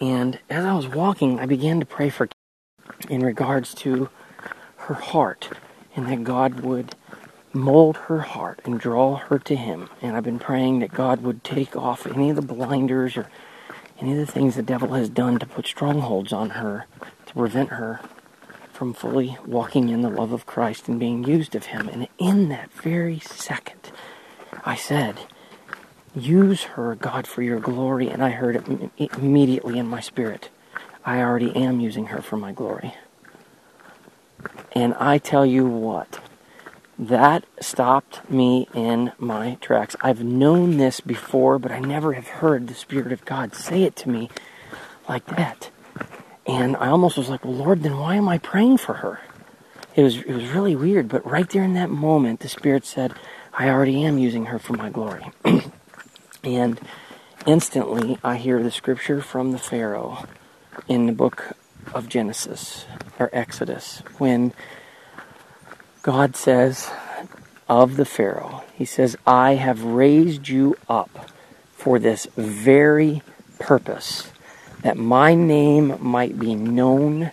And 0.00 0.38
as 0.48 0.64
I 0.64 0.74
was 0.74 0.88
walking, 0.88 1.38
I 1.38 1.46
began 1.46 1.80
to 1.80 1.86
pray 1.86 2.08
for 2.08 2.28
in 3.08 3.22
regards 3.22 3.74
to 3.74 4.08
her 4.76 4.94
heart 4.94 5.50
and 5.94 6.06
that 6.06 6.24
God 6.24 6.60
would 6.60 6.94
mold 7.56 7.96
her 7.96 8.20
heart 8.20 8.60
and 8.64 8.78
draw 8.78 9.16
her 9.16 9.38
to 9.40 9.56
him. 9.56 9.88
And 10.00 10.16
I've 10.16 10.24
been 10.24 10.38
praying 10.38 10.80
that 10.80 10.92
God 10.92 11.22
would 11.22 11.42
take 11.42 11.74
off 11.74 12.06
any 12.06 12.30
of 12.30 12.36
the 12.36 12.42
blinders 12.42 13.16
or 13.16 13.28
any 13.98 14.12
of 14.12 14.18
the 14.18 14.26
things 14.26 14.54
the 14.54 14.62
devil 14.62 14.92
has 14.92 15.08
done 15.08 15.38
to 15.38 15.46
put 15.46 15.66
strongholds 15.66 16.32
on 16.32 16.50
her 16.50 16.86
to 17.26 17.34
prevent 17.34 17.70
her 17.70 18.00
from 18.72 18.92
fully 18.92 19.38
walking 19.46 19.88
in 19.88 20.02
the 20.02 20.10
love 20.10 20.32
of 20.32 20.44
Christ 20.44 20.86
and 20.86 21.00
being 21.00 21.24
used 21.24 21.54
of 21.54 21.66
Him. 21.66 21.88
And 21.88 22.08
in 22.18 22.50
that 22.50 22.70
very 22.72 23.18
second, 23.18 23.90
I 24.64 24.76
said, 24.76 25.20
Use 26.14 26.64
her, 26.64 26.94
God, 26.94 27.26
for 27.26 27.42
your 27.42 27.60
glory. 27.60 28.08
And 28.08 28.22
I 28.22 28.30
heard 28.30 28.56
it 28.56 28.90
immediately 29.18 29.78
in 29.78 29.86
my 29.86 30.00
spirit. 30.00 30.50
I 31.04 31.20
already 31.20 31.54
am 31.56 31.80
using 31.80 32.06
her 32.06 32.20
for 32.20 32.36
my 32.36 32.52
glory. 32.52 32.94
And 34.72 34.94
I 34.94 35.18
tell 35.18 35.46
you 35.46 35.66
what, 35.66 36.20
that 36.98 37.44
stopped 37.60 38.28
me 38.30 38.68
in 38.74 39.12
my 39.18 39.58
tracks. 39.60 39.96
I've 40.00 40.24
known 40.24 40.78
this 40.78 41.00
before, 41.00 41.58
but 41.58 41.70
I 41.70 41.78
never 41.80 42.14
have 42.14 42.26
heard 42.26 42.66
the 42.66 42.74
Spirit 42.74 43.12
of 43.12 43.24
God 43.24 43.54
say 43.54 43.82
it 43.82 43.96
to 43.96 44.08
me 44.08 44.30
like 45.08 45.26
that. 45.26 45.70
And 46.46 46.76
I 46.76 46.88
almost 46.88 47.18
was 47.18 47.28
like, 47.28 47.44
well, 47.44 47.54
Lord, 47.54 47.82
then 47.82 47.98
why 47.98 48.14
am 48.14 48.28
I 48.28 48.38
praying 48.38 48.78
for 48.78 48.94
her? 48.94 49.20
It 49.94 50.02
was 50.02 50.18
it 50.18 50.28
was 50.28 50.50
really 50.50 50.76
weird, 50.76 51.08
but 51.08 51.26
right 51.28 51.48
there 51.48 51.64
in 51.64 51.74
that 51.74 51.90
moment, 51.90 52.40
the 52.40 52.48
Spirit 52.48 52.84
said, 52.84 53.14
I 53.52 53.70
already 53.70 54.04
am 54.04 54.18
using 54.18 54.46
her 54.46 54.58
for 54.58 54.74
my 54.74 54.90
glory. 54.90 55.30
and 56.44 56.80
instantly, 57.46 58.18
I 58.22 58.36
hear 58.36 58.62
the 58.62 58.70
scripture 58.70 59.22
from 59.22 59.52
the 59.52 59.58
Pharaoh 59.58 60.26
in 60.86 61.06
the 61.06 61.12
book 61.12 61.56
of 61.94 62.08
Genesis 62.08 62.84
or 63.18 63.30
Exodus 63.32 64.02
when 64.18 64.52
God 66.06 66.36
says 66.36 66.88
of 67.68 67.96
the 67.96 68.04
Pharaoh, 68.04 68.62
He 68.76 68.84
says, 68.84 69.16
I 69.26 69.54
have 69.54 69.82
raised 69.82 70.46
you 70.46 70.76
up 70.88 71.32
for 71.72 71.98
this 71.98 72.28
very 72.36 73.22
purpose, 73.58 74.30
that 74.82 74.96
my 74.96 75.34
name 75.34 75.98
might 76.00 76.38
be 76.38 76.54
known 76.54 77.32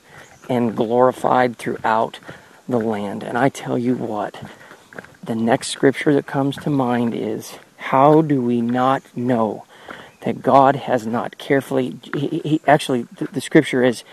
and 0.49 0.75
glorified 0.75 1.55
throughout 1.57 2.17
the 2.67 2.79
land. 2.79 3.21
And 3.21 3.37
I 3.37 3.49
tell 3.49 3.77
you 3.77 3.95
what, 3.95 4.41
the 5.23 5.35
next 5.35 5.67
scripture 5.67 6.11
that 6.15 6.25
comes 6.25 6.57
to 6.57 6.71
mind 6.71 7.13
is 7.13 7.59
how 7.77 8.23
do 8.23 8.41
we 8.41 8.59
not 8.59 9.03
know 9.15 9.65
that 10.21 10.41
God 10.41 10.77
has 10.77 11.05
not 11.05 11.37
carefully, 11.37 11.99
he, 12.15 12.39
he, 12.39 12.61
actually, 12.65 13.03
the, 13.03 13.25
the 13.25 13.41
scripture 13.41 13.83
is 13.83 14.03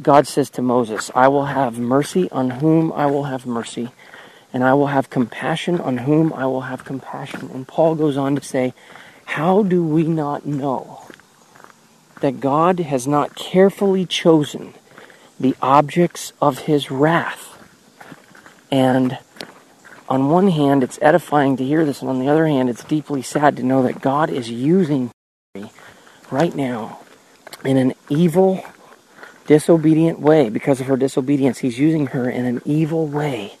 God 0.00 0.26
says 0.26 0.50
to 0.50 0.62
Moses, 0.62 1.10
I 1.14 1.28
will 1.28 1.46
have 1.46 1.78
mercy 1.78 2.30
on 2.30 2.50
whom 2.50 2.92
I 2.92 3.06
will 3.06 3.24
have 3.24 3.46
mercy, 3.46 3.90
and 4.52 4.62
I 4.62 4.74
will 4.74 4.88
have 4.88 5.10
compassion 5.10 5.80
on 5.80 5.98
whom 5.98 6.32
I 6.32 6.46
will 6.46 6.62
have 6.62 6.84
compassion. 6.84 7.50
And 7.52 7.66
Paul 7.66 7.94
goes 7.94 8.16
on 8.16 8.36
to 8.36 8.42
say, 8.42 8.74
How 9.24 9.62
do 9.62 9.84
we 9.84 10.04
not 10.04 10.46
know 10.46 11.02
that 12.20 12.40
God 12.40 12.78
has 12.80 13.06
not 13.06 13.34
carefully 13.34 14.06
chosen 14.06 14.74
the 15.38 15.56
objects 15.60 16.32
of 16.40 16.60
his 16.60 16.90
wrath? 16.90 17.58
And 18.70 19.18
on 20.08 20.30
one 20.30 20.48
hand, 20.48 20.82
it's 20.82 20.98
edifying 21.02 21.56
to 21.56 21.64
hear 21.64 21.84
this, 21.84 22.00
and 22.00 22.08
on 22.08 22.18
the 22.18 22.28
other 22.28 22.46
hand, 22.46 22.70
it's 22.70 22.84
deeply 22.84 23.22
sad 23.22 23.56
to 23.56 23.62
know 23.62 23.82
that 23.82 24.00
God 24.00 24.30
is 24.30 24.50
using 24.50 25.10
right 26.30 26.54
now 26.54 27.00
in 27.64 27.76
an 27.76 27.94
evil, 28.08 28.64
disobedient 29.48 30.20
way 30.20 30.50
because 30.50 30.78
of 30.78 30.86
her 30.86 30.96
disobedience. 30.96 31.58
He's 31.58 31.78
using 31.78 32.08
her 32.08 32.28
in 32.28 32.44
an 32.44 32.60
evil 32.66 33.06
way 33.06 33.54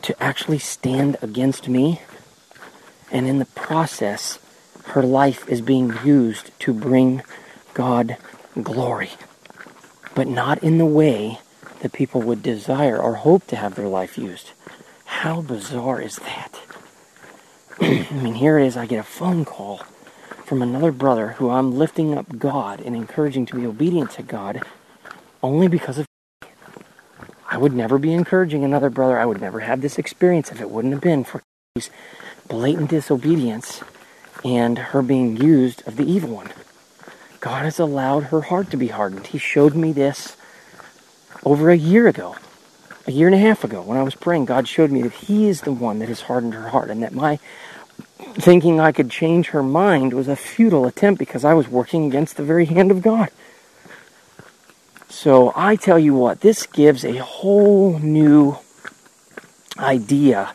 to 0.00 0.20
actually 0.20 0.58
stand 0.58 1.18
against 1.20 1.68
me. 1.68 2.00
And 3.12 3.26
in 3.26 3.38
the 3.38 3.44
process, 3.44 4.38
her 4.86 5.02
life 5.02 5.46
is 5.46 5.60
being 5.60 5.92
used 6.04 6.58
to 6.60 6.72
bring 6.72 7.22
God 7.74 8.16
glory. 8.60 9.10
But 10.14 10.26
not 10.26 10.62
in 10.62 10.78
the 10.78 10.86
way 10.86 11.40
that 11.80 11.92
people 11.92 12.22
would 12.22 12.42
desire 12.42 12.98
or 12.98 13.16
hope 13.16 13.46
to 13.48 13.56
have 13.56 13.74
their 13.74 13.88
life 13.88 14.16
used. 14.16 14.52
How 15.04 15.42
bizarre 15.42 16.00
is 16.00 16.16
that? 16.16 16.58
I 17.80 18.08
mean, 18.10 18.34
here 18.34 18.58
it 18.58 18.66
is. 18.66 18.76
I 18.76 18.86
get 18.86 19.00
a 19.00 19.02
phone 19.02 19.44
call 19.44 19.82
from 20.48 20.62
another 20.62 20.90
brother 20.90 21.32
who 21.32 21.50
I'm 21.50 21.76
lifting 21.76 22.16
up 22.16 22.38
God 22.38 22.80
and 22.80 22.96
encouraging 22.96 23.44
to 23.46 23.56
be 23.56 23.66
obedient 23.66 24.12
to 24.12 24.22
God 24.22 24.62
only 25.42 25.68
because 25.68 25.98
of 25.98 26.06
I 27.50 27.58
would 27.58 27.74
never 27.74 27.98
be 27.98 28.14
encouraging 28.14 28.64
another 28.64 28.88
brother. 28.88 29.18
I 29.18 29.26
would 29.26 29.42
never 29.42 29.60
have 29.60 29.82
this 29.82 29.98
experience 29.98 30.50
if 30.50 30.60
it 30.60 30.70
wouldn't 30.70 30.94
have 30.94 31.02
been 31.02 31.22
for 31.24 31.42
his 31.74 31.90
blatant 32.48 32.88
disobedience 32.88 33.82
and 34.42 34.78
her 34.78 35.02
being 35.02 35.36
used 35.36 35.86
of 35.86 35.96
the 35.96 36.10
evil 36.10 36.30
one. 36.30 36.50
God 37.40 37.64
has 37.64 37.78
allowed 37.78 38.24
her 38.24 38.42
heart 38.42 38.70
to 38.70 38.78
be 38.78 38.88
hardened. 38.88 39.26
He 39.26 39.38
showed 39.38 39.74
me 39.74 39.92
this 39.92 40.36
over 41.44 41.70
a 41.70 41.76
year 41.76 42.08
ago, 42.08 42.36
a 43.06 43.12
year 43.12 43.28
and 43.28 43.34
a 43.34 43.38
half 43.38 43.64
ago, 43.64 43.82
when 43.82 43.98
I 43.98 44.02
was 44.02 44.14
praying. 44.14 44.46
God 44.46 44.66
showed 44.66 44.90
me 44.90 45.02
that 45.02 45.12
He 45.12 45.46
is 45.46 45.62
the 45.62 45.72
one 45.72 45.98
that 45.98 46.08
has 46.08 46.22
hardened 46.22 46.54
her 46.54 46.68
heart, 46.68 46.90
and 46.90 47.02
that 47.02 47.12
my 47.12 47.38
thinking 48.40 48.78
I 48.80 48.92
could 48.92 49.10
change 49.10 49.48
her 49.48 49.62
mind 49.62 50.12
was 50.12 50.28
a 50.28 50.36
futile 50.36 50.86
attempt 50.86 51.18
because 51.18 51.44
I 51.44 51.54
was 51.54 51.68
working 51.68 52.06
against 52.06 52.36
the 52.36 52.44
very 52.44 52.66
hand 52.66 52.90
of 52.90 53.02
God. 53.02 53.30
So 55.08 55.52
I 55.56 55.76
tell 55.76 55.98
you 55.98 56.14
what, 56.14 56.40
this 56.40 56.66
gives 56.66 57.04
a 57.04 57.16
whole 57.16 57.98
new 57.98 58.58
idea, 59.78 60.54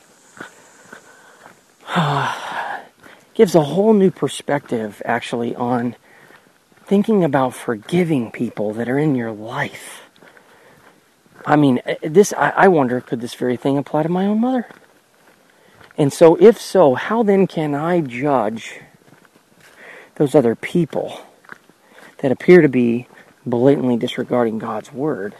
gives 3.33 3.55
a 3.55 3.63
whole 3.63 3.93
new 3.93 4.11
perspective 4.11 5.01
actually 5.05 5.55
on 5.55 5.95
thinking 6.85 7.23
about 7.23 7.53
forgiving 7.53 8.31
people 8.31 8.73
that 8.73 8.87
are 8.87 8.99
in 8.99 9.15
your 9.15 9.31
life. 9.31 10.03
I 11.45 11.55
mean, 11.55 11.81
uh, 11.85 11.95
this, 12.01 12.33
I, 12.33 12.49
I 12.51 12.67
wonder, 12.67 13.01
could 13.01 13.19
this 13.19 13.33
very 13.33 13.57
thing 13.57 13.77
apply 13.77 14.03
to 14.03 14.09
my 14.09 14.25
own 14.25 14.39
mother? 14.39 14.67
And 15.97 16.11
so, 16.11 16.35
if 16.35 16.59
so, 16.59 16.95
how 16.95 17.23
then 17.23 17.47
can 17.47 17.75
I 17.75 18.01
judge 18.01 18.79
those 20.15 20.35
other 20.35 20.55
people 20.55 21.21
that 22.19 22.31
appear 22.31 22.61
to 22.61 22.69
be 22.69 23.07
blatantly 23.45 23.97
disregarding 23.97 24.59
God's 24.59 24.91
word? 24.91 25.35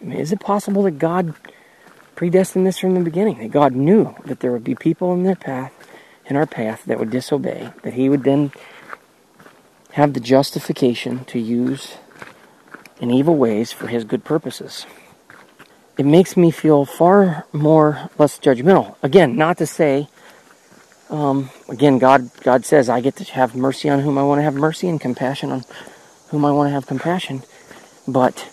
I 0.00 0.04
mean, 0.04 0.18
is 0.18 0.32
it 0.32 0.40
possible 0.40 0.82
that 0.84 0.98
God 0.98 1.34
predestined 2.16 2.66
this 2.66 2.78
from 2.78 2.94
the 2.94 3.00
beginning? 3.00 3.38
That 3.38 3.50
God 3.50 3.74
knew 3.74 4.14
that 4.24 4.40
there 4.40 4.52
would 4.52 4.64
be 4.64 4.74
people 4.74 5.12
in 5.12 5.22
their 5.22 5.36
path, 5.36 5.72
in 6.26 6.36
our 6.36 6.46
path, 6.46 6.84
that 6.86 6.98
would 6.98 7.10
disobey, 7.10 7.72
that 7.82 7.94
He 7.94 8.08
would 8.08 8.24
then 8.24 8.52
have 9.92 10.12
the 10.12 10.20
justification 10.20 11.24
to 11.24 11.38
use 11.38 11.96
in 13.00 13.10
evil 13.10 13.36
ways 13.36 13.72
for 13.72 13.86
his 13.86 14.04
good 14.04 14.24
purposes. 14.24 14.86
It 15.98 16.06
makes 16.06 16.36
me 16.36 16.52
feel 16.52 16.84
far 16.86 17.44
more 17.52 18.10
less 18.18 18.38
judgmental. 18.38 18.96
Again, 19.02 19.36
not 19.36 19.58
to 19.58 19.66
say, 19.66 20.08
um, 21.10 21.50
again, 21.68 21.98
God 21.98 22.30
God 22.42 22.64
says 22.64 22.88
I 22.88 23.00
get 23.00 23.16
to 23.16 23.24
have 23.32 23.56
mercy 23.56 23.88
on 23.90 24.00
whom 24.00 24.16
I 24.16 24.22
want 24.22 24.38
to 24.38 24.44
have 24.44 24.54
mercy 24.54 24.88
and 24.88 25.00
compassion 25.00 25.50
on 25.50 25.64
whom 26.28 26.44
I 26.44 26.52
want 26.52 26.68
to 26.68 26.72
have 26.72 26.86
compassion, 26.86 27.42
but 28.06 28.48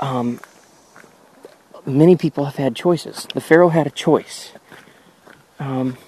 um, 0.00 0.40
many 1.86 2.16
people 2.16 2.46
have 2.46 2.56
had 2.56 2.74
choices. 2.76 3.26
The 3.34 3.40
Pharaoh 3.40 3.68
had 3.70 3.86
a 3.86 3.90
choice. 3.90 4.52
Um, 5.58 5.98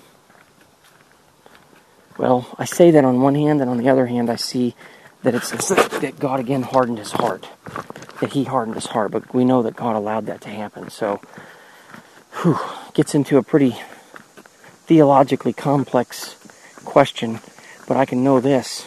well, 2.19 2.55
I 2.59 2.65
say 2.65 2.91
that 2.93 3.05
on 3.05 3.21
one 3.21 3.35
hand, 3.35 3.61
and 3.61 3.71
on 3.71 3.79
the 3.79 3.89
other 3.89 4.07
hand, 4.07 4.31
I 4.31 4.37
see 4.37 4.75
that 5.23 5.35
it's, 5.35 5.51
that 5.51 6.19
God 6.19 6.41
again 6.41 6.63
hardened 6.63 6.99
his 6.99 7.13
heart, 7.13 7.49
that 8.21 8.33
he 8.33 8.45
hardened 8.45 8.77
his 8.77 8.87
heart. 8.87 9.11
But 9.11 9.35
we 9.35 9.45
know 9.45 9.63
that 9.63 9.77
God 9.77 9.97
allowed 9.97 10.27
that 10.27 10.41
to 10.43 10.49
happen. 10.49 10.91
So, 10.91 11.21
whew, 12.43 12.59
gets 12.95 13.15
into 13.15 13.37
a 13.37 13.43
pretty 13.43 13.77
theologically 14.87 15.53
complex 15.53 16.37
question. 16.85 17.41
But 17.87 17.97
I 17.97 18.07
can 18.07 18.25
know 18.25 18.41
this: 18.41 18.87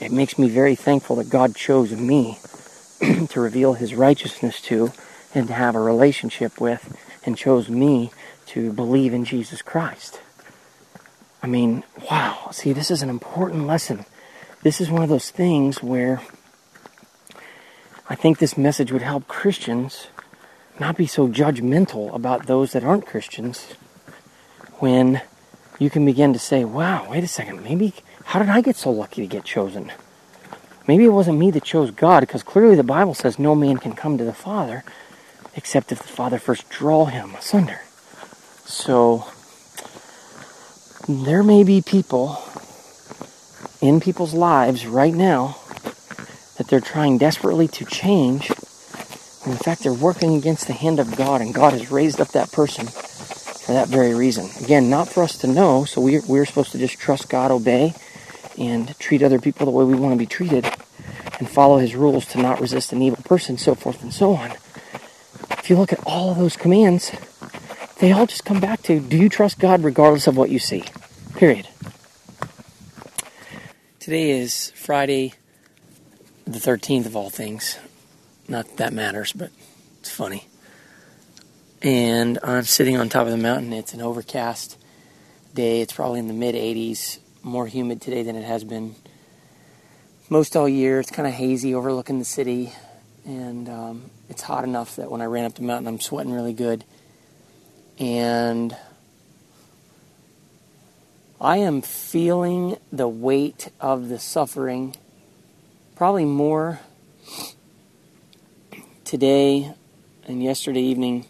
it 0.00 0.12
makes 0.12 0.38
me 0.38 0.48
very 0.48 0.74
thankful 0.74 1.16
that 1.16 1.30
God 1.30 1.54
chose 1.54 1.92
me 1.92 2.38
to 3.28 3.40
reveal 3.40 3.74
His 3.74 3.94
righteousness 3.94 4.60
to, 4.62 4.92
and 5.34 5.48
to 5.48 5.54
have 5.54 5.74
a 5.74 5.80
relationship 5.80 6.60
with, 6.60 6.96
and 7.24 7.36
chose 7.36 7.68
me 7.68 8.10
to 8.46 8.72
believe 8.72 9.14
in 9.14 9.24
Jesus 9.24 9.62
Christ. 9.62 10.20
I 11.42 11.46
mean, 11.46 11.82
wow. 12.10 12.48
See, 12.52 12.72
this 12.72 12.90
is 12.90 13.02
an 13.02 13.10
important 13.10 13.66
lesson. 13.66 14.04
This 14.62 14.80
is 14.80 14.88
one 14.88 15.02
of 15.02 15.08
those 15.08 15.30
things 15.30 15.82
where 15.82 16.20
I 18.08 18.14
think 18.14 18.38
this 18.38 18.56
message 18.56 18.92
would 18.92 19.02
help 19.02 19.26
Christians 19.26 20.06
not 20.78 20.96
be 20.96 21.08
so 21.08 21.26
judgmental 21.26 22.14
about 22.14 22.46
those 22.46 22.70
that 22.72 22.84
aren't 22.84 23.04
Christians 23.04 23.72
when 24.78 25.20
you 25.80 25.90
can 25.90 26.04
begin 26.04 26.32
to 26.32 26.38
say, 26.38 26.64
wow, 26.64 27.08
wait 27.10 27.24
a 27.24 27.28
second, 27.28 27.64
maybe, 27.64 27.92
how 28.24 28.38
did 28.38 28.48
I 28.48 28.60
get 28.60 28.76
so 28.76 28.92
lucky 28.92 29.20
to 29.22 29.26
get 29.26 29.42
chosen? 29.42 29.90
Maybe 30.86 31.06
it 31.06 31.12
wasn't 31.12 31.38
me 31.40 31.50
that 31.50 31.64
chose 31.64 31.90
God, 31.90 32.20
because 32.20 32.44
clearly 32.44 32.76
the 32.76 32.84
Bible 32.84 33.14
says 33.14 33.40
no 33.40 33.56
man 33.56 33.78
can 33.78 33.94
come 33.94 34.16
to 34.16 34.24
the 34.24 34.32
Father 34.32 34.84
except 35.56 35.90
if 35.90 35.98
the 35.98 36.08
Father 36.08 36.38
first 36.38 36.68
draw 36.70 37.06
him 37.06 37.34
asunder. 37.34 37.80
So, 38.64 39.26
there 41.08 41.42
may 41.42 41.64
be 41.64 41.82
people 41.82 42.40
in 43.82 44.00
people's 44.00 44.32
lives 44.32 44.86
right 44.86 45.12
now 45.12 45.56
that 46.56 46.68
they're 46.68 46.80
trying 46.80 47.18
desperately 47.18 47.66
to 47.66 47.84
change. 47.84 48.48
And 49.44 49.52
in 49.52 49.58
fact, 49.58 49.82
they're 49.82 49.92
working 49.92 50.36
against 50.36 50.68
the 50.68 50.72
hand 50.72 51.00
of 51.00 51.16
God, 51.16 51.40
and 51.40 51.52
God 51.52 51.72
has 51.72 51.90
raised 51.90 52.20
up 52.20 52.28
that 52.28 52.52
person 52.52 52.86
for 52.86 53.72
that 53.72 53.88
very 53.88 54.14
reason. 54.14 54.48
Again, 54.64 54.88
not 54.88 55.08
for 55.08 55.24
us 55.24 55.36
to 55.38 55.48
know, 55.48 55.84
so 55.84 56.00
we're, 56.00 56.22
we're 56.28 56.46
supposed 56.46 56.70
to 56.72 56.78
just 56.78 56.98
trust 56.98 57.28
God, 57.28 57.50
obey, 57.50 57.92
and 58.56 58.96
treat 59.00 59.22
other 59.22 59.40
people 59.40 59.66
the 59.66 59.72
way 59.72 59.84
we 59.84 59.96
want 59.96 60.12
to 60.12 60.18
be 60.18 60.26
treated, 60.26 60.64
and 61.40 61.50
follow 61.50 61.78
His 61.78 61.96
rules 61.96 62.24
to 62.26 62.40
not 62.40 62.60
resist 62.60 62.92
an 62.92 63.02
evil 63.02 63.22
person, 63.24 63.58
so 63.58 63.74
forth 63.74 64.00
and 64.02 64.12
so 64.12 64.34
on. 64.34 64.52
If 65.58 65.68
you 65.68 65.76
look 65.76 65.92
at 65.92 66.04
all 66.06 66.30
of 66.30 66.38
those 66.38 66.56
commands, 66.56 67.10
they 67.98 68.12
all 68.12 68.26
just 68.26 68.44
come 68.44 68.60
back 68.60 68.82
to 68.82 69.00
do 69.00 69.16
you 69.16 69.28
trust 69.28 69.58
God 69.58 69.82
regardless 69.82 70.28
of 70.28 70.36
what 70.36 70.50
you 70.50 70.60
see? 70.60 70.84
Period. 71.34 71.68
Today 74.02 74.32
is 74.32 74.72
Friday, 74.74 75.32
the 76.44 76.58
13th 76.58 77.06
of 77.06 77.14
all 77.14 77.30
things. 77.30 77.78
Not 78.48 78.66
that, 78.66 78.76
that 78.78 78.92
matters, 78.92 79.32
but 79.32 79.52
it's 80.00 80.10
funny. 80.10 80.48
And 81.82 82.36
I'm 82.42 82.64
sitting 82.64 82.96
on 82.96 83.08
top 83.08 83.26
of 83.26 83.30
the 83.30 83.36
mountain. 83.36 83.72
It's 83.72 83.94
an 83.94 84.00
overcast 84.00 84.76
day. 85.54 85.82
It's 85.82 85.92
probably 85.92 86.18
in 86.18 86.26
the 86.26 86.34
mid 86.34 86.56
80s, 86.56 87.20
more 87.44 87.68
humid 87.68 88.00
today 88.00 88.24
than 88.24 88.34
it 88.34 88.42
has 88.42 88.64
been 88.64 88.96
most 90.28 90.56
all 90.56 90.68
year. 90.68 90.98
It's 90.98 91.12
kind 91.12 91.28
of 91.28 91.34
hazy 91.34 91.72
overlooking 91.72 92.18
the 92.18 92.24
city. 92.24 92.72
And 93.24 93.68
um, 93.68 94.10
it's 94.28 94.42
hot 94.42 94.64
enough 94.64 94.96
that 94.96 95.12
when 95.12 95.20
I 95.20 95.26
ran 95.26 95.44
up 95.44 95.54
the 95.54 95.62
mountain, 95.62 95.86
I'm 95.86 96.00
sweating 96.00 96.32
really 96.32 96.54
good 96.54 96.84
and 98.00 98.76
I 101.42 101.56
am 101.56 101.82
feeling 101.82 102.76
the 102.92 103.08
weight 103.08 103.72
of 103.80 104.08
the 104.08 104.20
suffering 104.20 104.94
probably 105.96 106.24
more 106.24 106.78
today 109.02 109.74
and 110.22 110.40
yesterday 110.40 110.82
evening 110.82 111.26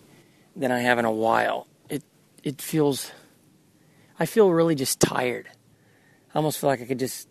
than 0.54 0.70
I 0.70 0.80
have 0.80 0.98
in 0.98 1.06
a 1.06 1.10
while. 1.10 1.66
It 1.88 2.02
it 2.44 2.60
feels 2.60 3.10
I 4.20 4.26
feel 4.26 4.50
really 4.50 4.74
just 4.74 5.00
tired. 5.00 5.48
I 6.34 6.36
almost 6.36 6.58
feel 6.58 6.68
like 6.68 6.82
I 6.82 6.84
could 6.84 6.98
just 6.98 7.26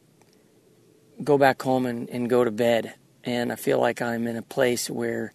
go 1.24 1.38
back 1.38 1.62
home 1.62 1.86
and, 1.86 2.10
and 2.10 2.28
go 2.28 2.44
to 2.44 2.50
bed. 2.50 2.96
And 3.24 3.52
I 3.52 3.58
feel 3.58 3.80
like 3.80 4.02
I'm 4.02 4.26
in 4.26 4.38
a 4.38 4.42
place 4.42 4.90
where 4.90 5.34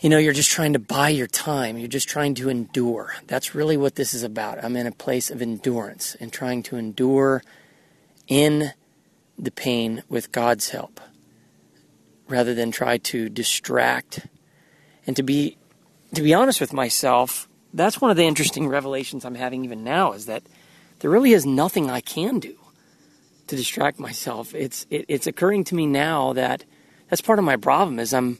you 0.00 0.08
know, 0.08 0.18
you're 0.18 0.32
just 0.32 0.50
trying 0.50 0.74
to 0.74 0.78
buy 0.78 1.08
your 1.08 1.26
time. 1.26 1.76
You're 1.76 1.88
just 1.88 2.08
trying 2.08 2.34
to 2.36 2.48
endure. 2.48 3.14
That's 3.26 3.54
really 3.54 3.76
what 3.76 3.96
this 3.96 4.14
is 4.14 4.22
about. 4.22 4.62
I'm 4.62 4.76
in 4.76 4.86
a 4.86 4.92
place 4.92 5.30
of 5.30 5.42
endurance 5.42 6.16
and 6.20 6.32
trying 6.32 6.62
to 6.64 6.76
endure 6.76 7.42
in 8.28 8.72
the 9.36 9.50
pain 9.50 10.02
with 10.08 10.30
God's 10.30 10.70
help 10.70 11.00
rather 12.28 12.54
than 12.54 12.70
try 12.70 12.98
to 12.98 13.28
distract. 13.28 14.26
And 15.06 15.16
to 15.16 15.22
be 15.22 15.56
to 16.14 16.22
be 16.22 16.32
honest 16.32 16.60
with 16.60 16.72
myself, 16.72 17.48
that's 17.74 18.00
one 18.00 18.10
of 18.10 18.16
the 18.16 18.24
interesting 18.24 18.66
revelations 18.68 19.24
I'm 19.24 19.34
having 19.34 19.64
even 19.64 19.84
now 19.84 20.12
is 20.12 20.26
that 20.26 20.42
there 21.00 21.10
really 21.10 21.32
is 21.32 21.44
nothing 21.44 21.90
I 21.90 22.00
can 22.00 22.38
do 22.38 22.56
to 23.48 23.56
distract 23.56 23.98
myself. 23.98 24.54
It's 24.54 24.86
it, 24.90 25.06
it's 25.08 25.26
occurring 25.26 25.64
to 25.64 25.74
me 25.74 25.86
now 25.86 26.34
that 26.34 26.64
that's 27.10 27.20
part 27.20 27.38
of 27.38 27.44
my 27.44 27.56
problem 27.56 27.98
is 27.98 28.14
I'm 28.14 28.38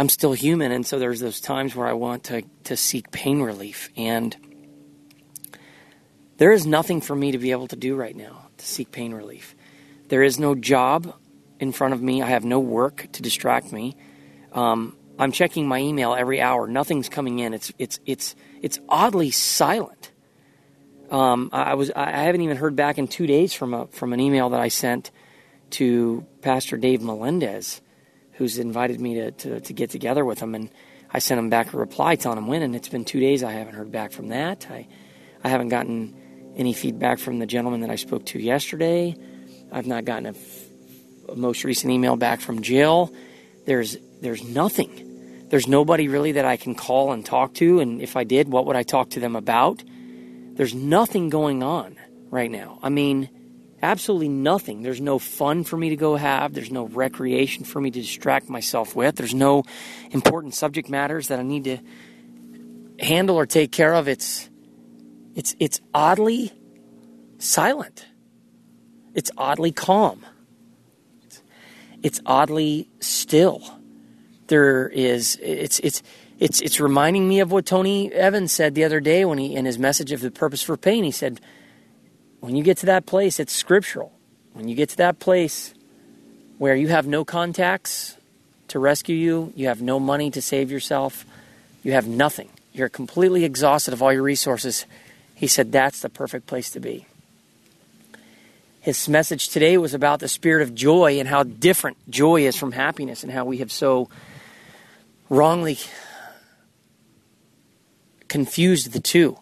I'm 0.00 0.08
still 0.08 0.32
human, 0.32 0.72
and 0.72 0.86
so 0.86 0.98
there's 0.98 1.20
those 1.20 1.42
times 1.42 1.76
where 1.76 1.86
I 1.86 1.92
want 1.92 2.24
to, 2.24 2.40
to 2.64 2.74
seek 2.74 3.10
pain 3.10 3.42
relief. 3.42 3.90
And 3.98 4.34
there 6.38 6.52
is 6.52 6.64
nothing 6.64 7.02
for 7.02 7.14
me 7.14 7.32
to 7.32 7.38
be 7.38 7.50
able 7.50 7.68
to 7.68 7.76
do 7.76 7.94
right 7.96 8.16
now 8.16 8.48
to 8.56 8.66
seek 8.66 8.92
pain 8.92 9.12
relief. 9.12 9.54
There 10.08 10.22
is 10.22 10.38
no 10.38 10.54
job 10.54 11.14
in 11.58 11.72
front 11.72 11.92
of 11.92 12.00
me. 12.00 12.22
I 12.22 12.28
have 12.28 12.46
no 12.46 12.60
work 12.60 13.08
to 13.12 13.20
distract 13.20 13.74
me. 13.74 13.94
Um, 14.54 14.96
I'm 15.18 15.32
checking 15.32 15.68
my 15.68 15.80
email 15.80 16.14
every 16.14 16.40
hour. 16.40 16.66
Nothing's 16.66 17.10
coming 17.10 17.38
in. 17.38 17.52
It's 17.52 17.70
it's 17.76 18.00
it's 18.06 18.34
it's 18.62 18.80
oddly 18.88 19.30
silent. 19.30 20.12
Um, 21.10 21.50
I 21.52 21.74
was 21.74 21.90
I 21.94 22.22
haven't 22.22 22.40
even 22.40 22.56
heard 22.56 22.74
back 22.74 22.96
in 22.96 23.06
two 23.06 23.26
days 23.26 23.52
from 23.52 23.74
a 23.74 23.86
from 23.88 24.14
an 24.14 24.20
email 24.20 24.48
that 24.48 24.60
I 24.60 24.68
sent 24.68 25.10
to 25.72 26.24
Pastor 26.40 26.78
Dave 26.78 27.02
Melendez 27.02 27.82
who's 28.40 28.58
invited 28.58 28.98
me 28.98 29.16
to, 29.16 29.30
to, 29.32 29.60
to 29.60 29.72
get 29.74 29.90
together 29.90 30.24
with 30.24 30.38
him. 30.38 30.54
And 30.54 30.70
I 31.12 31.18
sent 31.18 31.38
him 31.38 31.50
back 31.50 31.74
a 31.74 31.76
reply 31.76 32.16
telling 32.16 32.38
him 32.38 32.46
when, 32.46 32.62
and 32.62 32.74
it's 32.74 32.88
been 32.88 33.04
two 33.04 33.20
days. 33.20 33.44
I 33.44 33.52
haven't 33.52 33.74
heard 33.74 33.92
back 33.92 34.12
from 34.12 34.28
that. 34.28 34.66
I, 34.70 34.88
I 35.44 35.50
haven't 35.50 35.68
gotten 35.68 36.54
any 36.56 36.72
feedback 36.72 37.18
from 37.18 37.38
the 37.38 37.44
gentleman 37.44 37.82
that 37.82 37.90
I 37.90 37.96
spoke 37.96 38.24
to 38.26 38.40
yesterday. 38.40 39.14
I've 39.70 39.86
not 39.86 40.06
gotten 40.06 40.34
a, 40.34 41.34
most 41.36 41.64
recent 41.64 41.92
email 41.92 42.16
back 42.16 42.40
from 42.40 42.62
Jill. 42.62 43.12
There's 43.66 43.98
there's 44.22 44.42
nothing. 44.42 45.46
There's 45.50 45.68
nobody 45.68 46.08
really 46.08 46.32
that 46.32 46.46
I 46.46 46.56
can 46.56 46.74
call 46.74 47.12
and 47.12 47.26
talk 47.26 47.52
to, 47.54 47.80
and 47.80 48.00
if 48.00 48.16
I 48.16 48.24
did, 48.24 48.48
what 48.48 48.64
would 48.64 48.76
I 48.76 48.84
talk 48.84 49.10
to 49.10 49.20
them 49.20 49.36
about? 49.36 49.84
There's 50.54 50.74
nothing 50.74 51.28
going 51.28 51.62
on 51.62 51.98
right 52.30 52.50
now. 52.50 52.78
I 52.82 52.88
mean, 52.88 53.28
absolutely 53.82 54.28
nothing. 54.28 54.82
There's 54.82 55.00
no 55.00 55.18
fun 55.18 55.64
for 55.64 55.76
me 55.76 55.90
to 55.90 55.96
go 55.96 56.16
have. 56.16 56.54
There's 56.54 56.70
no 56.70 56.86
recreation 56.86 57.64
for 57.64 57.80
me 57.80 57.90
to 57.90 58.00
distract 58.00 58.48
myself 58.48 58.94
with. 58.94 59.16
There's 59.16 59.34
no 59.34 59.64
important 60.10 60.54
subject 60.54 60.88
matters 60.88 61.28
that 61.28 61.38
I 61.38 61.42
need 61.42 61.64
to 61.64 61.78
handle 62.98 63.36
or 63.36 63.46
take 63.46 63.72
care 63.72 63.94
of. 63.94 64.08
It's 64.08 64.48
it's 65.34 65.54
it's 65.58 65.80
oddly 65.94 66.52
silent. 67.38 68.06
It's 69.14 69.30
oddly 69.36 69.72
calm. 69.72 70.24
It's, 71.24 71.42
it's 72.02 72.20
oddly 72.26 72.88
still. 73.00 73.62
There 74.48 74.88
is 74.88 75.38
it's 75.42 75.80
it's 75.80 76.02
it's 76.38 76.60
it's 76.60 76.80
reminding 76.80 77.28
me 77.28 77.40
of 77.40 77.52
what 77.52 77.66
Tony 77.66 78.12
Evans 78.12 78.52
said 78.52 78.74
the 78.74 78.84
other 78.84 79.00
day 79.00 79.24
when 79.24 79.38
he 79.38 79.54
in 79.54 79.64
his 79.64 79.78
message 79.78 80.12
of 80.12 80.20
the 80.20 80.30
purpose 80.30 80.62
for 80.62 80.76
pain. 80.76 81.04
He 81.04 81.10
said 81.10 81.40
when 82.40 82.56
you 82.56 82.62
get 82.62 82.78
to 82.78 82.86
that 82.86 83.06
place, 83.06 83.38
it's 83.38 83.52
scriptural. 83.52 84.12
When 84.52 84.68
you 84.68 84.74
get 84.74 84.88
to 84.90 84.96
that 84.98 85.18
place 85.18 85.74
where 86.58 86.74
you 86.74 86.88
have 86.88 87.06
no 87.06 87.24
contacts 87.24 88.16
to 88.68 88.78
rescue 88.78 89.16
you, 89.16 89.52
you 89.56 89.68
have 89.68 89.80
no 89.80 90.00
money 90.00 90.30
to 90.30 90.42
save 90.42 90.70
yourself, 90.70 91.24
you 91.82 91.92
have 91.92 92.06
nothing, 92.06 92.48
you're 92.72 92.88
completely 92.88 93.44
exhausted 93.44 93.94
of 93.94 94.02
all 94.02 94.12
your 94.12 94.22
resources, 94.22 94.86
he 95.34 95.46
said 95.46 95.72
that's 95.72 96.00
the 96.00 96.08
perfect 96.08 96.46
place 96.46 96.70
to 96.70 96.80
be. 96.80 97.06
His 98.80 99.08
message 99.08 99.48
today 99.48 99.76
was 99.76 99.92
about 99.92 100.20
the 100.20 100.28
spirit 100.28 100.62
of 100.62 100.74
joy 100.74 101.18
and 101.18 101.28
how 101.28 101.42
different 101.42 101.98
joy 102.08 102.46
is 102.46 102.56
from 102.56 102.72
happiness 102.72 103.22
and 103.22 103.32
how 103.32 103.44
we 103.44 103.58
have 103.58 103.70
so 103.70 104.08
wrongly 105.28 105.78
confused 108.28 108.92
the 108.92 109.00
two. 109.00 109.36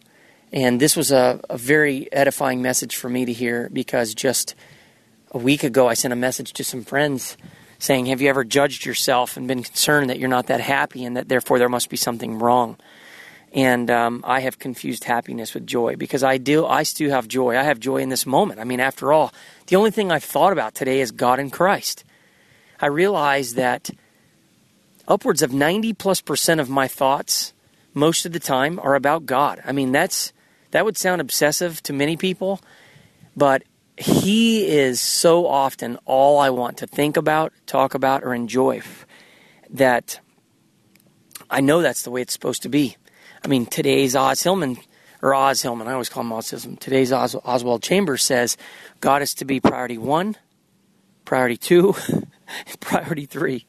And 0.53 0.81
this 0.81 0.97
was 0.97 1.13
a, 1.13 1.41
a 1.51 1.59
very 1.59 2.11
edifying 2.13 2.63
message 2.63 2.97
for 2.97 3.09
me 3.09 3.25
to 3.27 3.33
hear 3.33 3.69
because 3.73 4.15
just 4.15 4.55
a 5.33 5.39
week 5.39 5.63
ago 5.63 5.89
I 5.89 5.95
sent 5.95 6.13
a 6.13 6.17
message 6.17 6.53
to 6.55 6.65
some 6.65 6.83
friends 6.83 7.37
saying, 7.79 8.07
Have 8.07 8.21
you 8.21 8.29
ever 8.29 8.45
judged 8.45 8.87
yourself 8.87 9.37
and 9.37 9.47
been 9.47 9.63
concerned 9.63 10.09
that 10.11 10.19
you're 10.19 10.29
not 10.29 10.47
that 10.47 10.61
happy 10.61 11.05
and 11.05 11.17
that 11.17 11.29
therefore 11.29 11.59
there 11.59 11.69
must 11.69 11.91
be 11.91 11.97
something 11.97 12.39
wrong? 12.39 12.77
And 13.53 13.91
um, 13.91 14.25
I 14.27 14.41
have 14.41 14.59
confused 14.59 15.05
happiness 15.05 15.55
with 15.55 15.67
joy 15.67 15.97
because 15.97 16.23
I 16.23 16.37
do. 16.37 16.67
I 16.67 16.83
still 16.83 17.11
have 17.11 17.29
joy. 17.29 17.57
I 17.57 17.63
have 17.63 17.81
joy 17.81 17.99
in 17.99 18.11
this 18.11 18.27
moment. 18.27 18.61
I 18.61 18.65
mean, 18.65 18.81
after 18.81 19.13
all, 19.13 19.33
the 19.69 19.77
only 19.77 19.91
thing 19.91 20.13
I've 20.13 20.25
thought 20.25 20.53
about 20.53 20.75
today 20.75 21.01
is 21.01 21.11
God 21.13 21.39
and 21.39 21.51
Christ. 21.51 22.05
I 22.81 22.87
realize 22.87 23.55
that 23.55 23.91
upwards 25.07 25.41
of 25.41 25.53
ninety 25.53 25.95
plus 25.95 26.21
percent 26.21 26.61
of 26.61 26.69
my 26.69 26.89
thoughts, 26.89 27.55
most 27.95 28.27
of 28.27 28.33
the 28.33 28.39
time, 28.39 28.79
are 28.81 28.95
about 28.95 29.25
God. 29.25 29.63
I 29.65 29.73
mean, 29.73 29.93
that's 29.93 30.35
that 30.71 30.85
would 30.85 30.97
sound 30.97 31.21
obsessive 31.21 31.83
to 31.85 31.93
many 31.93 32.17
people, 32.17 32.61
but 33.37 33.63
He 33.97 34.67
is 34.67 35.01
so 35.01 35.47
often 35.47 35.99
all 36.05 36.39
I 36.39 36.51
want 36.51 36.79
to 36.79 36.87
think 36.87 37.17
about, 37.17 37.53
talk 37.67 37.95
about, 37.95 38.23
or 38.23 38.35
enjoy. 38.35 38.83
That 39.71 40.21
I 41.51 41.61
know 41.61 41.83
that's 41.83 42.03
the 42.03 42.11
way 42.11 42.23
it's 42.23 42.33
supposed 42.33 42.63
to 42.63 42.69
be. 42.69 42.97
I 43.45 43.49
mean, 43.49 43.67
today's 43.67 44.17
Oz 44.17 44.43
Hillman, 44.43 44.79
or 45.23 45.35
Oz 45.35 45.63
Hillman, 45.63 45.89
I 45.89 45.93
always 45.93 46.09
call 46.09 46.23
him 46.23 46.33
Oz 46.33 46.51
Hillman. 46.51 46.77
Today's 46.77 47.13
Os- 47.13 47.35
Oswald 47.35 47.83
Chambers 47.83 48.23
says 48.23 48.57
God 49.01 49.23
is 49.23 49.35
to 49.35 49.45
be 49.45 49.61
priority 49.61 49.99
one, 49.99 50.37
priority 51.25 51.57
two, 51.57 51.95
priority 52.81 53.27
three. 53.27 53.67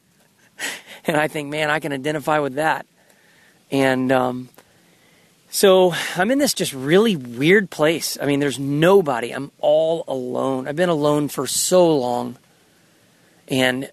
And 1.06 1.16
I 1.16 1.28
think, 1.28 1.48
man, 1.48 1.70
I 1.70 1.80
can 1.80 1.92
identify 1.92 2.38
with 2.38 2.54
that. 2.54 2.86
And 3.70 4.12
um, 4.12 4.48
so 5.50 5.92
I'm 6.16 6.30
in 6.30 6.38
this 6.38 6.54
just 6.54 6.72
really 6.72 7.16
weird 7.16 7.70
place. 7.70 8.16
I 8.20 8.26
mean, 8.26 8.38
there's 8.38 8.58
nobody. 8.58 9.32
I'm 9.32 9.50
all 9.58 10.04
alone. 10.06 10.68
I've 10.68 10.76
been 10.76 10.88
alone 10.88 11.26
for 11.26 11.48
so 11.48 11.96
long. 11.96 12.36
And 13.48 13.90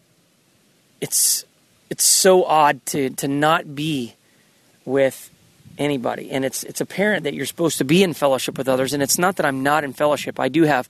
it's 1.01 1.45
it's 1.89 2.03
so 2.03 2.43
odd 2.43 2.85
to 2.87 3.09
to 3.09 3.27
not 3.27 3.73
be 3.73 4.13
with 4.85 5.31
anybody. 5.79 6.29
And 6.29 6.45
it's 6.45 6.63
it's 6.63 6.79
apparent 6.79 7.23
that 7.23 7.33
you're 7.33 7.47
supposed 7.47 7.79
to 7.79 7.85
be 7.85 8.03
in 8.03 8.13
fellowship 8.13 8.55
with 8.57 8.69
others. 8.69 8.93
And 8.93 9.01
it's 9.01 9.17
not 9.17 9.37
that 9.37 9.45
I'm 9.45 9.63
not 9.63 9.83
in 9.83 9.93
fellowship. 9.93 10.39
I 10.39 10.49
do 10.49 10.63
have 10.63 10.87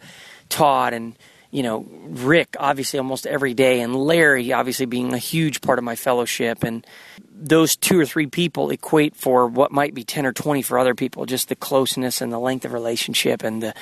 Todd 0.50 0.94
and 0.94 1.16
you 1.50 1.64
know 1.64 1.86
Rick 2.10 2.58
obviously 2.60 3.00
almost 3.00 3.26
every 3.26 3.54
day, 3.54 3.80
and 3.80 3.96
Larry 3.96 4.52
obviously 4.52 4.86
being 4.86 5.14
a 5.14 5.18
huge 5.18 5.62
part 5.62 5.80
of 5.80 5.86
my 5.86 5.96
fellowship. 5.96 6.64
And 6.64 6.86
those 7.40 7.76
two 7.76 8.00
or 8.00 8.06
three 8.06 8.28
people 8.28 8.72
equate 8.72 9.16
for 9.16 9.48
what 9.48 9.72
might 9.72 9.94
be 9.94 10.04
ten 10.04 10.26
or 10.26 10.34
twenty 10.34 10.62
for 10.62 10.80
other 10.80 10.96
people. 10.96 11.26
Just 11.26 11.50
the 11.50 11.56
closeness 11.56 12.22
and 12.22 12.32
the 12.32 12.40
length 12.40 12.66
of 12.66 12.74
relationship 12.74 13.44
and 13.44 13.62
the 13.62 13.74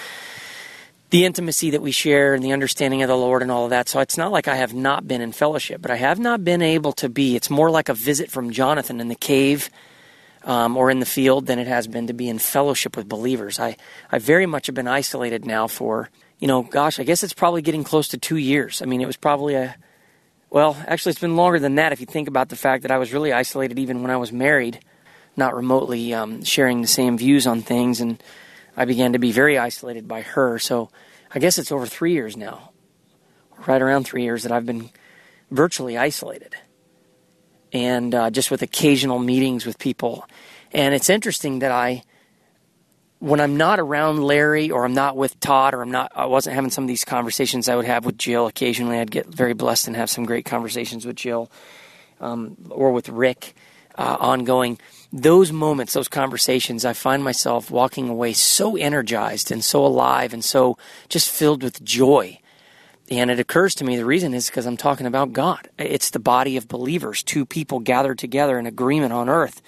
the 1.11 1.23
intimacy 1.23 1.69
that 1.69 1.81
we 1.81 1.91
share 1.91 2.33
and 2.33 2.43
the 2.43 2.51
understanding 2.51 3.03
of 3.03 3.07
the 3.07 3.15
Lord 3.15 3.41
and 3.43 3.51
all 3.51 3.65
of 3.65 3.69
that. 3.69 3.87
So 3.87 3.99
it's 3.99 4.17
not 4.17 4.31
like 4.31 4.47
I 4.47 4.55
have 4.55 4.73
not 4.73 5.07
been 5.07 5.21
in 5.21 5.31
fellowship, 5.31 5.81
but 5.81 5.91
I 5.91 5.95
have 5.95 6.19
not 6.19 6.43
been 6.43 6.61
able 6.61 6.91
to 6.93 7.09
be. 7.09 7.35
It's 7.35 7.49
more 7.49 7.69
like 7.69 7.89
a 7.89 7.93
visit 7.93 8.31
from 8.31 8.51
Jonathan 8.51 8.99
in 8.99 9.07
the 9.07 9.15
cave 9.15 9.69
um, 10.43 10.75
or 10.75 10.89
in 10.89 10.99
the 10.99 11.05
field 11.05 11.45
than 11.45 11.59
it 11.59 11.67
has 11.67 11.87
been 11.87 12.07
to 12.07 12.13
be 12.13 12.27
in 12.27 12.39
fellowship 12.39 12.97
with 12.97 13.07
believers. 13.07 13.59
I, 13.59 13.77
I 14.11 14.17
very 14.17 14.47
much 14.47 14.65
have 14.65 14.75
been 14.75 14.87
isolated 14.87 15.45
now 15.45 15.67
for, 15.67 16.09
you 16.39 16.47
know, 16.47 16.63
gosh, 16.63 16.99
I 16.99 17.03
guess 17.03 17.23
it's 17.23 17.33
probably 17.33 17.61
getting 17.61 17.83
close 17.83 18.07
to 18.09 18.17
two 18.17 18.37
years. 18.37 18.81
I 18.81 18.85
mean, 18.85 18.99
it 18.99 19.07
was 19.07 19.15
probably 19.17 19.53
a, 19.53 19.75
well, 20.55 20.77
actually, 20.87 21.09
it's 21.09 21.19
been 21.19 21.35
longer 21.35 21.59
than 21.59 21.75
that 21.75 21.91
if 21.91 21.99
you 21.99 22.05
think 22.05 22.29
about 22.29 22.47
the 22.47 22.55
fact 22.55 22.83
that 22.83 22.91
I 22.91 22.97
was 22.97 23.11
really 23.11 23.33
isolated 23.33 23.77
even 23.77 24.01
when 24.01 24.09
I 24.09 24.15
was 24.15 24.31
married, 24.31 24.79
not 25.35 25.53
remotely 25.53 26.13
um, 26.13 26.45
sharing 26.45 26.79
the 26.79 26.87
same 26.87 27.17
views 27.17 27.45
on 27.45 27.61
things. 27.61 27.99
And 27.99 28.23
I 28.77 28.85
began 28.85 29.11
to 29.11 29.19
be 29.19 29.33
very 29.33 29.57
isolated 29.57 30.07
by 30.07 30.21
her. 30.21 30.57
So 30.57 30.89
I 31.33 31.39
guess 31.39 31.57
it's 31.57 31.73
over 31.73 31.85
three 31.85 32.13
years 32.13 32.37
now, 32.37 32.71
right 33.67 33.81
around 33.81 34.05
three 34.05 34.23
years 34.23 34.43
that 34.43 34.53
I've 34.53 34.65
been 34.65 34.91
virtually 35.51 35.97
isolated. 35.97 36.55
And 37.73 38.15
uh, 38.15 38.29
just 38.29 38.49
with 38.49 38.61
occasional 38.61 39.19
meetings 39.19 39.65
with 39.65 39.77
people. 39.77 40.25
And 40.71 40.95
it's 40.95 41.09
interesting 41.09 41.59
that 41.59 41.73
I, 41.73 42.03
when 43.25 43.39
I'm 43.39 43.57
not 43.57 43.79
around 43.79 44.23
Larry 44.23 44.69
or 44.69 44.85
I'm 44.85 44.93
not 44.93 45.17
with 45.17 45.39
Todd 45.39 45.73
or 45.73 45.81
I'm 45.81 45.89
not, 45.89 46.11
I 46.15 46.27
wasn't 46.27 46.53
having 46.53 46.69
some 46.69 46.83
of 46.83 46.87
these 46.87 47.03
conversations 47.03 47.67
I 47.67 47.75
would 47.75 47.85
have 47.85 48.05
with 48.05 48.19
Jill. 48.19 48.45
Occasionally 48.45 48.99
I'd 48.99 49.09
get 49.09 49.25
very 49.25 49.53
blessed 49.53 49.87
and 49.87 49.95
have 49.95 50.11
some 50.11 50.25
great 50.25 50.45
conversations 50.45 51.07
with 51.07 51.15
Jill 51.15 51.49
um, 52.21 52.55
or 52.69 52.91
with 52.91 53.09
Rick 53.09 53.55
uh, 53.97 54.17
ongoing 54.19 54.77
those 55.11 55.51
moments, 55.51 55.93
those 55.93 56.07
conversations, 56.07 56.85
I 56.85 56.93
find 56.93 57.23
myself 57.23 57.71
walking 57.71 58.09
away 58.09 58.33
so 58.33 58.75
energized 58.75 59.51
and 59.51 59.63
so 59.63 59.83
alive 59.83 60.31
and 60.31 60.43
so 60.43 60.77
just 61.09 61.31
filled 61.31 61.63
with 61.63 61.83
joy. 61.83 62.39
And 63.09 63.31
it 63.31 63.39
occurs 63.39 63.73
to 63.75 63.85
me 63.85 63.95
the 63.95 64.05
reason 64.05 64.35
is 64.35 64.47
because 64.47 64.67
I'm 64.67 64.77
talking 64.77 65.07
about 65.07 65.33
God. 65.33 65.67
It's 65.79 66.11
the 66.11 66.19
body 66.19 66.57
of 66.57 66.67
believers, 66.67 67.23
two 67.23 67.45
people 67.45 67.79
gathered 67.79 68.19
together 68.19 68.59
in 68.59 68.67
agreement 68.67 69.13
on 69.13 69.29
earth. 69.29 69.63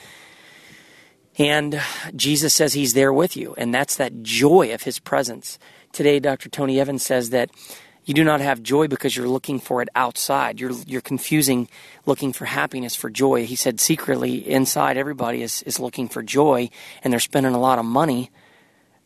And 1.37 1.81
Jesus 2.15 2.53
says 2.53 2.73
he's 2.73 2.93
there 2.93 3.13
with 3.13 3.37
you, 3.37 3.53
and 3.57 3.73
that's 3.73 3.97
that 3.97 4.23
joy 4.23 4.73
of 4.73 4.83
his 4.83 4.99
presence. 4.99 5.59
Today, 5.91 6.19
Dr. 6.19 6.49
Tony 6.49 6.79
Evans 6.79 7.05
says 7.05 7.29
that 7.29 7.51
you 8.07 8.13
do 8.13 8.23
not 8.23 8.39
have 8.39 8.63
joy 8.63 8.87
because 8.87 9.15
you're 9.15 9.27
looking 9.27 9.59
for 9.59 9.81
it 9.81 9.89
outside. 9.93 10.61
You're 10.61 10.71
you're 10.87 11.01
confusing 11.01 11.67
looking 12.05 12.31
for 12.31 12.45
happiness 12.45 12.95
for 12.95 13.09
joy. 13.09 13.45
He 13.45 13.57
said 13.57 13.81
secretly 13.81 14.49
inside 14.49 14.95
everybody 14.95 15.41
is, 15.43 15.61
is 15.63 15.77
looking 15.77 16.07
for 16.07 16.23
joy 16.23 16.69
and 17.03 17.11
they're 17.11 17.19
spending 17.19 17.53
a 17.53 17.59
lot 17.59 17.79
of 17.79 17.85
money 17.85 18.31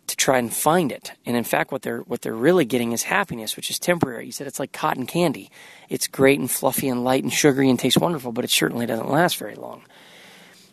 to 0.06 0.16
try 0.16 0.38
and 0.38 0.54
find 0.54 0.92
it. 0.92 1.14
And 1.26 1.36
in 1.36 1.44
fact 1.44 1.72
what 1.72 1.82
they're 1.82 2.02
what 2.02 2.22
they're 2.22 2.36
really 2.36 2.64
getting 2.64 2.92
is 2.92 3.02
happiness, 3.02 3.56
which 3.56 3.72
is 3.72 3.80
temporary. 3.80 4.26
He 4.26 4.32
said 4.32 4.46
it's 4.46 4.60
like 4.60 4.72
cotton 4.72 5.08
candy. 5.08 5.50
It's 5.90 6.08
great 6.08 6.40
and 6.40 6.50
fluffy 6.50 6.88
and 6.88 7.04
light 7.04 7.24
and 7.24 7.34
sugary 7.34 7.72
and 7.72 7.80
tastes 7.80 8.00
wonderful, 8.00 8.32
but 8.32 8.46
it 8.46 8.52
certainly 8.52 8.86
doesn't 8.86 9.10
last 9.10 9.38
very 9.38 9.56
long. 9.56 9.82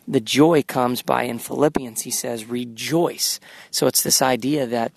The 0.09 0.19
joy 0.19 0.63
comes 0.63 1.01
by 1.01 1.23
in 1.23 1.39
Philippians 1.39 2.01
he 2.01 2.11
says 2.11 2.45
rejoice. 2.45 3.39
So 3.71 3.87
it's 3.87 4.03
this 4.03 4.21
idea 4.21 4.65
that 4.65 4.91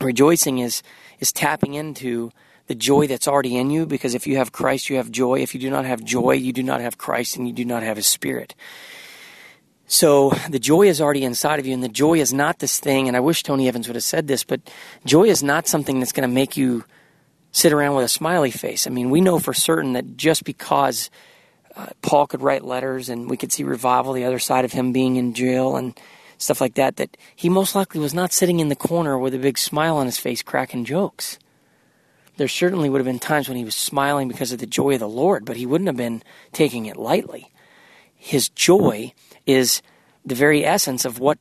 rejoicing 0.00 0.58
is 0.58 0.82
is 1.18 1.32
tapping 1.32 1.74
into 1.74 2.30
the 2.68 2.76
joy 2.76 3.08
that's 3.08 3.26
already 3.26 3.56
in 3.56 3.68
you 3.70 3.84
because 3.84 4.14
if 4.14 4.28
you 4.28 4.36
have 4.36 4.52
Christ, 4.52 4.88
you 4.88 4.96
have 4.96 5.10
joy. 5.10 5.40
If 5.40 5.54
you 5.54 5.60
do 5.60 5.68
not 5.68 5.84
have 5.84 6.04
joy, 6.04 6.34
you 6.34 6.52
do 6.52 6.62
not 6.62 6.80
have 6.80 6.96
Christ 6.96 7.36
and 7.36 7.46
you 7.48 7.52
do 7.52 7.64
not 7.64 7.82
have 7.82 7.96
His 7.96 8.06
Spirit. 8.06 8.54
So 9.88 10.30
the 10.48 10.60
joy 10.60 10.82
is 10.82 11.00
already 11.00 11.24
inside 11.24 11.58
of 11.58 11.66
you, 11.66 11.74
and 11.74 11.82
the 11.82 11.88
joy 11.88 12.20
is 12.20 12.32
not 12.32 12.60
this 12.60 12.78
thing. 12.78 13.08
And 13.08 13.16
I 13.16 13.20
wish 13.20 13.42
Tony 13.42 13.66
Evans 13.66 13.88
would 13.88 13.96
have 13.96 14.04
said 14.04 14.28
this, 14.28 14.44
but 14.44 14.60
joy 15.04 15.24
is 15.24 15.42
not 15.42 15.66
something 15.66 15.98
that's 15.98 16.12
going 16.12 16.28
to 16.28 16.32
make 16.32 16.56
you 16.56 16.84
sit 17.50 17.72
around 17.72 17.96
with 17.96 18.04
a 18.04 18.08
smiley 18.08 18.52
face. 18.52 18.86
I 18.86 18.90
mean, 18.90 19.10
we 19.10 19.20
know 19.20 19.40
for 19.40 19.52
certain 19.52 19.94
that 19.94 20.16
just 20.16 20.44
because 20.44 21.10
Paul 22.02 22.26
could 22.26 22.42
write 22.42 22.64
letters 22.64 23.08
and 23.08 23.28
we 23.28 23.36
could 23.36 23.52
see 23.52 23.64
revival 23.64 24.12
the 24.12 24.24
other 24.24 24.38
side 24.38 24.64
of 24.64 24.72
him 24.72 24.92
being 24.92 25.16
in 25.16 25.34
jail 25.34 25.76
and 25.76 25.98
stuff 26.38 26.60
like 26.60 26.74
that, 26.74 26.96
that 26.96 27.16
he 27.36 27.48
most 27.48 27.74
likely 27.74 28.00
was 28.00 28.14
not 28.14 28.32
sitting 28.32 28.60
in 28.60 28.68
the 28.68 28.76
corner 28.76 29.18
with 29.18 29.34
a 29.34 29.38
big 29.38 29.58
smile 29.58 29.96
on 29.96 30.06
his 30.06 30.18
face 30.18 30.42
cracking 30.42 30.84
jokes. 30.84 31.38
There 32.36 32.48
certainly 32.48 32.88
would 32.88 32.98
have 32.98 33.06
been 33.06 33.18
times 33.18 33.48
when 33.48 33.58
he 33.58 33.64
was 33.64 33.74
smiling 33.74 34.28
because 34.28 34.50
of 34.50 34.58
the 34.58 34.66
joy 34.66 34.94
of 34.94 35.00
the 35.00 35.08
Lord, 35.08 35.44
but 35.44 35.56
he 35.56 35.66
wouldn't 35.66 35.88
have 35.88 35.96
been 35.96 36.22
taking 36.52 36.86
it 36.86 36.96
lightly. 36.96 37.52
His 38.14 38.48
joy 38.48 39.12
is 39.46 39.82
the 40.24 40.34
very 40.34 40.64
essence 40.64 41.04
of 41.04 41.18
what 41.18 41.38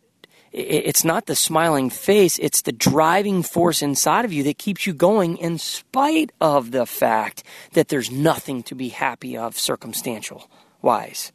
it's 0.52 1.04
not 1.04 1.26
the 1.26 1.36
smiling 1.36 1.90
face, 1.90 2.40
it's 2.40 2.62
the 2.62 2.72
driving 2.72 3.44
force 3.44 3.82
inside 3.82 4.26
of 4.26 4.34
you 4.34 4.44
that 4.44 4.58
keeps 4.58 4.88
you 4.88 4.94
going 4.94 5.38
in 5.38 5.58
spite 5.58 6.32
of 6.42 6.72
the 6.72 6.86
fact 6.86 7.44
that 7.74 7.90
there's 7.90 8.10
nothing 8.10 8.64
to 8.64 8.76
be 8.76 8.90
happy 8.90 9.38
of 9.38 9.58
circumstantial 9.58 10.50
wise. 10.82 11.32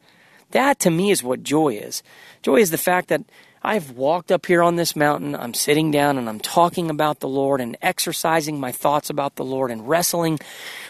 That 0.51 0.79
to 0.81 0.91
me 0.91 1.11
is 1.11 1.23
what 1.23 1.43
joy 1.43 1.75
is. 1.75 2.03
Joy 2.43 2.57
is 2.57 2.71
the 2.71 2.79
fact 2.79 3.09
that 3.09 3.23
I've 3.67 3.93
walked 3.93 4.31
up 4.31 4.45
here 4.45 4.63
on 4.63 4.77
this 4.77 4.95
mountain, 4.95 5.35
I'm 5.35 5.55
sitting 5.55 5.91
down 5.91 6.19
and 6.19 6.29
I'm 6.29 6.39
talking 6.39 6.91
about 6.91 7.21
the 7.21 7.29
Lord 7.29 7.63
and 7.63 7.79
exercising 7.81 8.61
my 8.61 8.73
thoughts 8.73 9.09
about 9.09 9.37
the 9.37 9.45
Lord 9.45 9.71
and 9.71 9.89
wrestling 9.89 10.39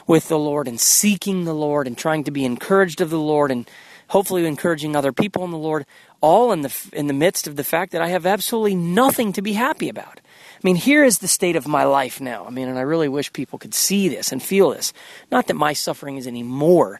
with 0.09 0.27
the 0.29 0.39
Lord 0.39 0.67
and 0.67 0.81
seeking 0.81 1.45
the 1.45 1.55
Lord 1.55 1.87
and 1.87 1.97
trying 1.97 2.25
to 2.25 2.33
be 2.33 2.45
encouraged 2.45 3.01
of 3.01 3.11
the 3.11 3.19
Lord 3.19 3.53
and 3.53 3.71
hopefully 4.09 4.45
encouraging 4.45 4.97
other 4.97 5.13
people 5.13 5.45
in 5.45 5.53
the 5.53 5.57
Lord, 5.57 5.87
all 6.25 6.53
in 6.53 6.63
the 6.63 6.75
in 6.95 7.07
the 7.07 7.13
midst 7.13 7.47
of 7.47 7.57
the 7.57 7.63
fact 7.63 7.93
that 7.93 8.01
I 8.01 8.09
have 8.09 8.25
absolutely 8.25 8.75
nothing 8.75 9.35
to 9.35 9.43
be 9.43 9.53
happy 9.53 9.91
about. 9.91 10.21
I 10.21 10.61
mean, 10.63 10.77
here 10.77 11.05
is 11.05 11.19
the 11.19 11.29
state 11.29 11.55
of 11.55 11.69
my 11.69 11.85
life 11.85 12.19
now. 12.19 12.47
I 12.47 12.51
mean, 12.51 12.67
and 12.67 12.79
I 12.79 12.83
really 12.83 13.09
wish 13.09 13.31
people 13.31 13.59
could 13.59 13.75
see 13.75 14.09
this 14.09 14.33
and 14.33 14.43
feel 14.43 14.71
this. 14.71 14.95
Not 15.31 15.49
that 15.49 15.55
my 15.55 15.75
suffering 15.75 16.17
is 16.17 16.27
any 16.27 16.43
more 16.43 16.99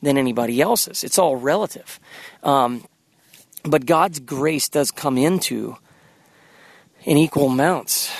than 0.00 0.16
anybody 0.16 0.62
else's. 0.62 1.04
It's 1.04 1.18
all 1.18 1.36
relative. 1.36 2.00
Um, 2.42 2.84
but 3.62 3.84
God's 3.84 4.20
grace 4.20 4.70
does 4.70 4.90
come 4.90 5.18
into 5.18 5.76
in 7.04 7.18
equal 7.18 7.48
amounts 7.48 8.10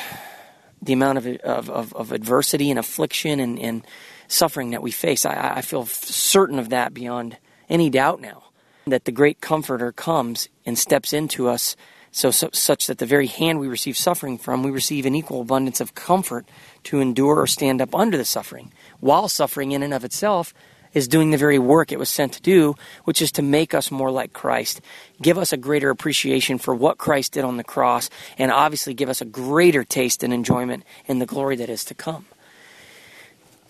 the 0.82 0.92
amount 0.92 1.18
of, 1.18 1.26
of, 1.26 1.70
of, 1.70 1.94
of 1.94 2.12
adversity 2.12 2.68
and 2.68 2.78
affliction 2.78 3.40
and, 3.40 3.58
and, 3.58 3.86
suffering 4.28 4.70
that 4.70 4.80
we 4.80 4.90
face. 4.90 5.26
I, 5.26 5.56
I 5.56 5.60
feel 5.60 5.84
certain 5.84 6.58
of 6.58 6.70
that 6.70 6.94
beyond 6.94 7.36
any 7.68 7.90
doubt 7.90 8.18
now 8.18 8.41
that 8.86 9.04
the 9.04 9.12
great 9.12 9.40
comforter 9.40 9.92
comes 9.92 10.48
and 10.66 10.78
steps 10.78 11.12
into 11.12 11.48
us 11.48 11.76
so, 12.14 12.30
so, 12.30 12.50
such 12.52 12.88
that 12.88 12.98
the 12.98 13.06
very 13.06 13.26
hand 13.26 13.58
we 13.58 13.68
receive 13.68 13.96
suffering 13.96 14.36
from 14.36 14.62
we 14.62 14.70
receive 14.70 15.06
an 15.06 15.14
equal 15.14 15.40
abundance 15.40 15.80
of 15.80 15.94
comfort 15.94 16.46
to 16.84 17.00
endure 17.00 17.36
or 17.40 17.46
stand 17.46 17.80
up 17.80 17.94
under 17.94 18.18
the 18.18 18.24
suffering 18.24 18.70
while 19.00 19.28
suffering 19.28 19.72
in 19.72 19.82
and 19.82 19.94
of 19.94 20.04
itself 20.04 20.52
is 20.92 21.08
doing 21.08 21.30
the 21.30 21.38
very 21.38 21.58
work 21.58 21.90
it 21.90 21.98
was 21.98 22.10
sent 22.10 22.34
to 22.34 22.42
do, 22.42 22.74
which 23.04 23.22
is 23.22 23.32
to 23.32 23.42
make 23.42 23.74
us 23.74 23.90
more 23.90 24.10
like 24.10 24.32
Christ, 24.32 24.80
give 25.20 25.38
us 25.38 25.52
a 25.52 25.56
greater 25.56 25.90
appreciation 25.90 26.58
for 26.58 26.74
what 26.74 26.98
Christ 26.98 27.32
did 27.32 27.44
on 27.44 27.56
the 27.56 27.64
cross, 27.64 28.10
and 28.38 28.52
obviously 28.52 28.94
give 28.94 29.08
us 29.08 29.20
a 29.20 29.26
greater 29.26 29.84
taste 29.84 30.22
and 30.22 30.34
enjoyment 30.34 30.84
in 31.06 31.18
the 31.18 31.26
glory 31.26 31.56
that 31.56 31.70
is 31.70 31.84
to 31.86 31.94
come. 31.94 32.26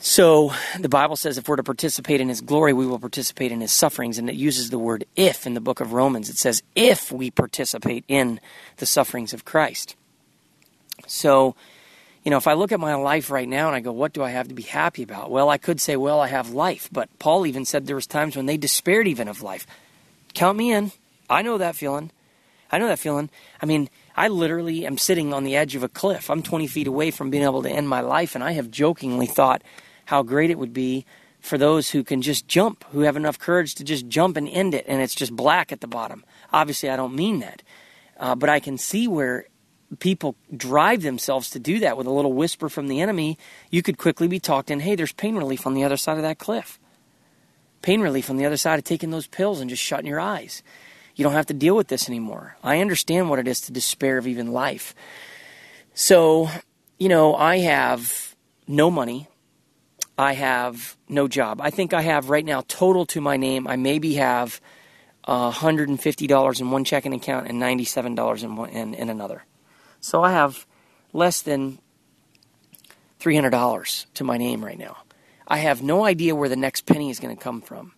So 0.05 0.53
the 0.81 0.89
Bible 0.89 1.15
says 1.15 1.39
if 1.39 1.49
we're 1.49 1.55
to 1.55 1.63
participate 1.63 2.21
in 2.21 2.29
his 2.29 2.41
glory, 2.41 2.73
we 2.73 2.87
will 2.87 2.99
participate 2.99 3.53
in 3.53 3.61
his 3.61 3.73
sufferings. 3.73 4.19
And 4.19 4.29
it 4.29 4.35
uses 4.35 4.71
the 4.71 4.79
word 4.79 5.05
if 5.15 5.47
in 5.47 5.55
the 5.55 5.61
book 5.61 5.81
of 5.81 5.93
Romans. 5.93 6.29
It 6.29 6.37
says 6.39 6.61
if 6.75 7.13
we 7.13 7.31
participate 7.31 8.05
in 8.09 8.41
the 8.79 8.87
sufferings 8.87 9.33
of 9.33 9.45
Christ. 9.45 9.95
So 11.07 11.55
you 12.25 12.31
know, 12.33 12.37
if 12.37 12.49
I 12.49 12.55
look 12.55 12.73
at 12.73 12.81
my 12.81 12.97
life 12.97 13.31
right 13.31 13.49
now 13.49 13.69
and 13.69 13.77
I 13.77 13.81
go, 13.81 13.93
what 13.93 14.13
do 14.13 14.25
I 14.25 14.31
have 14.31 14.49
to 14.49 14.55
be 14.55 14.63
happy 14.63 15.05
about? 15.05 15.31
Well, 15.31 15.49
I 15.49 15.59
could 15.59 15.81
say, 15.81 15.97
well, 15.97 16.21
I 16.21 16.27
have 16.27 16.51
life. 16.51 16.89
But 16.91 17.09
Paul 17.21 17.47
even 17.47 17.65
said 17.65 17.87
there 17.87 17.97
was 17.97 18.07
times 18.07 18.37
when 18.37 18.47
they 18.47 18.57
despaired 18.57 19.07
even 19.07 19.29
of 19.29 19.41
life. 19.41 19.69
Count 20.35 20.59
me 20.59 20.73
in. 20.73 20.91
I 21.31 21.43
know 21.43 21.59
that 21.59 21.77
feeling. 21.77 22.11
I 22.73 22.79
know 22.79 22.89
that 22.89 22.99
feeling. 22.99 23.31
I 23.61 23.67
mean, 23.67 23.89
I 24.17 24.29
literally 24.29 24.85
am 24.85 24.99
sitting 24.99 25.33
on 25.33 25.45
the 25.45 25.55
edge 25.55 25.77
of 25.77 25.85
a 25.85 25.89
cliff. 25.89 26.29
I'm 26.29 26.43
20 26.43 26.67
feet 26.67 26.89
away 26.89 27.13
from 27.13 27.31
being 27.31 27.45
able 27.45 27.63
to 27.63 27.71
end 27.71 27.89
my 27.89 28.01
life, 28.01 28.35
and 28.35 28.43
I 28.43 28.53
have 28.53 28.71
jokingly 28.71 29.27
thought 29.27 29.63
how 30.07 30.23
great 30.23 30.51
it 30.51 30.59
would 30.59 30.73
be 30.73 31.05
for 31.41 31.59
those 31.59 31.91
who 31.91 32.05
can 32.05 32.23
just 32.23 32.47
jump, 32.47 32.85
who 32.93 33.01
have 33.01 33.17
enough 33.17 33.39
courage 33.39 33.75
to 33.75 33.85
just 33.85 34.09
jump 34.09 34.37
and 34.37 34.49
end 34.49 34.75
it, 34.75 34.85
and 34.87 35.03
it's 35.03 35.15
just 35.15 35.35
black 35.35 35.73
at 35.73 35.81
the 35.81 35.89
bottom. 35.89 36.25
Obviously, 36.53 36.89
I 36.89 36.97
don't 36.97 37.15
mean 37.15 37.41
that. 37.41 37.63
Uh, 38.19 38.35
but 38.35 38.49
I 38.49 38.61
can 38.61 38.79
see 38.79 39.09
where 39.09 39.47
people 39.99 40.37
drive 40.57 41.03
themselves 41.03 41.51
to 41.51 41.59
do 41.59 41.81
that 41.81 41.97
with 41.97 42.07
a 42.07 42.11
little 42.11 42.33
whisper 42.33 42.69
from 42.69 42.89
the 42.89 43.01
enemy, 43.01 43.39
you 43.71 43.83
could 43.83 43.99
quickly 43.99 44.29
be 44.29 44.41
talked 44.41 44.71
in, 44.71 44.81
hey, 44.81 44.95
there's 44.95 45.13
pain 45.13 45.37
relief 45.37 45.67
on 45.67 45.75
the 45.75 45.85
other 45.85 45.97
side 45.97 46.17
of 46.17 46.23
that 46.23 46.39
cliff. 46.39 46.79
Pain 47.83 48.01
relief 48.01 48.31
on 48.31 48.37
the 48.37 48.47
other 48.47 48.57
side 48.57 48.79
of 48.79 48.85
taking 48.85 49.11
those 49.11 49.27
pills 49.27 49.61
and 49.61 49.69
just 49.69 49.83
shutting 49.83 50.07
your 50.07 50.21
eyes. 50.21 50.63
You 51.15 51.25
don't 51.25 51.35
have 51.35 51.47
to 51.47 51.55
deal 51.55 51.77
with 51.77 51.89
this 51.89 52.09
anymore. 52.09 52.57
I 52.63 52.81
understand 52.81 53.29
what 53.29 53.39
it 53.39 53.49
is 53.49 53.61
to 53.63 53.73
despair 53.73 54.19
of 54.19 54.27
even 54.27 54.53
life. 54.53 54.95
So, 55.95 56.49
you 56.99 57.09
know, 57.09 57.35
I 57.35 57.59
have 57.59 58.35
no 58.67 58.91
money. 58.91 59.29
I 60.19 60.35
have 60.35 60.97
no 61.09 61.27
job. 61.29 61.61
I 61.61 61.71
think 61.71 61.95
I 61.95 62.03
have 62.03 62.31
right 62.31 62.45
now 62.45 62.63
total 62.69 63.07
to 63.07 63.21
my 63.21 63.37
name. 63.37 63.67
I 63.67 63.77
maybe 63.77 64.15
have 64.15 64.61
uh, 65.25 65.51
$150 65.51 66.61
in 66.61 66.71
one 66.71 66.85
checking 66.85 67.15
account 67.15 67.49
and 67.49 67.61
$97 67.61 68.43
in, 68.43 68.57
one, 68.57 68.69
in, 68.71 68.95
in 68.95 69.09
another. 69.09 69.45
So 70.01 70.23
I 70.23 70.33
have 70.33 70.67
less 71.13 71.43
than 71.43 71.79
$300 73.21 74.07
to 74.15 74.25
my 74.25 74.37
name 74.37 74.65
right 74.65 74.79
now. 74.79 74.99
I 75.47 75.59
have 75.59 75.83
no 75.83 76.05
idea 76.05 76.35
where 76.35 76.49
the 76.49 76.57
next 76.57 76.87
penny 76.87 77.11
is 77.11 77.21
going 77.21 77.37
to 77.37 77.43
come 77.43 77.61
from. 77.61 77.93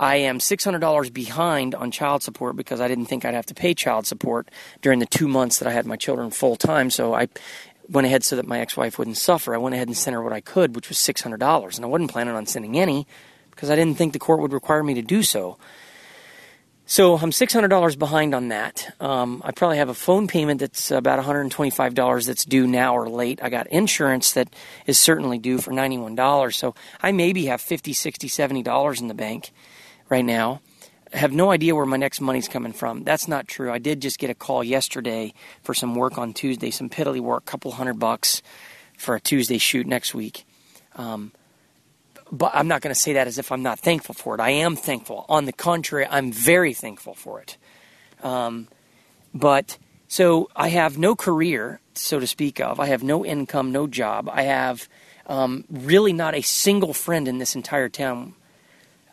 I 0.00 0.16
am 0.16 0.38
$600 0.38 1.12
behind 1.12 1.74
on 1.74 1.90
child 1.90 2.22
support 2.22 2.54
because 2.54 2.80
I 2.80 2.86
didn't 2.86 3.06
think 3.06 3.24
I'd 3.24 3.34
have 3.34 3.46
to 3.46 3.54
pay 3.54 3.74
child 3.74 4.06
support 4.06 4.48
during 4.80 5.00
the 5.00 5.06
two 5.06 5.26
months 5.26 5.58
that 5.58 5.66
I 5.66 5.72
had 5.72 5.86
my 5.86 5.96
children 5.96 6.30
full 6.30 6.54
time. 6.54 6.90
So 6.90 7.14
I 7.14 7.28
went 7.88 8.06
ahead 8.06 8.24
so 8.24 8.36
that 8.36 8.46
my 8.46 8.60
ex 8.60 8.76
wife 8.76 8.98
wouldn't 8.98 9.16
suffer. 9.16 9.54
I 9.54 9.58
went 9.58 9.74
ahead 9.74 9.88
and 9.88 9.96
sent 9.96 10.14
her 10.14 10.22
what 10.22 10.32
I 10.32 10.40
could, 10.40 10.74
which 10.74 10.88
was 10.88 10.98
$600. 10.98 11.76
And 11.76 11.84
I 11.84 11.88
wasn't 11.88 12.10
planning 12.10 12.34
on 12.34 12.46
sending 12.46 12.78
any 12.78 13.06
because 13.50 13.70
I 13.70 13.76
didn't 13.76 13.96
think 13.96 14.12
the 14.12 14.18
court 14.18 14.40
would 14.40 14.52
require 14.52 14.82
me 14.82 14.94
to 14.94 15.02
do 15.02 15.22
so. 15.22 15.58
So 16.90 17.16
I'm 17.18 17.32
$600 17.32 17.98
behind 17.98 18.34
on 18.34 18.48
that. 18.48 18.94
Um, 18.98 19.42
I 19.44 19.52
probably 19.52 19.76
have 19.76 19.90
a 19.90 19.94
phone 19.94 20.26
payment 20.26 20.60
that's 20.60 20.90
about 20.90 21.22
$125 21.22 22.26
that's 22.26 22.46
due 22.46 22.66
now 22.66 22.96
or 22.96 23.10
late. 23.10 23.40
I 23.42 23.50
got 23.50 23.66
insurance 23.66 24.32
that 24.32 24.48
is 24.86 24.98
certainly 24.98 25.36
due 25.36 25.58
for 25.58 25.70
$91. 25.70 26.54
So 26.54 26.74
I 27.02 27.12
maybe 27.12 27.44
have 27.46 27.60
$50, 27.60 27.90
$60, 27.90 28.64
$70 28.64 29.00
in 29.02 29.08
the 29.08 29.14
bank 29.14 29.50
right 30.08 30.24
now. 30.24 30.62
Have 31.12 31.32
no 31.32 31.50
idea 31.50 31.74
where 31.74 31.86
my 31.86 31.96
next 31.96 32.20
money's 32.20 32.48
coming 32.48 32.72
from. 32.72 33.04
That's 33.04 33.28
not 33.28 33.48
true. 33.48 33.72
I 33.72 33.78
did 33.78 34.00
just 34.00 34.18
get 34.18 34.30
a 34.30 34.34
call 34.34 34.62
yesterday 34.62 35.32
for 35.62 35.72
some 35.74 35.94
work 35.94 36.18
on 36.18 36.34
Tuesday, 36.34 36.70
some 36.70 36.90
piddly 36.90 37.20
work, 37.20 37.44
a 37.44 37.50
couple 37.50 37.72
hundred 37.72 37.98
bucks 37.98 38.42
for 38.96 39.14
a 39.14 39.20
Tuesday 39.20 39.58
shoot 39.58 39.86
next 39.86 40.14
week. 40.14 40.44
Um, 40.96 41.32
but 42.30 42.50
I'm 42.54 42.68
not 42.68 42.82
going 42.82 42.94
to 42.94 43.00
say 43.00 43.14
that 43.14 43.26
as 43.26 43.38
if 43.38 43.50
I'm 43.50 43.62
not 43.62 43.78
thankful 43.78 44.14
for 44.14 44.34
it. 44.34 44.40
I 44.40 44.50
am 44.50 44.76
thankful. 44.76 45.24
On 45.28 45.46
the 45.46 45.52
contrary, 45.52 46.06
I'm 46.10 46.30
very 46.30 46.74
thankful 46.74 47.14
for 47.14 47.40
it. 47.40 47.56
Um, 48.22 48.68
but 49.32 49.78
so 50.08 50.48
I 50.54 50.68
have 50.68 50.98
no 50.98 51.14
career, 51.16 51.80
so 51.94 52.18
to 52.18 52.26
speak 52.26 52.60
of. 52.60 52.80
I 52.80 52.86
have 52.86 53.02
no 53.02 53.24
income, 53.24 53.72
no 53.72 53.86
job. 53.86 54.28
I 54.30 54.42
have 54.42 54.88
um, 55.26 55.64
really 55.70 56.12
not 56.12 56.34
a 56.34 56.42
single 56.42 56.92
friend 56.92 57.28
in 57.28 57.38
this 57.38 57.54
entire 57.54 57.88
town 57.88 58.34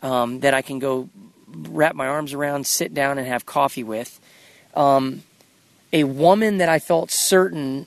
um, 0.02 0.40
that 0.40 0.54
I 0.54 0.62
can 0.62 0.78
go 0.78 1.08
wrap 1.68 1.94
my 1.94 2.06
arms 2.06 2.32
around, 2.32 2.66
sit 2.66 2.94
down, 2.94 3.18
and 3.18 3.26
have 3.26 3.46
coffee 3.46 3.84
with. 3.84 4.20
Um, 4.74 5.22
a 5.92 6.04
woman 6.04 6.58
that 6.58 6.68
I 6.68 6.78
felt 6.78 7.10
certain 7.10 7.86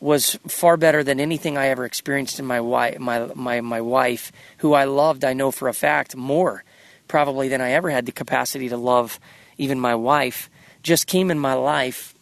was 0.00 0.38
far 0.48 0.76
better 0.76 1.04
than 1.04 1.20
anything 1.20 1.56
I 1.56 1.68
ever 1.68 1.84
experienced 1.84 2.38
in 2.38 2.44
my 2.44 2.60
wife, 2.60 2.98
my, 2.98 3.26
my, 3.34 3.60
my 3.60 3.80
wife, 3.80 4.32
who 4.58 4.74
I 4.74 4.84
loved, 4.84 5.24
I 5.24 5.32
know 5.32 5.50
for 5.50 5.68
a 5.68 5.72
fact, 5.72 6.16
more 6.16 6.64
probably 7.08 7.48
than 7.48 7.60
I 7.60 7.72
ever 7.72 7.90
had 7.90 8.06
the 8.06 8.12
capacity 8.12 8.68
to 8.68 8.76
love 8.76 9.20
even 9.58 9.78
my 9.78 9.94
wife, 9.94 10.48
just 10.82 11.06
came 11.06 11.30
in 11.30 11.38
my 11.38 11.54
life. 11.54 12.14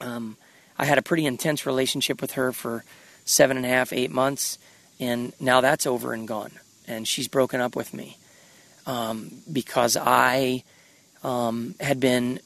Um, 0.00 0.36
I 0.78 0.84
had 0.84 0.96
a 0.96 1.02
pretty 1.02 1.26
intense 1.26 1.66
relationship 1.66 2.20
with 2.20 2.32
her 2.32 2.52
for 2.52 2.84
seven 3.24 3.56
and 3.56 3.66
a 3.66 3.68
half, 3.68 3.92
eight 3.92 4.10
months, 4.10 4.58
and 5.00 5.32
now 5.40 5.60
that's 5.60 5.86
over 5.86 6.12
and 6.12 6.26
gone. 6.26 6.52
And 6.86 7.06
she's 7.06 7.28
broken 7.28 7.60
up 7.60 7.74
with 7.74 7.92
me 7.92 8.16
um, 8.86 9.30
because 9.52 9.96
I 9.96 10.62
um, 11.22 11.74
had 11.80 12.00
been 12.00 12.40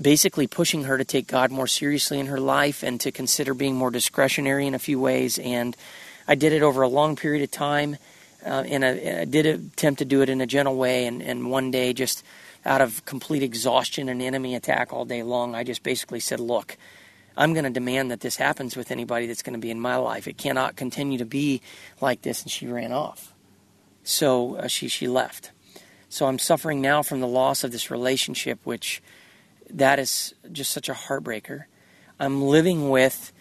basically 0.00 0.46
pushing 0.46 0.84
her 0.84 0.98
to 0.98 1.04
take 1.04 1.26
God 1.26 1.50
more 1.50 1.66
seriously 1.66 2.18
in 2.18 2.26
her 2.26 2.40
life 2.40 2.82
and 2.82 3.00
to 3.00 3.12
consider 3.12 3.54
being 3.54 3.76
more 3.76 3.90
discretionary 3.90 4.66
in 4.66 4.74
a 4.74 4.78
few 4.78 4.98
ways. 4.98 5.38
And 5.38 5.76
I 6.26 6.34
did 6.34 6.52
it 6.52 6.62
over 6.62 6.82
a 6.82 6.88
long 6.88 7.16
period 7.16 7.42
of 7.42 7.50
time. 7.50 7.96
Uh, 8.44 8.64
and 8.66 8.84
I, 8.84 9.20
I, 9.20 9.24
did 9.24 9.46
attempt 9.46 10.00
to 10.00 10.04
do 10.04 10.20
it 10.20 10.28
in 10.28 10.40
a 10.40 10.46
gentle 10.46 10.76
way. 10.76 11.06
And, 11.06 11.22
and 11.22 11.50
one 11.50 11.70
day, 11.70 11.94
just 11.94 12.22
out 12.66 12.82
of 12.82 13.04
complete 13.06 13.42
exhaustion 13.42 14.08
and 14.08 14.20
enemy 14.20 14.54
attack 14.54 14.92
all 14.92 15.06
day 15.06 15.22
long, 15.22 15.54
I 15.54 15.64
just 15.64 15.82
basically 15.82 16.20
said, 16.20 16.40
Look, 16.40 16.76
I'm 17.38 17.54
going 17.54 17.64
to 17.64 17.70
demand 17.70 18.10
that 18.10 18.20
this 18.20 18.36
happens 18.36 18.76
with 18.76 18.90
anybody 18.90 19.26
that's 19.26 19.42
going 19.42 19.54
to 19.54 19.60
be 19.60 19.70
in 19.70 19.80
my 19.80 19.96
life. 19.96 20.28
It 20.28 20.36
cannot 20.36 20.76
continue 20.76 21.16
to 21.18 21.24
be 21.24 21.62
like 22.02 22.20
this. 22.20 22.42
And 22.42 22.50
she 22.50 22.66
ran 22.66 22.92
off. 22.92 23.32
So 24.02 24.56
uh, 24.56 24.66
she, 24.68 24.88
she 24.88 25.08
left. 25.08 25.50
So 26.14 26.26
I'm 26.26 26.38
suffering 26.38 26.80
now 26.80 27.02
from 27.02 27.18
the 27.18 27.26
loss 27.26 27.64
of 27.64 27.72
this 27.72 27.90
relationship, 27.90 28.60
which 28.62 29.02
that 29.68 29.98
is 29.98 30.32
just 30.52 30.70
such 30.70 30.88
a 30.88 30.92
heartbreaker. 30.92 31.64
I'm 32.20 32.40
living 32.40 32.88
with 32.88 33.32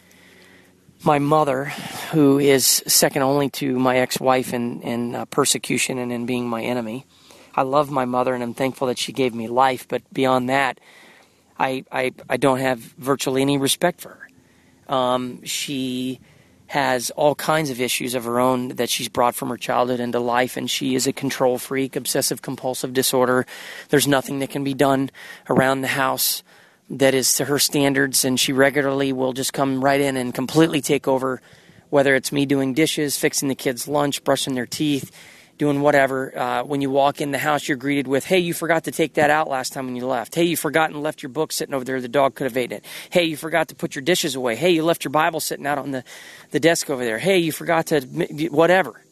my 1.04 1.20
mother, 1.20 1.66
who 2.14 2.40
is 2.40 2.66
second 2.88 3.22
only 3.22 3.52
to 3.52 3.78
my 3.78 3.98
ex-wife 3.98 4.56
in, 4.56 4.82
in 4.82 5.14
uh, 5.14 5.26
persecution 5.26 6.00
and 6.00 6.12
in 6.12 6.26
being 6.26 6.50
my 6.50 6.64
enemy. 6.64 7.06
I 7.54 7.62
love 7.62 7.92
my 7.92 8.06
mother 8.06 8.34
and 8.34 8.42
I'm 8.42 8.56
thankful 8.56 8.88
that 8.88 8.98
she 8.98 9.12
gave 9.12 9.36
me 9.36 9.48
life, 9.48 9.88
but 9.88 10.02
beyond 10.12 10.50
that, 10.50 10.80
I, 11.60 11.86
I, 11.92 12.12
I 12.28 12.38
don't 12.38 12.58
have 12.58 12.80
virtually 12.80 13.44
any 13.44 13.60
respect 13.60 14.02
for 14.02 14.18
her. 14.88 14.92
Um, 14.92 15.46
she 15.46 16.22
has 16.74 17.12
all 17.12 17.36
kinds 17.36 17.70
of 17.70 17.80
issues 17.80 18.16
of 18.16 18.24
her 18.24 18.40
own 18.40 18.70
that 18.70 18.90
she's 18.90 19.08
brought 19.08 19.36
from 19.36 19.50
her 19.50 19.58
childhood 19.58 20.00
into 20.00 20.20
life, 20.20 20.58
and 20.58 20.72
she 20.72 20.96
is 20.96 21.06
a 21.06 21.14
control 21.14 21.60
freak, 21.60 21.96
obsessive 21.96 22.42
compulsive 22.42 22.94
disorder. 22.94 23.46
There's 23.90 24.08
nothing 24.08 24.40
that 24.40 24.50
can 24.50 24.64
be 24.64 24.74
done 24.74 25.12
around 25.48 25.82
the 25.82 25.88
house 25.88 26.42
that 26.90 27.14
is 27.14 27.32
to 27.36 27.46
her 27.46 27.60
standards, 27.60 28.26
and 28.26 28.40
she 28.40 28.54
regularly 28.54 29.14
will 29.14 29.34
just 29.34 29.54
come 29.54 29.84
right 29.84 30.02
in 30.02 30.18
and 30.18 30.34
completely 30.34 30.82
take 30.82 31.08
over, 31.08 31.44
whether 31.92 32.16
it's 32.16 32.32
me 32.32 32.44
doing 32.48 32.74
dishes, 32.74 33.20
fixing 33.20 33.50
the 33.50 33.56
kids' 33.56 33.88
lunch, 33.88 34.24
brushing 34.24 34.56
their 34.56 34.66
teeth 34.66 35.12
doing 35.58 35.82
whatever. 35.82 36.38
Uh, 36.38 36.64
when 36.64 36.82
you 36.82 36.90
walk 36.90 37.22
in 37.22 37.32
the 37.32 37.38
house, 37.38 37.68
you're 37.68 37.78
greeted 37.78 38.08
with, 38.08 38.26
"Hey, 38.26 38.40
you 38.40 38.54
forgot 38.54 38.86
to 38.86 38.92
take 38.92 39.14
that 39.16 39.30
out 39.30 39.50
last 39.50 39.74
time 39.74 39.86
when 39.86 39.96
you 39.96 40.08
left. 40.08 40.36
Hey, 40.36 40.44
you 40.44 40.58
forgot 40.58 40.90
and 40.92 41.02
left 41.02 41.24
your 41.24 41.30
book 41.30 41.52
sitting 41.52 41.74
over 41.74 41.86
there. 41.86 42.02
The 42.02 42.08
dog 42.08 42.36
could 42.36 42.46
have 42.46 42.58
eaten 42.58 42.78
it. 42.78 42.86
Hey, 43.10 43.26
you 43.26 43.38
forgot 43.38 43.68
to 43.70 43.76
put 43.76 43.96
your 43.96 44.02
dishes 44.02 44.36
away. 44.36 44.56
Hey, 44.56 44.72
you 44.72 44.84
left 44.84 45.04
your 45.04 45.12
Bible 45.12 45.40
sitting 45.40 45.68
out 45.68 45.78
on 45.78 45.92
the 45.92 46.04
the 46.52 46.60
desk 46.60 46.90
over 46.90 47.04
there. 47.06 47.20
Hey, 47.20 47.38
you 47.40 47.52
forgot 47.52 47.88
to 47.88 48.02
whatever." 48.50 49.03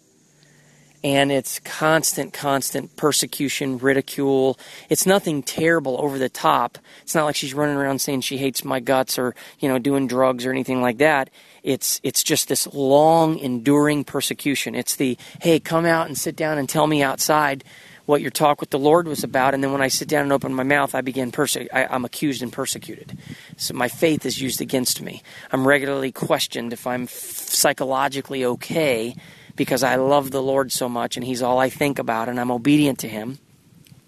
And 1.03 1.31
it's 1.31 1.59
constant, 1.59 2.31
constant 2.31 2.95
persecution, 2.95 3.79
ridicule. 3.79 4.59
It's 4.87 5.07
nothing 5.07 5.41
terrible 5.41 5.99
over 5.99 6.19
the 6.19 6.29
top. 6.29 6.77
It's 7.01 7.15
not 7.15 7.25
like 7.25 7.35
she's 7.35 7.55
running 7.55 7.75
around 7.75 7.99
saying 7.99 8.21
she 8.21 8.37
hates 8.37 8.63
my 8.63 8.79
guts 8.79 9.17
or, 9.17 9.33
you 9.59 9.67
know, 9.67 9.79
doing 9.79 10.05
drugs 10.05 10.45
or 10.45 10.51
anything 10.51 10.79
like 10.81 10.99
that. 10.99 11.31
It's 11.63 11.99
it's 12.03 12.23
just 12.23 12.47
this 12.47 12.67
long 12.73 13.39
enduring 13.39 14.03
persecution. 14.03 14.75
It's 14.75 14.95
the 14.95 15.17
hey 15.41 15.59
come 15.59 15.85
out 15.85 16.07
and 16.07 16.17
sit 16.17 16.35
down 16.35 16.57
and 16.57 16.67
tell 16.69 16.87
me 16.87 17.01
outside 17.01 17.63
what 18.07 18.21
your 18.21 18.31
talk 18.31 18.59
with 18.59 18.71
the 18.71 18.79
lord 18.79 19.07
was 19.07 19.23
about. 19.23 19.53
And 19.53 19.63
then 19.63 19.71
when 19.71 19.81
i 19.81 19.87
sit 19.87 20.07
down 20.07 20.23
and 20.23 20.33
open 20.33 20.53
my 20.53 20.63
mouth 20.63 20.95
i 20.95 21.01
begin 21.01 21.31
perse- 21.31 21.57
I, 21.57 21.87
i'm 21.89 22.05
accused 22.05 22.41
and 22.41 22.51
persecuted. 22.51 23.17
So 23.57 23.73
my 23.73 23.87
faith 23.87 24.25
is 24.25 24.41
used 24.41 24.59
against 24.59 25.01
me. 25.01 25.21
I'm 25.51 25.67
regularly 25.67 26.11
questioned 26.11 26.73
if 26.73 26.87
i'm 26.87 27.03
f- 27.03 27.09
psychologically 27.09 28.43
okay 28.45 29.15
because 29.55 29.83
i 29.83 29.95
love 29.95 30.31
the 30.31 30.41
lord 30.41 30.71
so 30.71 30.87
much 30.89 31.17
and 31.17 31.25
he's 31.25 31.41
all 31.41 31.59
i 31.59 31.69
think 31.69 31.99
about 31.99 32.29
and 32.29 32.39
i'm 32.39 32.51
obedient 32.51 32.99
to 32.99 33.07
him 33.07 33.39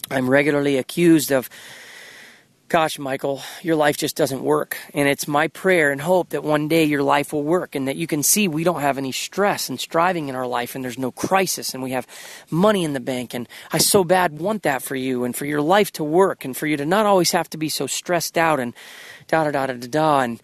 i'm 0.09 0.29
regularly 0.29 0.77
accused 0.77 1.31
of 1.31 1.49
gosh, 2.73 2.97
Michael, 2.97 3.39
your 3.61 3.75
life 3.75 3.97
just 3.97 4.15
doesn't 4.15 4.41
work. 4.41 4.79
And 4.95 5.07
it's 5.07 5.27
my 5.27 5.47
prayer 5.47 5.91
and 5.91 6.01
hope 6.01 6.29
that 6.29 6.43
one 6.43 6.67
day 6.67 6.83
your 6.85 7.03
life 7.03 7.31
will 7.31 7.43
work 7.43 7.75
and 7.75 7.87
that 7.87 7.97
you 7.97 8.07
can 8.07 8.23
see 8.23 8.47
we 8.47 8.63
don't 8.63 8.81
have 8.81 8.97
any 8.97 9.11
stress 9.11 9.69
and 9.69 9.79
striving 9.79 10.27
in 10.27 10.33
our 10.33 10.47
life 10.47 10.73
and 10.73 10.83
there's 10.83 10.97
no 10.97 11.11
crisis 11.11 11.75
and 11.75 11.83
we 11.83 11.91
have 11.91 12.07
money 12.49 12.83
in 12.83 12.93
the 12.93 12.99
bank. 12.99 13.35
And 13.35 13.47
I 13.71 13.77
so 13.77 14.03
bad 14.03 14.39
want 14.39 14.63
that 14.63 14.81
for 14.81 14.95
you 14.95 15.23
and 15.23 15.35
for 15.35 15.45
your 15.45 15.61
life 15.61 15.91
to 15.91 16.03
work 16.03 16.45
and 16.45 16.57
for 16.57 16.65
you 16.65 16.75
to 16.77 16.83
not 16.83 17.05
always 17.05 17.29
have 17.29 17.47
to 17.51 17.59
be 17.59 17.69
so 17.69 17.85
stressed 17.85 18.39
out 18.39 18.59
and 18.59 18.73
da 19.27 19.43
da 19.43 19.51
da 19.51 19.67
da 19.67 19.87
da. 19.87 20.19
And, 20.21 20.41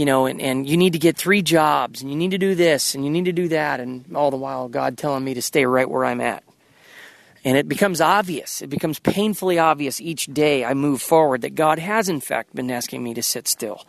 you 0.00 0.06
know, 0.06 0.24
and, 0.24 0.40
and 0.40 0.66
you 0.66 0.78
need 0.78 0.94
to 0.94 0.98
get 0.98 1.18
three 1.18 1.42
jobs 1.42 2.00
and 2.00 2.10
you 2.10 2.16
need 2.16 2.30
to 2.30 2.38
do 2.38 2.54
this 2.54 2.94
and 2.94 3.04
you 3.04 3.10
need 3.10 3.26
to 3.26 3.32
do 3.32 3.48
that. 3.48 3.80
And 3.80 4.16
all 4.16 4.30
the 4.30 4.38
while, 4.38 4.66
God 4.66 4.96
telling 4.96 5.22
me 5.22 5.34
to 5.34 5.42
stay 5.42 5.66
right 5.66 5.88
where 5.90 6.06
I'm 6.06 6.22
at. 6.22 6.42
And 7.44 7.58
it 7.58 7.68
becomes 7.68 8.00
obvious, 8.00 8.62
it 8.62 8.68
becomes 8.70 8.98
painfully 8.98 9.58
obvious 9.58 10.00
each 10.00 10.24
day 10.24 10.64
I 10.64 10.72
move 10.72 11.02
forward 11.02 11.42
that 11.42 11.54
God 11.54 11.78
has, 11.78 12.08
in 12.08 12.22
fact, 12.22 12.54
been 12.54 12.70
asking 12.70 13.04
me 13.04 13.12
to 13.12 13.22
sit 13.22 13.46
still. 13.46 13.86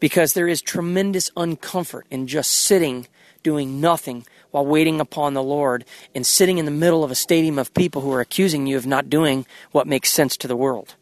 Because 0.00 0.32
there 0.32 0.48
is 0.48 0.60
tremendous 0.60 1.30
uncomfort 1.36 2.06
in 2.10 2.26
just 2.26 2.50
sitting, 2.50 3.06
doing 3.44 3.80
nothing, 3.80 4.26
while 4.50 4.66
waiting 4.66 4.98
upon 4.98 5.34
the 5.34 5.44
Lord, 5.44 5.84
and 6.12 6.26
sitting 6.26 6.58
in 6.58 6.64
the 6.64 6.72
middle 6.72 7.04
of 7.04 7.12
a 7.12 7.14
stadium 7.14 7.56
of 7.56 7.72
people 7.74 8.02
who 8.02 8.12
are 8.12 8.20
accusing 8.20 8.66
you 8.66 8.76
of 8.76 8.84
not 8.84 9.08
doing 9.08 9.46
what 9.70 9.86
makes 9.86 10.10
sense 10.10 10.36
to 10.38 10.48
the 10.48 10.56
world. 10.56 10.96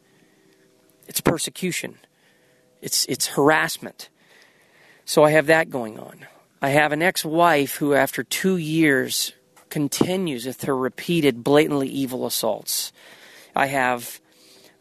It's 1.06 1.22
persecution, 1.22 1.96
it's, 2.82 3.06
it's 3.06 3.28
harassment. 3.28 4.10
So 5.08 5.24
I 5.24 5.30
have 5.30 5.46
that 5.46 5.70
going 5.70 5.98
on. 5.98 6.26
I 6.60 6.68
have 6.68 6.92
an 6.92 7.00
ex 7.00 7.24
wife 7.24 7.76
who, 7.76 7.94
after 7.94 8.22
two 8.22 8.58
years, 8.58 9.32
continues 9.70 10.44
with 10.44 10.64
her 10.64 10.76
repeated, 10.76 11.42
blatantly 11.42 11.88
evil 11.88 12.26
assaults. 12.26 12.92
I 13.56 13.68
have 13.68 14.20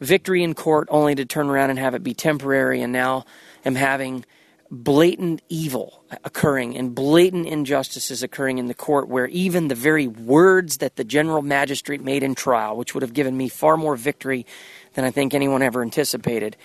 victory 0.02 0.44
in 0.44 0.54
court 0.54 0.90
only 0.92 1.16
to 1.16 1.24
turn 1.24 1.48
around 1.48 1.70
and 1.70 1.80
have 1.80 1.96
it 1.96 2.04
be 2.04 2.14
temporary, 2.14 2.82
and 2.82 2.92
now 2.92 3.24
am 3.64 3.76
having 3.76 4.26
blatant 4.70 5.44
evil 5.48 6.04
occurring 6.26 6.76
and 6.76 6.94
blatant 6.94 7.48
injustices 7.48 8.22
occurring 8.22 8.58
in 8.58 8.66
the 8.66 8.74
court 8.74 9.08
where 9.08 9.28
even 9.28 9.70
the 9.70 9.76
very 9.76 10.08
words 10.08 10.80
that 10.80 10.98
the 10.98 11.06
general 11.06 11.42
magistrate 11.42 12.02
made 12.02 12.22
in 12.22 12.36
trial, 12.36 12.76
which 12.76 12.94
would 12.94 13.02
have 13.02 13.14
given 13.14 13.38
me 13.38 13.48
far 13.48 13.78
more 13.78 13.96
victory 13.96 14.46
than 14.94 15.06
I 15.06 15.12
think 15.12 15.34
anyone 15.34 15.62
ever 15.62 15.82
anticipated, 15.82 16.58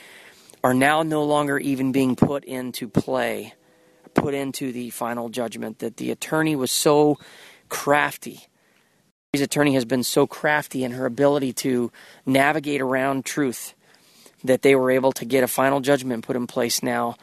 are 0.63 0.75
now 0.75 1.03
no 1.03 1.25
longer 1.25 1.59
even 1.59 1.93
being 1.93 2.17
put 2.17 2.45
into 2.45 2.89
play, 2.89 3.55
put 4.15 4.35
into 4.35 4.73
the 4.73 4.91
final 4.91 5.29
judgment. 5.29 5.81
That 5.81 5.97
the 5.97 6.11
attorney 6.11 6.57
was 6.57 6.71
so 6.71 7.19
crafty. 7.69 8.47
His 9.33 9.43
attorney 9.43 9.75
has 9.75 9.85
been 9.85 10.05
so 10.05 10.27
crafty 10.27 10.85
in 10.85 10.93
her 10.93 11.07
ability 11.07 11.55
to 11.55 11.91
navigate 12.27 12.81
around 12.81 13.25
truth 13.25 13.75
that 14.45 14.63
they 14.63 14.75
were 14.75 14.91
able 14.91 15.13
to 15.13 15.25
get 15.25 15.45
a 15.45 15.49
final 15.49 15.81
judgment 15.81 16.25
put 16.25 16.37
in 16.37 16.47
place 16.47 16.83
now. 16.83 17.17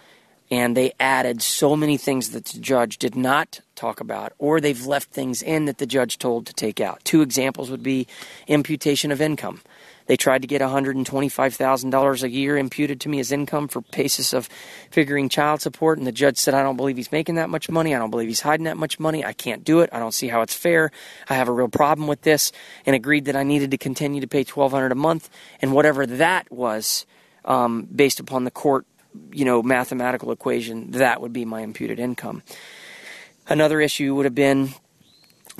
And 0.52 0.76
they 0.76 0.94
added 1.00 1.44
so 1.44 1.76
many 1.76 1.98
things 1.98 2.32
that 2.32 2.46
the 2.46 2.60
judge 2.60 2.98
did 2.98 3.16
not 3.16 3.62
talk 3.76 4.00
about, 4.00 4.34
or 4.40 4.60
they've 4.60 4.86
left 4.86 5.12
things 5.12 5.44
in 5.44 5.66
that 5.66 5.78
the 5.78 5.86
judge 5.86 6.18
told 6.18 6.48
to 6.48 6.54
take 6.54 6.82
out. 6.82 7.04
Two 7.04 7.22
examples 7.22 7.70
would 7.70 7.84
be 7.84 8.08
imputation 8.48 9.12
of 9.12 9.22
income. 9.22 9.62
They 10.10 10.18
tried 10.18 10.42
to 10.42 10.48
get 10.48 10.60
$125,000 10.60 12.24
a 12.24 12.30
year 12.32 12.58
imputed 12.58 13.00
to 13.02 13.10
me 13.10 13.20
as 13.20 13.32
income 13.32 13.68
for 13.68 13.82
basis 13.82 14.34
of 14.34 14.50
figuring 14.90 15.30
child 15.30 15.62
support, 15.62 16.00
and 16.00 16.08
the 16.08 16.12
judge 16.12 16.40
said, 16.40 16.56
I 16.56 16.64
don't 16.64 16.78
believe 16.78 16.98
he's 16.98 17.12
making 17.12 17.36
that 17.36 17.48
much 17.48 17.70
money. 17.70 17.94
I 17.94 18.00
don't 18.00 18.10
believe 18.10 18.28
he's 18.28 18.42
hiding 18.42 18.64
that 18.64 18.76
much 18.76 19.00
money. 19.00 19.24
I 19.24 19.34
can't 19.34 19.64
do 19.64 19.82
it. 19.82 19.92
I 19.94 20.00
don't 20.00 20.12
see 20.12 20.28
how 20.28 20.42
it's 20.42 20.56
fair. 20.56 20.90
I 21.30 21.36
have 21.36 21.48
a 21.48 21.52
real 21.52 21.68
problem 21.68 22.08
with 22.08 22.24
this, 22.24 22.52
and 22.88 22.96
agreed 22.96 23.26
that 23.26 23.36
I 23.36 23.44
needed 23.44 23.70
to 23.70 23.78
continue 23.78 24.20
to 24.20 24.28
pay 24.28 24.44
$1,200 24.44 24.92
a 24.92 24.96
month, 24.96 25.30
and 25.62 25.74
whatever 25.74 26.08
that 26.08 26.52
was, 26.52 27.06
um, 27.46 27.84
based 27.84 28.20
upon 28.20 28.46
the 28.46 28.52
court, 28.52 28.88
you 29.32 29.46
know, 29.46 29.62
mathematical 29.62 30.32
equation, 30.32 30.90
that 30.90 31.22
would 31.22 31.34
be 31.34 31.46
my 31.46 31.62
imputed 31.62 32.00
income. 32.00 32.42
Another 33.48 33.80
issue 33.80 34.16
would 34.16 34.26
have 34.26 34.34
been 34.34 34.74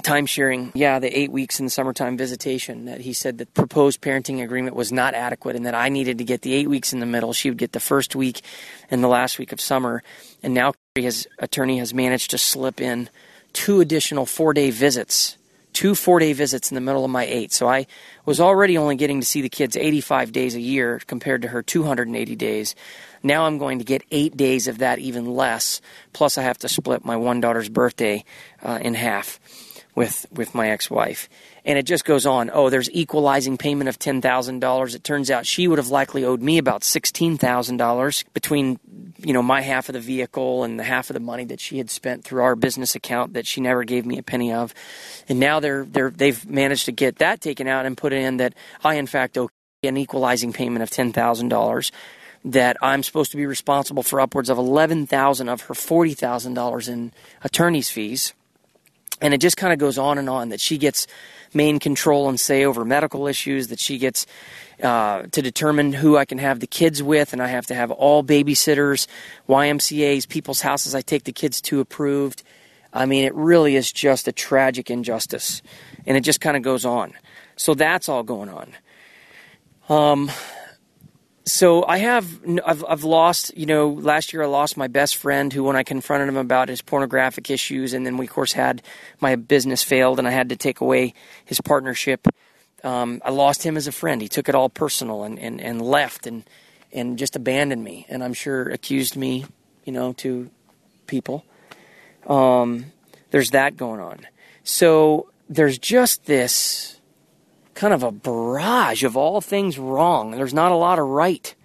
time 0.02 0.26
sharing, 0.26 0.72
yeah, 0.74 1.00
the 1.00 1.18
eight 1.18 1.32
weeks 1.32 1.60
in 1.60 1.66
the 1.66 1.70
summertime 1.70 2.18
visitation, 2.18 2.86
that 2.86 3.02
he 3.02 3.14
said 3.14 3.38
the 3.38 3.46
proposed 3.46 4.02
parenting 4.02 4.44
agreement 4.44 4.76
was 4.76 4.92
not 4.92 5.14
adequate 5.14 5.56
and 5.56 5.66
that 5.66 5.76
I 5.76 5.90
needed 5.90 6.18
to 6.20 6.24
get 6.24 6.42
the 6.42 6.54
eight 6.54 6.70
weeks 6.70 6.94
in 6.94 7.00
the 7.00 7.06
middle. 7.06 7.34
She 7.34 7.50
would 7.50 7.58
get 7.58 7.72
the 7.72 7.80
first 7.80 8.16
week 8.16 8.42
and 8.92 9.04
the 9.04 9.08
last 9.08 9.40
week 9.40 9.52
of 9.52 9.62
summer. 9.62 10.04
And 10.44 10.54
now 10.54 10.74
his 10.96 11.28
attorney 11.40 11.80
has 11.80 11.94
managed 11.94 12.32
to 12.32 12.38
slip 12.38 12.82
in 12.82 13.10
two 13.54 13.82
additional 13.82 14.26
four 14.26 14.54
day 14.54 14.70
visits, 14.70 15.38
two 15.74 15.96
four 15.96 16.20
day 16.20 16.34
visits 16.34 16.72
in 16.72 16.76
the 16.76 16.82
middle 16.82 17.06
of 17.06 17.12
my 17.12 17.26
eight. 17.26 17.52
So 17.52 17.68
I 17.68 17.88
was 18.26 18.40
already 18.40 18.78
only 18.78 18.96
getting 18.96 19.22
to 19.22 19.26
see 19.26 19.42
the 19.42 19.50
kids 19.50 19.76
85 19.76 20.32
days 20.32 20.56
a 20.56 20.62
year 20.62 21.02
compared 21.08 21.42
to 21.44 21.48
her 21.48 21.64
280 21.64 22.36
days. 22.36 22.76
Now 23.24 23.46
I'm 23.46 23.58
going 23.58 23.80
to 23.80 23.86
get 23.86 24.04
eight 24.12 24.38
days 24.38 24.68
of 24.68 24.78
that, 24.78 25.00
even 25.00 25.26
less. 25.26 25.82
Plus, 26.14 26.38
I 26.38 26.44
have 26.44 26.60
to 26.60 26.70
split 26.70 27.04
my 27.04 27.18
one 27.18 27.42
daughter's 27.42 27.70
birthday 27.70 28.24
uh, 28.64 28.80
in 28.82 28.94
half 28.94 29.40
with 30.00 30.26
with 30.32 30.56
my 30.56 30.70
ex-wife. 30.70 31.28
And 31.66 31.78
it 31.78 31.84
just 31.84 32.06
goes 32.06 32.26
on. 32.26 32.50
Oh 32.54 32.70
there's 32.70 32.90
equalizing 32.92 33.58
payment 33.58 33.90
of 33.90 34.00
$10,000 34.00 34.96
it 34.96 35.04
turns 35.04 35.30
out 35.30 35.46
she 35.46 35.68
would 35.68 35.78
have 35.78 35.90
likely 35.90 36.24
owed 36.24 36.42
me 36.42 36.58
about 36.58 36.84
$16,000 36.84 38.24
between 38.34 38.80
you 39.18 39.34
know 39.34 39.44
my 39.44 39.60
half 39.60 39.90
of 39.90 39.94
the 39.94 40.00
vehicle 40.00 40.64
and 40.64 40.80
the 40.80 40.86
half 40.86 41.10
of 41.10 41.16
the 41.16 41.20
money 41.20 41.44
that 41.44 41.60
she 41.60 41.80
had 41.80 41.90
spent 41.90 42.24
through 42.24 42.42
our 42.44 42.56
business 42.56 42.96
account 42.96 43.34
that 43.34 43.46
she 43.46 43.60
never 43.60 43.84
gave 43.84 44.06
me 44.06 44.18
a 44.18 44.24
penny 44.24 44.54
of. 44.54 44.74
And 45.28 45.38
now 45.38 45.60
they're 45.60 45.84
they're 45.84 46.12
they've 46.12 46.50
managed 46.50 46.86
to 46.86 46.94
get 46.94 47.18
that 47.18 47.42
taken 47.42 47.68
out 47.68 47.86
and 47.86 47.98
put 47.98 48.14
in 48.14 48.38
that 48.38 48.54
I 48.86 48.96
in 48.96 49.06
fact 49.06 49.38
owe 49.38 49.50
an 49.84 49.98
equalizing 49.98 50.54
payment 50.54 50.82
of 50.84 50.90
$10,000 50.90 51.92
that 52.46 52.78
I'm 52.82 53.04
supposed 53.04 53.32
to 53.32 53.38
be 53.38 53.46
responsible 53.46 54.04
for 54.04 54.22
upwards 54.22 54.50
of 54.50 54.58
11,000 54.58 55.50
of 55.50 55.62
her 55.64 55.74
$40,000 55.74 56.88
in 56.88 57.12
attorney's 57.44 57.90
fees 57.90 58.34
and 59.22 59.34
it 59.34 59.40
just 59.40 59.58
kind 59.58 59.74
of 59.74 59.80
goes 59.80 59.98
on 59.98 60.18
and 60.18 60.30
on 60.30 60.50
that 60.50 60.62
she 60.62 60.78
gets 60.78 61.08
main 61.54 61.80
control 61.80 62.30
and 62.30 62.40
say 62.40 62.66
over 62.66 62.86
medical 62.86 63.28
issues, 63.28 63.68
that 63.68 63.80
she 63.80 63.98
gets 63.98 64.26
uh, 64.84 65.24
to 65.24 65.42
determine 65.42 65.94
who 65.94 66.18
I 66.18 66.26
can 66.26 66.38
have 66.38 66.60
the 66.60 66.68
kids 66.68 67.02
with, 67.02 67.34
and 67.34 67.42
I 67.42 67.48
have 67.48 67.66
to 67.68 67.76
have 67.76 67.92
all 67.92 68.24
babysitters, 68.24 69.08
YMCA's, 69.48 70.26
people's 70.26 70.62
houses 70.62 70.96
I 70.96 71.02
take 71.02 71.24
the 71.24 71.32
kids 71.32 71.62
to 71.62 71.80
approved. 71.80 72.44
I 72.94 73.06
mean, 73.06 73.26
it 73.26 73.36
really 73.36 73.76
is 73.76 73.92
just 73.92 74.28
a 74.28 74.32
tragic 74.32 74.90
injustice. 74.90 75.62
And 76.06 76.18
it 76.18 76.22
just 76.22 76.42
kind 76.42 76.58
of 76.58 76.64
goes 76.64 76.86
on. 76.86 77.14
so 77.56 77.74
that's 77.74 78.10
all 78.10 78.24
going 78.24 78.50
on. 78.50 78.74
Um, 79.90 80.32
so 81.50 81.86
I 81.86 81.98
have 81.98 82.40
I've, 82.66 82.86
I've 82.88 83.04
lost 83.04 83.56
you 83.58 83.66
know 83.66 83.90
last 83.90 84.34
year 84.34 84.44
I 84.44 84.46
lost 84.46 84.78
my 84.78 84.88
best 84.88 85.16
friend 85.16 85.52
who 85.52 85.64
when 85.64 85.76
I 85.76 85.84
confronted 85.84 86.30
him 86.30 86.38
about 86.38 86.70
his 86.70 86.82
pornographic 86.82 87.50
issues 87.50 87.94
and 87.94 88.06
then 88.06 88.18
we 88.18 88.26
of 88.26 88.32
course 88.32 88.54
had 88.54 88.82
my 89.20 89.36
business 89.36 89.84
failed 89.84 90.20
and 90.20 90.28
I 90.28 90.32
had 90.32 90.50
to 90.50 90.56
take 90.56 90.82
away 90.82 91.14
his 91.46 91.60
partnership. 91.62 92.28
Um, 92.84 93.22
I 93.26 93.32
lost 93.32 93.64
him 93.64 93.78
as 93.78 93.88
a 93.88 93.92
friend. 93.92 94.22
He 94.22 94.28
took 94.28 94.48
it 94.48 94.56
all 94.56 94.70
personal 94.70 95.24
and, 95.24 95.38
and, 95.40 95.60
and 95.60 95.82
left 95.82 96.28
and 96.28 96.44
and 96.92 97.18
just 97.18 97.36
abandoned 97.36 97.84
me 97.84 98.06
and 98.10 98.24
I'm 98.24 98.34
sure 98.34 98.70
accused 98.70 99.16
me 99.16 99.46
you 99.86 99.92
know 99.92 100.14
to 100.14 100.50
people. 101.08 101.46
Um, 102.28 102.92
there's 103.32 103.52
that 103.52 103.76
going 103.78 104.00
on. 104.00 104.28
So 104.64 105.30
there's 105.50 105.78
just 105.78 106.26
this 106.26 106.99
kind 107.80 107.94
of 107.94 108.04
a 108.04 108.12
barrage 108.12 109.06
of 109.06 109.16
all 109.16 109.40
things 109.40 109.80
wrong. 109.80 110.32
There's 110.32 110.54
not 110.54 110.74
a 110.74 110.76
lot 110.76 111.00
of 111.00 111.08
right. 111.08 111.56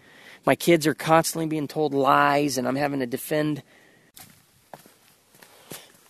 My 0.46 0.54
kids 0.54 0.86
are 0.86 0.94
constantly 0.94 1.48
being 1.48 1.66
told 1.66 1.92
lies, 1.92 2.56
and 2.56 2.68
I'm 2.68 2.76
having 2.76 3.00
to 3.00 3.06
defend. 3.06 3.64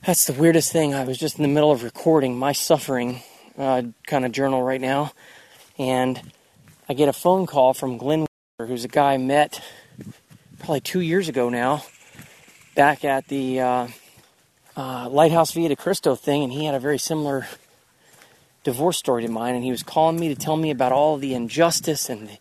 That's 0.06 0.26
the 0.26 0.34
weirdest 0.34 0.70
thing. 0.70 0.92
I 0.92 1.04
was 1.04 1.16
just 1.16 1.38
in 1.38 1.42
the 1.42 1.48
middle 1.48 1.72
of 1.72 1.82
recording 1.82 2.38
my 2.38 2.52
suffering 2.52 3.22
uh, 3.56 3.80
kind 4.06 4.26
of 4.26 4.32
journal 4.32 4.62
right 4.62 4.80
now, 4.80 5.12
and 5.78 6.20
I 6.86 6.92
get 6.92 7.08
a 7.08 7.14
phone 7.14 7.46
call 7.46 7.72
from 7.72 7.96
Glenn, 7.96 8.26
who's 8.58 8.84
a 8.84 8.88
guy 8.88 9.14
I 9.14 9.16
met 9.16 9.62
probably 10.58 10.82
two 10.82 11.00
years 11.00 11.30
ago 11.30 11.48
now, 11.48 11.82
back 12.74 13.06
at 13.06 13.28
the 13.28 13.58
uh, 13.58 13.88
uh, 14.76 15.08
Lighthouse 15.08 15.52
Via 15.52 15.70
de 15.70 15.76
Cristo 15.76 16.14
thing, 16.14 16.44
and 16.44 16.52
he 16.52 16.66
had 16.66 16.74
a 16.74 16.78
very 16.80 16.98
similar 16.98 17.46
divorce 18.64 18.98
story 18.98 19.22
to 19.22 19.30
mine, 19.30 19.54
and 19.54 19.62
he 19.62 19.70
was 19.70 19.82
calling 19.82 20.18
me 20.18 20.28
to 20.28 20.34
tell 20.34 20.56
me 20.56 20.70
about 20.70 20.90
all 20.90 21.16
the 21.16 21.34
injustice 21.34 22.10
and 22.10 22.28
the 22.28 22.38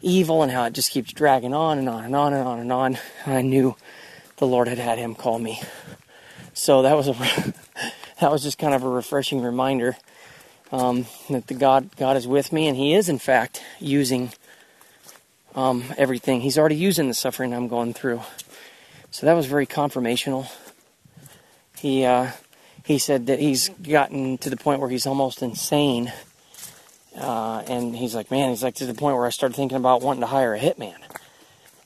evil 0.00 0.42
and 0.42 0.52
how 0.52 0.64
it 0.64 0.74
just 0.74 0.90
keeps 0.90 1.12
dragging 1.12 1.54
on 1.54 1.78
and 1.78 1.88
on 1.88 2.04
and 2.04 2.14
on 2.14 2.32
and 2.32 2.46
on 2.46 2.60
and 2.60 2.72
on. 2.72 2.98
And 3.24 3.34
I 3.34 3.42
knew 3.42 3.74
the 4.36 4.46
Lord 4.46 4.68
had 4.68 4.78
had 4.78 4.98
him 4.98 5.14
call 5.14 5.38
me. 5.38 5.60
So 6.52 6.82
that 6.82 6.96
was 6.96 7.08
a 7.08 7.12
that 8.20 8.30
was 8.30 8.42
just 8.42 8.58
kind 8.58 8.74
of 8.74 8.84
a 8.84 8.88
refreshing 8.88 9.40
reminder 9.42 9.96
um, 10.70 11.06
that 11.30 11.46
the 11.46 11.54
God 11.54 11.90
God 11.96 12.16
is 12.16 12.28
with 12.28 12.52
me, 12.52 12.68
and 12.68 12.76
He 12.76 12.94
is 12.94 13.08
in 13.08 13.18
fact 13.18 13.62
using 13.80 14.32
um, 15.54 15.84
everything. 15.96 16.40
He's 16.40 16.58
already 16.58 16.76
using 16.76 17.08
the 17.08 17.14
suffering 17.14 17.54
I'm 17.54 17.68
going 17.68 17.94
through. 17.94 18.20
So 19.10 19.26
that 19.26 19.34
was 19.34 19.46
very 19.46 19.66
confirmational. 19.66 20.50
He 21.78 22.04
uh, 22.04 22.32
he 22.84 22.98
said 22.98 23.26
that 23.26 23.40
he's 23.40 23.70
gotten 23.70 24.38
to 24.38 24.50
the 24.50 24.56
point 24.56 24.80
where 24.80 24.90
he's 24.90 25.06
almost 25.06 25.42
insane. 25.42 26.12
Uh, 27.18 27.64
and 27.66 27.96
he's 27.96 28.14
like, 28.14 28.30
man, 28.30 28.50
he's 28.50 28.62
like 28.62 28.74
to 28.76 28.86
the 28.86 28.94
point 28.94 29.16
where 29.16 29.26
I 29.26 29.30
started 29.30 29.56
thinking 29.56 29.76
about 29.76 30.02
wanting 30.02 30.20
to 30.20 30.26
hire 30.26 30.54
a 30.54 30.60
hitman. 30.60 30.98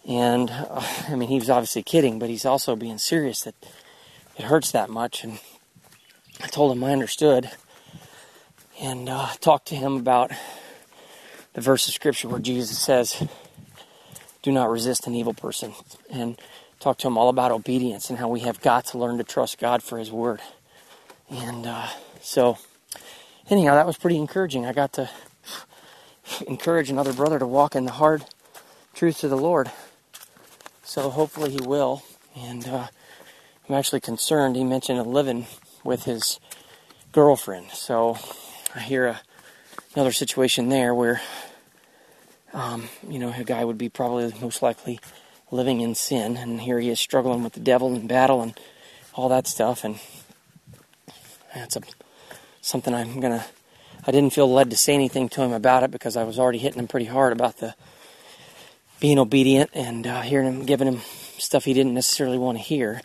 And 0.07 0.51
uh, 0.51 0.82
I 1.09 1.14
mean, 1.14 1.28
he 1.28 1.38
was 1.38 1.49
obviously 1.49 1.82
kidding, 1.82 2.18
but 2.18 2.28
he's 2.28 2.44
also 2.44 2.74
being 2.74 2.99
serious 2.99 3.42
that 3.42 3.55
it 4.36 4.44
hurts 4.44 4.72
that 4.72 4.90
much. 4.90 5.22
And 5.22 5.38
I 6.42 6.49
told 6.49 6.72
him 6.72 6.82
I 6.82 6.92
understood 6.92 7.51
and 8.80 9.09
uh, 9.09 9.28
talked 9.40 9.68
to 9.68 9.76
him 9.76 9.96
about 9.96 10.32
the 11.53 11.61
verse 11.61 11.86
of 11.88 11.94
scripture 11.94 12.28
where 12.28 12.40
Jesus 12.40 12.78
says, 12.78 13.24
do 14.42 14.51
not 14.51 14.70
resist 14.70 15.07
an 15.07 15.14
evil 15.14 15.34
person. 15.34 15.74
And 16.11 16.40
talked 16.80 17.01
to 17.01 17.09
him 17.09 17.18
all 17.18 17.28
about 17.28 17.51
obedience 17.51 18.09
and 18.09 18.18
how 18.18 18.28
we 18.28 18.40
have 18.40 18.61
got 18.61 18.86
to 18.86 18.99
learn 18.99 19.18
to 19.18 19.24
trust 19.24 19.59
God 19.59 19.82
for 19.82 19.99
his 19.99 20.12
word. 20.12 20.40
And 21.30 21.66
uh, 21.66 21.88
so, 22.20 22.58
anyhow, 23.50 23.74
that 23.74 23.86
was 23.86 23.96
pretty 23.96 24.16
encouraging. 24.16 24.66
I 24.66 24.72
got 24.72 24.92
to 24.94 25.10
encourage 26.46 26.90
another 26.90 27.12
brother 27.12 27.38
to 27.38 27.46
walk 27.46 27.74
in 27.74 27.84
the 27.84 27.92
hard 27.92 28.24
truth 28.94 29.22
of 29.24 29.30
the 29.30 29.36
Lord. 29.36 29.70
So 30.82 31.10
hopefully 31.10 31.50
he 31.50 31.60
will. 31.60 32.02
And 32.36 32.66
uh, 32.66 32.88
I'm 33.68 33.74
actually 33.74 34.00
concerned. 34.00 34.56
He 34.56 34.64
mentioned 34.64 35.04
living 35.06 35.46
with 35.84 36.04
his 36.04 36.40
girlfriend. 37.12 37.70
So 37.72 38.18
I 38.74 38.80
hear 38.80 39.06
a, 39.06 39.20
another 39.94 40.12
situation 40.12 40.68
there 40.68 40.94
where, 40.94 41.20
um, 42.52 42.88
you 43.08 43.18
know, 43.18 43.32
a 43.36 43.44
guy 43.44 43.64
would 43.64 43.78
be 43.78 43.88
probably 43.88 44.32
most 44.40 44.62
likely 44.62 45.00
living 45.50 45.80
in 45.80 45.94
sin, 45.94 46.36
and 46.36 46.60
here 46.60 46.78
he 46.78 46.90
is 46.90 47.00
struggling 47.00 47.42
with 47.42 47.54
the 47.54 47.60
devil 47.60 47.94
and 47.94 48.08
battle 48.08 48.42
and 48.42 48.58
all 49.14 49.28
that 49.30 49.46
stuff. 49.46 49.84
And 49.84 49.98
that's 51.55 51.76
a, 51.76 51.80
something 52.61 52.94
I'm 52.94 53.20
gonna. 53.20 53.44
I 54.07 54.11
didn't 54.11 54.32
feel 54.32 54.51
led 54.51 54.70
to 54.70 54.76
say 54.76 54.94
anything 54.94 55.28
to 55.30 55.42
him 55.42 55.53
about 55.53 55.82
it 55.82 55.90
because 55.90 56.16
I 56.16 56.24
was 56.24 56.38
already 56.38 56.59
hitting 56.59 56.78
him 56.78 56.88
pretty 56.88 57.07
hard 57.07 57.32
about 57.32 57.59
the 57.59 57.74
being 59.01 59.18
obedient 59.18 59.70
and 59.74 60.07
uh, 60.07 60.22
hearing 60.22 60.46
him 60.46 60.66
giving 60.66 60.88
him 60.88 61.01
stuff 61.38 61.64
he 61.64 61.74
didn't 61.74 61.94
necessarily 61.94 62.38
want 62.38 62.59
to 62.59 62.64
hear. 62.64 63.03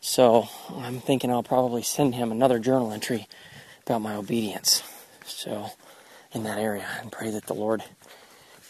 So 0.00 0.48
I'm 0.76 1.00
thinking 1.00 1.30
I'll 1.30 1.42
probably 1.42 1.82
send 1.82 2.14
him 2.14 2.32
another 2.32 2.58
journal 2.58 2.92
entry 2.92 3.28
about 3.86 4.02
my 4.02 4.14
obedience. 4.14 4.82
So 5.24 5.70
in 6.32 6.44
that 6.44 6.58
area 6.58 6.86
and 7.00 7.12
pray 7.12 7.30
that 7.30 7.46
the 7.46 7.54
Lord 7.54 7.82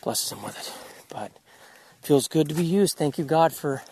blesses 0.02 0.32
him 0.32 0.42
with 0.42 0.58
it. 0.58 0.72
But 1.08 1.32
feels 2.02 2.28
good 2.28 2.48
to 2.48 2.54
be 2.54 2.64
used. 2.64 2.96
Thank 2.96 3.18
you, 3.18 3.24
God, 3.24 3.52
for 3.52 3.82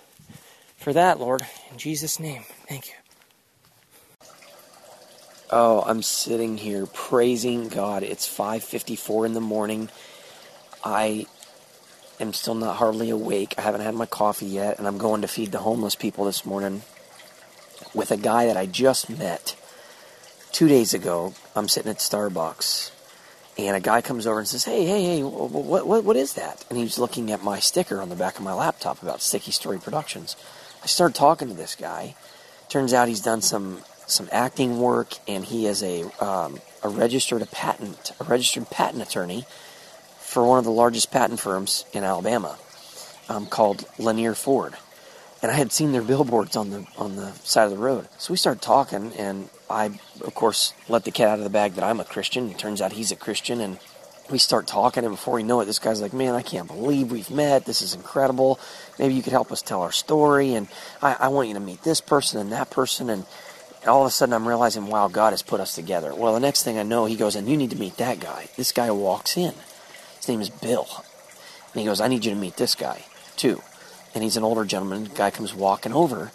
for 0.76 0.92
that, 0.92 1.20
Lord. 1.20 1.42
In 1.70 1.78
Jesus' 1.78 2.18
name, 2.18 2.44
thank 2.66 2.88
you. 2.88 2.99
Oh, 5.52 5.82
I'm 5.84 6.02
sitting 6.02 6.58
here 6.58 6.86
praising 6.86 7.68
God. 7.68 8.04
It's 8.04 8.28
5:54 8.28 9.26
in 9.26 9.34
the 9.34 9.40
morning. 9.40 9.88
I 10.84 11.26
am 12.20 12.32
still 12.32 12.54
not 12.54 12.76
hardly 12.76 13.10
awake. 13.10 13.56
I 13.58 13.62
haven't 13.62 13.80
had 13.80 13.96
my 13.96 14.06
coffee 14.06 14.46
yet, 14.46 14.78
and 14.78 14.86
I'm 14.86 14.98
going 14.98 15.22
to 15.22 15.28
feed 15.28 15.50
the 15.50 15.58
homeless 15.58 15.96
people 15.96 16.24
this 16.24 16.46
morning 16.46 16.82
with 17.92 18.12
a 18.12 18.16
guy 18.16 18.46
that 18.46 18.56
I 18.56 18.66
just 18.66 19.10
met 19.10 19.56
2 20.52 20.68
days 20.68 20.94
ago. 20.94 21.34
I'm 21.56 21.68
sitting 21.68 21.90
at 21.90 21.98
Starbucks, 21.98 22.92
and 23.58 23.74
a 23.74 23.80
guy 23.80 24.02
comes 24.02 24.28
over 24.28 24.38
and 24.38 24.46
says, 24.46 24.64
"Hey, 24.64 24.84
hey, 24.84 25.02
hey, 25.02 25.22
what 25.24 25.84
what 25.84 26.04
what 26.04 26.16
is 26.16 26.34
that?" 26.34 26.64
And 26.70 26.78
he's 26.78 26.96
looking 26.96 27.32
at 27.32 27.42
my 27.42 27.58
sticker 27.58 28.00
on 28.00 28.08
the 28.08 28.14
back 28.14 28.36
of 28.36 28.44
my 28.44 28.52
laptop 28.52 29.02
about 29.02 29.20
Sticky 29.20 29.50
Story 29.50 29.80
Productions. 29.80 30.36
I 30.84 30.86
start 30.86 31.12
talking 31.12 31.48
to 31.48 31.54
this 31.54 31.74
guy. 31.74 32.14
Turns 32.68 32.94
out 32.94 33.08
he's 33.08 33.20
done 33.20 33.42
some 33.42 33.82
some 34.10 34.28
acting 34.32 34.78
work, 34.80 35.14
and 35.28 35.44
he 35.44 35.66
is 35.66 35.82
a 35.82 36.04
um, 36.24 36.60
a 36.82 36.88
registered 36.88 37.42
a 37.42 37.46
patent 37.46 38.12
a 38.20 38.24
registered 38.24 38.68
patent 38.70 39.02
attorney 39.02 39.44
for 40.18 40.46
one 40.46 40.58
of 40.58 40.64
the 40.64 40.70
largest 40.70 41.10
patent 41.10 41.40
firms 41.40 41.84
in 41.92 42.04
Alabama, 42.04 42.56
um, 43.28 43.46
called 43.46 43.84
Lanier 43.98 44.34
Ford. 44.34 44.74
And 45.42 45.50
I 45.50 45.54
had 45.54 45.72
seen 45.72 45.92
their 45.92 46.02
billboards 46.02 46.56
on 46.56 46.70
the 46.70 46.86
on 46.98 47.16
the 47.16 47.32
side 47.44 47.64
of 47.64 47.70
the 47.70 47.78
road, 47.78 48.08
so 48.18 48.32
we 48.32 48.36
started 48.36 48.60
talking, 48.62 49.12
and 49.14 49.48
I, 49.70 49.98
of 50.22 50.34
course, 50.34 50.74
let 50.88 51.04
the 51.04 51.10
cat 51.10 51.28
out 51.28 51.38
of 51.38 51.44
the 51.44 51.50
bag 51.50 51.74
that 51.74 51.84
I'm 51.84 52.00
a 52.00 52.04
Christian. 52.04 52.50
It 52.50 52.58
turns 52.58 52.82
out 52.82 52.92
he's 52.92 53.12
a 53.12 53.16
Christian, 53.16 53.60
and 53.60 53.78
we 54.30 54.38
start 54.38 54.66
talking, 54.66 55.04
and 55.04 55.12
before 55.14 55.34
we 55.34 55.42
know 55.42 55.60
it, 55.60 55.64
this 55.64 55.78
guy's 55.78 56.00
like, 56.00 56.12
"Man, 56.12 56.34
I 56.34 56.42
can't 56.42 56.68
believe 56.68 57.10
we've 57.10 57.30
met. 57.30 57.64
This 57.64 57.80
is 57.80 57.94
incredible. 57.94 58.60
Maybe 58.98 59.14
you 59.14 59.22
could 59.22 59.32
help 59.32 59.50
us 59.50 59.62
tell 59.62 59.82
our 59.82 59.92
story, 59.92 60.54
and 60.54 60.68
I, 61.00 61.16
I 61.20 61.28
want 61.28 61.48
you 61.48 61.54
to 61.54 61.60
meet 61.60 61.82
this 61.82 62.00
person 62.00 62.40
and 62.40 62.52
that 62.52 62.70
person." 62.70 63.08
And 63.08 63.24
all 63.86 64.02
of 64.02 64.06
a 64.06 64.10
sudden 64.10 64.32
I'm 64.32 64.46
realizing, 64.46 64.86
wow, 64.86 65.08
God 65.08 65.32
has 65.32 65.42
put 65.42 65.60
us 65.60 65.74
together. 65.74 66.14
Well, 66.14 66.34
the 66.34 66.40
next 66.40 66.62
thing 66.62 66.78
I 66.78 66.82
know, 66.82 67.06
he 67.06 67.16
goes, 67.16 67.36
and 67.36 67.48
you 67.48 67.56
need 67.56 67.70
to 67.70 67.78
meet 67.78 67.96
that 67.96 68.20
guy. 68.20 68.48
This 68.56 68.72
guy 68.72 68.90
walks 68.90 69.36
in. 69.36 69.54
His 70.16 70.28
name 70.28 70.40
is 70.40 70.50
Bill. 70.50 70.88
And 71.72 71.80
he 71.80 71.86
goes, 71.86 72.00
I 72.00 72.08
need 72.08 72.24
you 72.24 72.32
to 72.32 72.40
meet 72.40 72.56
this 72.56 72.74
guy, 72.74 73.04
too. 73.36 73.62
And 74.14 74.24
he's 74.24 74.36
an 74.36 74.44
older 74.44 74.64
gentleman. 74.64 75.04
The 75.04 75.10
guy 75.10 75.30
comes 75.30 75.54
walking 75.54 75.92
over, 75.92 76.32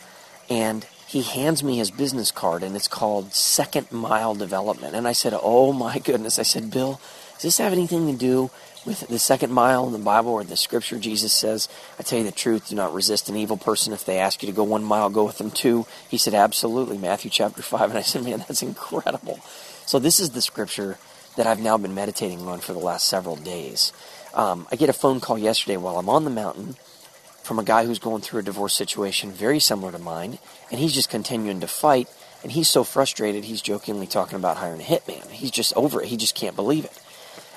and 0.50 0.86
he 1.08 1.22
hands 1.22 1.64
me 1.64 1.78
his 1.78 1.91
business 1.91 2.32
card, 2.32 2.64
and 2.64 2.76
it's 2.76 2.88
called 2.88 3.34
Second 3.34 3.91
Mile 3.91 4.34
Development. 4.34 4.96
And 4.96 5.08
I 5.08 5.12
said, 5.12 5.34
oh 5.39 5.72
my 5.72 6.00
goodness. 6.00 6.39
I 6.39 6.43
said, 6.43 6.72
Bill, 6.72 7.00
does 7.34 7.43
this 7.43 7.58
have 7.60 7.74
anything 7.74 8.08
to 8.08 8.18
do 8.18 8.50
with 8.86 9.08
the 9.08 9.20
second 9.20 9.52
mile 9.52 9.88
in 9.88 9.94
the 9.94 10.00
Bible 10.00 10.32
or 10.32 10.44
the 10.44 10.56
scripture, 10.56 11.00
Jesus 11.00 11.34
says, 11.34 11.68
I 12.00 12.04
tell 12.04 12.20
you 12.20 12.26
the 12.26 12.32
truth, 12.32 12.70
do 12.70 12.76
not 12.76 12.94
resist 12.94 13.30
an 13.30 13.36
evil 13.36 13.58
person. 13.58 13.94
If 13.94 14.06
they 14.06 14.20
ask 14.20 14.44
you 14.44 14.48
to 14.48 14.56
go 14.56 14.64
one 14.64 14.84
mile, 14.84 15.10
go 15.10 15.24
with 15.26 15.38
them 15.40 15.52
two. 15.52 15.86
He 16.10 16.18
said, 16.18 16.34
Absolutely, 16.34 16.98
Matthew 16.98 17.32
chapter 17.32 17.62
5. 17.64 17.90
And 17.90 17.98
I 17.98 18.02
said, 18.02 18.24
Man, 18.24 18.40
that's 18.40 18.62
incredible. 18.62 19.40
So, 19.86 20.00
this 20.00 20.20
is 20.20 20.32
the 20.32 20.42
scripture 20.42 20.98
that 21.36 21.48
I've 21.48 21.60
now 21.60 21.78
been 21.78 21.96
meditating 21.96 22.48
on 22.48 22.60
for 22.60 22.74
the 22.74 22.80
last 22.80 23.08
several 23.08 23.36
days. 23.36 23.92
Um, 24.34 24.68
I 24.72 24.76
get 24.76 24.90
a 24.90 24.94
phone 24.94 25.20
call 25.20 25.38
yesterday 25.38 25.78
while 25.78 25.98
I'm 25.98 26.10
on 26.10 26.24
the 26.24 26.30
mountain 26.30 26.76
from 27.44 27.60
a 27.60 27.64
guy 27.64 27.86
who's 27.86 28.00
going 28.00 28.22
through 28.22 28.40
a 28.40 28.44
divorce 28.44 28.74
situation 28.74 29.32
very 29.32 29.60
similar 29.60 29.92
to 29.92 30.00
mine, 30.00 30.40
and 30.72 30.80
he's 30.80 30.94
just 30.94 31.10
continuing 31.10 31.60
to 31.60 31.68
fight. 31.68 32.10
And 32.44 32.52
he's 32.52 32.70
so 32.70 32.84
frustrated, 32.84 33.44
he's 33.44 33.62
jokingly 33.62 34.06
talking 34.06 34.36
about 34.36 34.58
hiring 34.58 34.80
a 34.80 34.84
hitman. 34.84 35.28
He's 35.32 35.50
just 35.50 35.74
over 35.76 36.02
it. 36.02 36.10
He 36.10 36.18
just 36.18 36.36
can't 36.36 36.56
believe 36.56 36.86
it. 36.86 37.00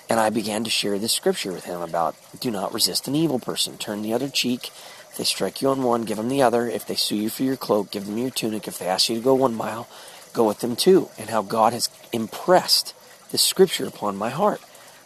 And 0.08 0.18
I 0.18 0.30
began 0.30 0.64
to 0.64 0.70
share 0.70 0.98
this 0.98 1.12
scripture 1.12 1.52
with 1.52 1.64
him 1.64 1.80
about 1.80 2.16
do 2.40 2.50
not 2.50 2.72
resist 2.72 3.08
an 3.08 3.14
evil 3.14 3.38
person. 3.38 3.76
Turn 3.76 4.02
the 4.02 4.14
other 4.14 4.28
cheek. 4.28 4.68
If 5.10 5.16
they 5.18 5.24
strike 5.24 5.60
you 5.60 5.68
on 5.68 5.82
one, 5.82 6.04
give 6.04 6.16
them 6.16 6.28
the 6.28 6.42
other. 6.42 6.66
If 6.68 6.86
they 6.86 6.94
sue 6.94 7.16
you 7.16 7.30
for 7.30 7.42
your 7.42 7.56
cloak, 7.56 7.90
give 7.90 8.06
them 8.06 8.18
your 8.18 8.30
tunic. 8.30 8.66
If 8.66 8.78
they 8.78 8.86
ask 8.86 9.08
you 9.08 9.16
to 9.16 9.22
go 9.22 9.34
one 9.34 9.54
mile, 9.54 9.88
go 10.32 10.46
with 10.46 10.60
them 10.60 10.76
two. 10.76 11.10
And 11.18 11.28
how 11.30 11.42
God 11.42 11.72
has 11.72 11.90
impressed 12.12 12.94
this 13.30 13.42
scripture 13.42 13.86
upon 13.86 14.16
my 14.16 14.30
heart. 14.30 14.60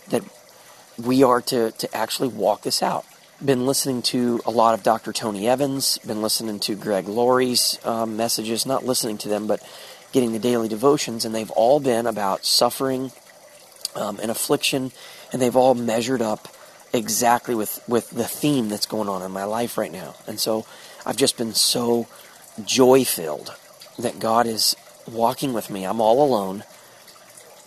that 0.09 0.22
we 0.98 1.22
are 1.22 1.40
to, 1.40 1.72
to 1.72 1.96
actually 1.96 2.28
walk 2.28 2.62
this 2.62 2.82
out. 2.82 3.05
Been 3.44 3.66
listening 3.66 4.03
to 4.03 4.40
a 4.46 4.50
lot 4.50 4.74
of 4.74 4.82
Dr. 4.82 5.12
Tony 5.12 5.48
Evans, 5.48 5.98
been 5.98 6.22
listening 6.22 6.61
to 6.61 6.76
Greg 6.76 7.09
Laurie's 7.09 7.78
um, 7.84 8.16
messages, 8.16 8.66
not 8.66 8.84
listening 8.84 9.18
to 9.18 9.28
them, 9.28 9.46
but 9.46 9.61
getting 10.12 10.32
the 10.32 10.38
daily 10.38 10.68
devotions, 10.68 11.24
and 11.24 11.34
they've 11.34 11.50
all 11.53 11.80
been 11.80 12.07
about 12.07 12.44
suffering 12.44 13.11
um, 13.95 14.18
and 14.20 14.30
affliction, 14.30 14.93
and 15.32 15.40
they've 15.40 15.57
all 15.57 15.74
measured 15.74 16.22
up 16.22 16.49
exactly 16.93 17.55
with, 17.55 17.82
with 17.88 18.11
the 18.11 18.24
theme 18.24 18.68
that's 18.68 18.86
going 18.86 19.09
on 19.09 19.22
in 19.22 19.30
my 19.30 19.45
life 19.45 19.78
right 19.78 19.93
now. 19.93 20.14
And 20.26 20.38
so 20.38 20.66
I've 21.07 21.16
just 21.16 21.36
been 21.36 21.55
so 21.55 22.07
joy 22.64 23.05
filled 23.05 23.55
that 23.99 24.18
God 24.18 24.47
is 24.47 24.76
walking 25.11 25.53
with 25.53 25.70
me. 25.70 25.84
I'm 25.84 26.01
all 26.01 26.24
alone. 26.24 26.64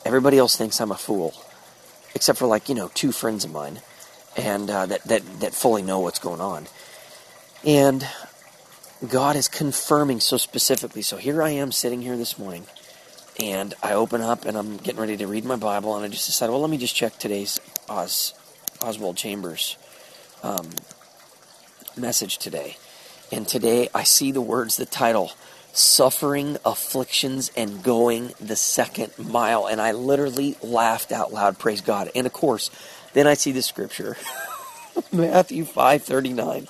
Everybody 0.06 0.38
else 0.38 0.56
thinks 0.56 0.80
I'm 0.80 0.92
a 0.92 0.98
fool, 0.98 1.34
except 2.14 2.38
for 2.38 2.46
like 2.46 2.70
you 2.70 2.76
know 2.76 2.92
two 2.94 3.12
friends 3.12 3.44
of 3.44 3.52
mine, 3.52 3.80
and 4.38 4.70
uh, 4.70 4.86
that 4.86 5.04
that 5.06 5.40
that 5.40 5.54
fully 5.54 5.82
know 5.82 6.00
what's 6.00 6.20
going 6.20 6.42
on. 6.42 6.68
And 7.66 8.08
God 9.08 9.36
is 9.36 9.48
confirming 9.48 10.20
so 10.20 10.38
specifically. 10.38 11.02
So 11.02 11.18
here 11.18 11.42
I 11.42 11.50
am 11.52 11.72
sitting 11.72 12.02
here 12.02 12.18
this 12.18 12.38
morning, 12.38 12.66
and 13.40 13.74
I 13.84 13.94
open 13.94 14.22
up 14.22 14.46
and 14.46 14.58
I'm 14.58 14.78
getting 14.78 15.00
ready 15.00 15.18
to 15.18 15.28
read 15.28 15.46
my 15.46 15.56
Bible, 15.56 15.96
and 15.96 16.06
I 16.06 16.08
just 16.08 16.26
decided, 16.26 16.52
well, 16.52 16.62
let 16.62 16.70
me 16.70 16.78
just 16.78 16.96
check 16.96 17.18
today's 17.18 17.60
Oswald 17.90 19.18
Chambers 19.18 19.78
um, 20.44 20.70
message 21.98 22.38
today. 22.38 22.78
And 23.32 23.48
today 23.48 23.90
I 23.94 24.04
see 24.04 24.32
the 24.32 24.42
words, 24.42 24.78
the 24.78 24.86
title, 24.86 25.32
Suffering, 25.74 26.58
Afflictions, 26.64 27.52
and 27.58 27.84
Going 27.84 28.34
the 28.40 28.56
Second 28.56 29.12
Mile. 29.18 29.66
And 29.66 29.82
I 29.82 29.92
literally 29.92 30.56
laughed 30.62 31.12
out 31.12 31.34
loud, 31.34 31.60
praise 31.60 31.82
God. 31.82 32.12
And 32.16 32.26
of 32.26 32.34
course, 32.34 32.70
then 33.14 33.28
I 33.28 33.34
see 33.34 33.52
the 33.52 33.62
scripture, 33.62 34.16
Matthew 35.12 35.66
5.39. 35.66 36.68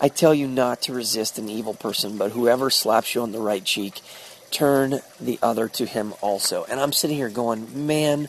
I 0.00 0.08
tell 0.08 0.34
you 0.34 0.48
not 0.48 0.82
to 0.82 0.92
resist 0.92 1.38
an 1.38 1.48
evil 1.48 1.74
person, 1.74 2.18
but 2.18 2.32
whoever 2.32 2.70
slaps 2.70 3.14
you 3.14 3.22
on 3.22 3.32
the 3.32 3.38
right 3.38 3.64
cheek, 3.64 4.00
turn 4.54 5.00
the 5.20 5.38
other 5.42 5.68
to 5.68 5.84
him 5.84 6.14
also. 6.20 6.64
And 6.64 6.78
I'm 6.80 6.92
sitting 6.92 7.16
here 7.16 7.28
going, 7.28 7.86
man, 7.86 8.28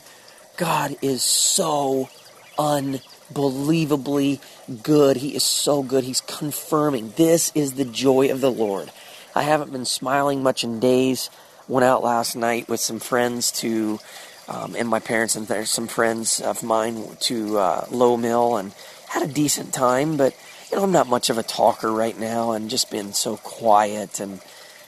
God 0.57 0.97
is 1.01 1.23
so 1.23 2.09
unbelievably 2.57 4.41
good. 4.81 5.17
He 5.17 5.35
is 5.35 5.43
so 5.43 5.83
good. 5.83 6.03
He's 6.03 6.21
confirming 6.21 7.13
this 7.15 7.51
is 7.53 7.73
the 7.73 7.85
joy 7.85 8.31
of 8.31 8.41
the 8.41 8.51
Lord. 8.51 8.91
I 9.35 9.43
haven't 9.43 9.71
been 9.71 9.85
smiling 9.85 10.41
much 10.41 10.63
in 10.63 10.79
days. 10.79 11.29
Went 11.67 11.83
out 11.83 12.03
last 12.03 12.35
night 12.35 12.67
with 12.67 12.79
some 12.79 12.99
friends 12.99 13.51
to, 13.59 13.99
um, 14.47 14.75
and 14.75 14.87
my 14.87 14.99
parents 14.99 15.35
and 15.35 15.47
there's 15.47 15.69
some 15.69 15.87
friends 15.87 16.41
of 16.41 16.63
mine 16.63 17.03
to 17.21 17.57
uh, 17.57 17.85
Lowe 17.91 18.17
Mill 18.17 18.57
and 18.57 18.73
had 19.07 19.23
a 19.23 19.31
decent 19.31 19.73
time. 19.73 20.17
But 20.17 20.35
you 20.71 20.77
know, 20.77 20.83
I'm 20.83 20.91
not 20.91 21.07
much 21.07 21.29
of 21.29 21.37
a 21.37 21.43
talker 21.43 21.91
right 21.91 22.17
now, 22.17 22.51
and 22.51 22.69
just 22.69 22.89
been 22.89 23.13
so 23.13 23.37
quiet 23.37 24.19
and 24.19 24.41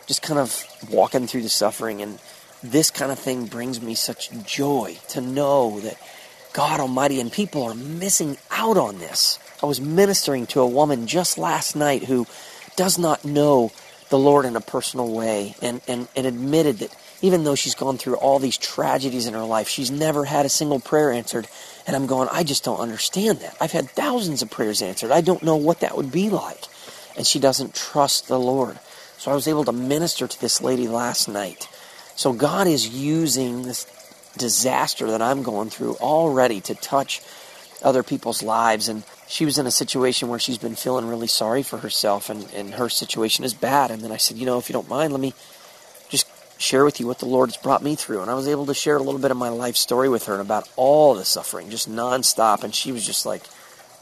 just 0.07 0.21
kind 0.21 0.39
of 0.39 0.63
walking 0.89 1.27
through 1.27 1.43
the 1.43 1.49
suffering. 1.49 2.01
And 2.01 2.19
this 2.63 2.89
kind 2.89 3.11
of 3.11 3.19
thing 3.19 3.45
brings 3.45 3.81
me 3.81 3.93
such 3.93 4.31
joy 4.43 4.97
to 5.09 5.21
know 5.21 5.79
that 5.81 5.97
God 6.53 6.79
Almighty 6.79 7.19
and 7.19 7.31
people 7.31 7.63
are 7.63 7.75
missing 7.75 8.37
out 8.49 8.77
on 8.77 8.99
this. 8.99 9.37
I 9.61 9.65
was 9.65 9.79
ministering 9.79 10.47
to 10.47 10.61
a 10.61 10.67
woman 10.67 11.07
just 11.07 11.37
last 11.37 11.75
night 11.75 12.03
who 12.03 12.25
does 12.75 12.97
not 12.97 13.25
know 13.25 13.71
the 14.09 14.17
Lord 14.17 14.45
in 14.45 14.55
a 14.55 14.61
personal 14.61 15.11
way 15.11 15.55
and, 15.61 15.81
and, 15.87 16.07
and 16.15 16.25
admitted 16.25 16.77
that 16.79 16.95
even 17.21 17.43
though 17.43 17.55
she's 17.55 17.75
gone 17.75 17.97
through 17.97 18.15
all 18.15 18.39
these 18.39 18.57
tragedies 18.57 19.27
in 19.27 19.33
her 19.33 19.43
life, 19.43 19.67
she's 19.67 19.91
never 19.91 20.25
had 20.25 20.45
a 20.45 20.49
single 20.49 20.79
prayer 20.79 21.11
answered. 21.11 21.47
And 21.85 21.95
I'm 21.95 22.07
going, 22.07 22.29
I 22.31 22.43
just 22.43 22.63
don't 22.63 22.79
understand 22.79 23.39
that. 23.39 23.57
I've 23.59 23.71
had 23.71 23.89
thousands 23.89 24.41
of 24.41 24.51
prayers 24.51 24.81
answered. 24.81 25.11
I 25.11 25.21
don't 25.21 25.43
know 25.43 25.55
what 25.55 25.81
that 25.81 25.97
would 25.97 26.11
be 26.11 26.29
like. 26.29 26.63
And 27.17 27.25
she 27.25 27.39
doesn't 27.39 27.73
trust 27.73 28.27
the 28.27 28.39
Lord. 28.39 28.79
So 29.17 29.31
I 29.31 29.35
was 29.35 29.47
able 29.47 29.65
to 29.65 29.71
minister 29.71 30.27
to 30.27 30.41
this 30.41 30.61
lady 30.61 30.87
last 30.87 31.27
night. 31.27 31.67
So 32.15 32.33
God 32.33 32.67
is 32.67 32.87
using 32.87 33.63
this 33.63 33.85
disaster 34.37 35.07
that 35.11 35.21
I'm 35.21 35.43
going 35.43 35.69
through 35.69 35.95
already 35.95 36.61
to 36.61 36.75
touch 36.75 37.21
other 37.83 38.03
people's 38.03 38.43
lives. 38.43 38.89
And 38.89 39.03
she 39.27 39.45
was 39.45 39.57
in 39.57 39.67
a 39.67 39.71
situation 39.71 40.29
where 40.29 40.39
she's 40.39 40.57
been 40.57 40.75
feeling 40.75 41.07
really 41.07 41.27
sorry 41.27 41.63
for 41.63 41.77
herself, 41.77 42.29
and, 42.29 42.47
and 42.53 42.75
her 42.75 42.89
situation 42.89 43.43
is 43.43 43.53
bad. 43.53 43.91
And 43.91 44.01
then 44.01 44.11
I 44.11 44.17
said, 44.17 44.37
You 44.37 44.45
know, 44.45 44.57
if 44.57 44.69
you 44.69 44.73
don't 44.73 44.89
mind, 44.89 45.11
let 45.11 45.21
me 45.21 45.33
just 46.09 46.27
share 46.59 46.85
with 46.85 46.99
you 46.99 47.07
what 47.07 47.19
the 47.19 47.25
Lord's 47.25 47.57
brought 47.57 47.83
me 47.83 47.95
through. 47.95 48.21
And 48.21 48.31
I 48.31 48.35
was 48.35 48.47
able 48.47 48.65
to 48.67 48.73
share 48.73 48.97
a 48.97 49.03
little 49.03 49.19
bit 49.19 49.31
of 49.31 49.37
my 49.37 49.49
life 49.49 49.75
story 49.75 50.09
with 50.09 50.25
her 50.25 50.33
and 50.33 50.41
about 50.41 50.69
all 50.75 51.13
the 51.15 51.25
suffering, 51.25 51.69
just 51.69 51.89
nonstop. 51.89 52.63
And 52.63 52.73
she 52.73 52.91
was 52.91 53.05
just 53.05 53.25
like, 53.25 53.43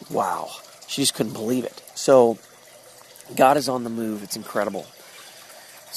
Wow. 0.09 0.49
She 0.87 1.01
just 1.01 1.15
couldn't 1.15 1.33
believe 1.33 1.63
it. 1.63 1.81
So, 1.95 2.37
God 3.35 3.57
is 3.57 3.67
on 3.67 3.83
the 3.83 3.89
move. 3.89 4.21
It's 4.21 4.35
incredible. 4.35 4.85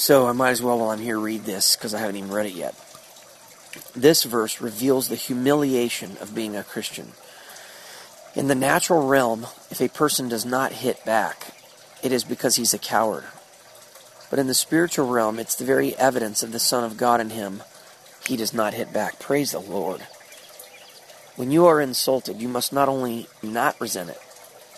So, 0.00 0.28
I 0.28 0.32
might 0.32 0.50
as 0.50 0.62
well, 0.62 0.78
while 0.78 0.90
I'm 0.90 1.00
here, 1.00 1.18
read 1.18 1.42
this 1.42 1.74
because 1.74 1.92
I 1.92 1.98
haven't 1.98 2.14
even 2.14 2.30
read 2.30 2.46
it 2.46 2.52
yet. 2.52 2.76
This 3.96 4.22
verse 4.22 4.60
reveals 4.60 5.08
the 5.08 5.16
humiliation 5.16 6.16
of 6.20 6.36
being 6.36 6.54
a 6.54 6.62
Christian. 6.62 7.14
In 8.36 8.46
the 8.46 8.54
natural 8.54 9.08
realm, 9.08 9.48
if 9.72 9.80
a 9.80 9.88
person 9.88 10.28
does 10.28 10.46
not 10.46 10.70
hit 10.70 11.04
back, 11.04 11.52
it 12.00 12.12
is 12.12 12.22
because 12.22 12.54
he's 12.54 12.72
a 12.72 12.78
coward. 12.78 13.24
But 14.30 14.38
in 14.38 14.46
the 14.46 14.54
spiritual 14.54 15.08
realm, 15.08 15.40
it's 15.40 15.56
the 15.56 15.64
very 15.64 15.96
evidence 15.96 16.44
of 16.44 16.52
the 16.52 16.60
Son 16.60 16.84
of 16.84 16.96
God 16.96 17.20
in 17.20 17.30
him. 17.30 17.64
He 18.24 18.36
does 18.36 18.54
not 18.54 18.74
hit 18.74 18.92
back. 18.92 19.18
Praise 19.18 19.50
the 19.50 19.58
Lord. 19.58 20.06
When 21.34 21.50
you 21.50 21.66
are 21.66 21.80
insulted, 21.80 22.40
you 22.40 22.48
must 22.48 22.72
not 22.72 22.88
only 22.88 23.26
not 23.42 23.80
resent 23.80 24.10
it, 24.10 24.20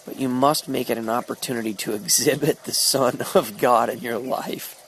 but 0.07 0.19
you 0.19 0.31
must 0.31 0.67
make 0.67 0.89
it 0.89 0.97
an 0.97 1.11
opportunity 1.11 1.75
to 1.75 1.93
exhibit 1.95 2.65
the 2.65 2.73
Son 2.73 3.21
of 3.35 3.59
God 3.59 3.91
in 3.91 3.99
your 3.99 4.17
life. 4.17 4.80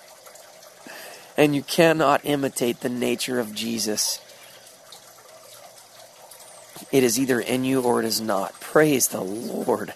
And 1.36 1.54
you 1.54 1.62
cannot 1.62 2.20
imitate 2.24 2.80
the 2.80 2.88
nature 2.88 3.40
of 3.40 3.54
Jesus 3.54 4.20
it 6.92 7.02
is 7.02 7.18
either 7.18 7.40
in 7.40 7.64
you 7.64 7.80
or 7.80 8.00
it 8.00 8.06
is 8.06 8.20
not. 8.20 8.60
Praise 8.60 9.08
the 9.08 9.22
Lord. 9.22 9.94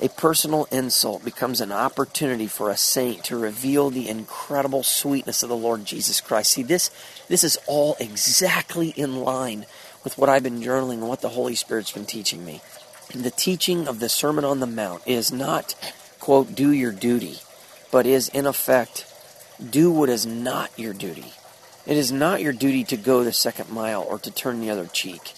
A 0.00 0.08
personal 0.08 0.66
insult 0.72 1.22
becomes 1.22 1.60
an 1.60 1.72
opportunity 1.72 2.46
for 2.46 2.70
a 2.70 2.76
saint 2.76 3.22
to 3.24 3.36
reveal 3.36 3.90
the 3.90 4.08
incredible 4.08 4.82
sweetness 4.82 5.42
of 5.42 5.50
the 5.50 5.56
Lord 5.56 5.84
Jesus 5.84 6.22
Christ. 6.22 6.52
See, 6.52 6.62
this, 6.62 6.90
this 7.28 7.44
is 7.44 7.58
all 7.66 7.96
exactly 8.00 8.88
in 8.90 9.20
line 9.20 9.66
with 10.02 10.16
what 10.16 10.30
I've 10.30 10.42
been 10.42 10.62
journaling 10.62 10.94
and 10.94 11.08
what 11.08 11.20
the 11.20 11.28
Holy 11.28 11.54
Spirit's 11.54 11.92
been 11.92 12.06
teaching 12.06 12.46
me. 12.46 12.62
The 13.14 13.30
teaching 13.30 13.86
of 13.86 14.00
the 14.00 14.08
Sermon 14.08 14.44
on 14.44 14.60
the 14.60 14.66
Mount 14.66 15.02
is 15.06 15.30
not, 15.30 15.74
quote, 16.18 16.54
do 16.54 16.72
your 16.72 16.92
duty, 16.92 17.40
but 17.90 18.06
is, 18.06 18.30
in 18.30 18.46
effect, 18.46 19.09
do 19.68 19.90
what 19.90 20.08
is 20.08 20.24
not 20.26 20.70
your 20.78 20.92
duty. 20.92 21.32
It 21.86 21.96
is 21.96 22.12
not 22.12 22.40
your 22.40 22.52
duty 22.52 22.84
to 22.84 22.96
go 22.96 23.24
the 23.24 23.32
second 23.32 23.70
mile 23.70 24.02
or 24.02 24.18
to 24.18 24.30
turn 24.30 24.60
the 24.60 24.70
other 24.70 24.86
cheek. 24.86 25.34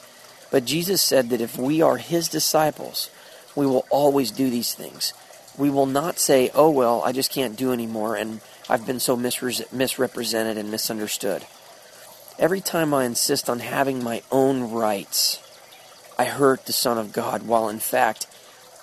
But 0.51 0.65
Jesus 0.65 1.01
said 1.01 1.31
that 1.31 1.41
if 1.41 1.57
we 1.57 1.81
are 1.81 1.97
his 1.97 2.29
disciples, 2.29 3.11
we 3.57 3.67
will 3.67 3.87
always 3.91 4.31
do 4.31 4.51
these 4.51 4.75
things. 4.75 5.15
We 5.57 5.71
will 5.71 5.87
not 5.87 6.19
say, 6.19 6.51
oh, 6.55 6.71
well, 6.71 7.03
I 7.03 7.13
just 7.13 7.33
can't 7.33 7.57
do 7.57 7.73
anymore, 7.73 8.17
and 8.17 8.41
I've 8.69 8.87
been 8.87 9.01
so 9.01 9.17
misre- 9.17 9.71
misrepresented 9.73 10.59
and 10.59 10.71
misunderstood. 10.71 11.47
Every 12.39 12.61
time 12.61 12.93
I 12.93 13.05
insist 13.05 13.49
on 13.49 13.61
having 13.61 14.03
my 14.03 14.23
own 14.31 14.71
rights, 14.71 15.39
I 16.19 16.25
hurt 16.25 16.67
the 16.67 16.73
Son 16.73 16.99
of 16.99 17.13
God, 17.13 17.43
while 17.45 17.69
in 17.69 17.79
fact, 17.79 18.27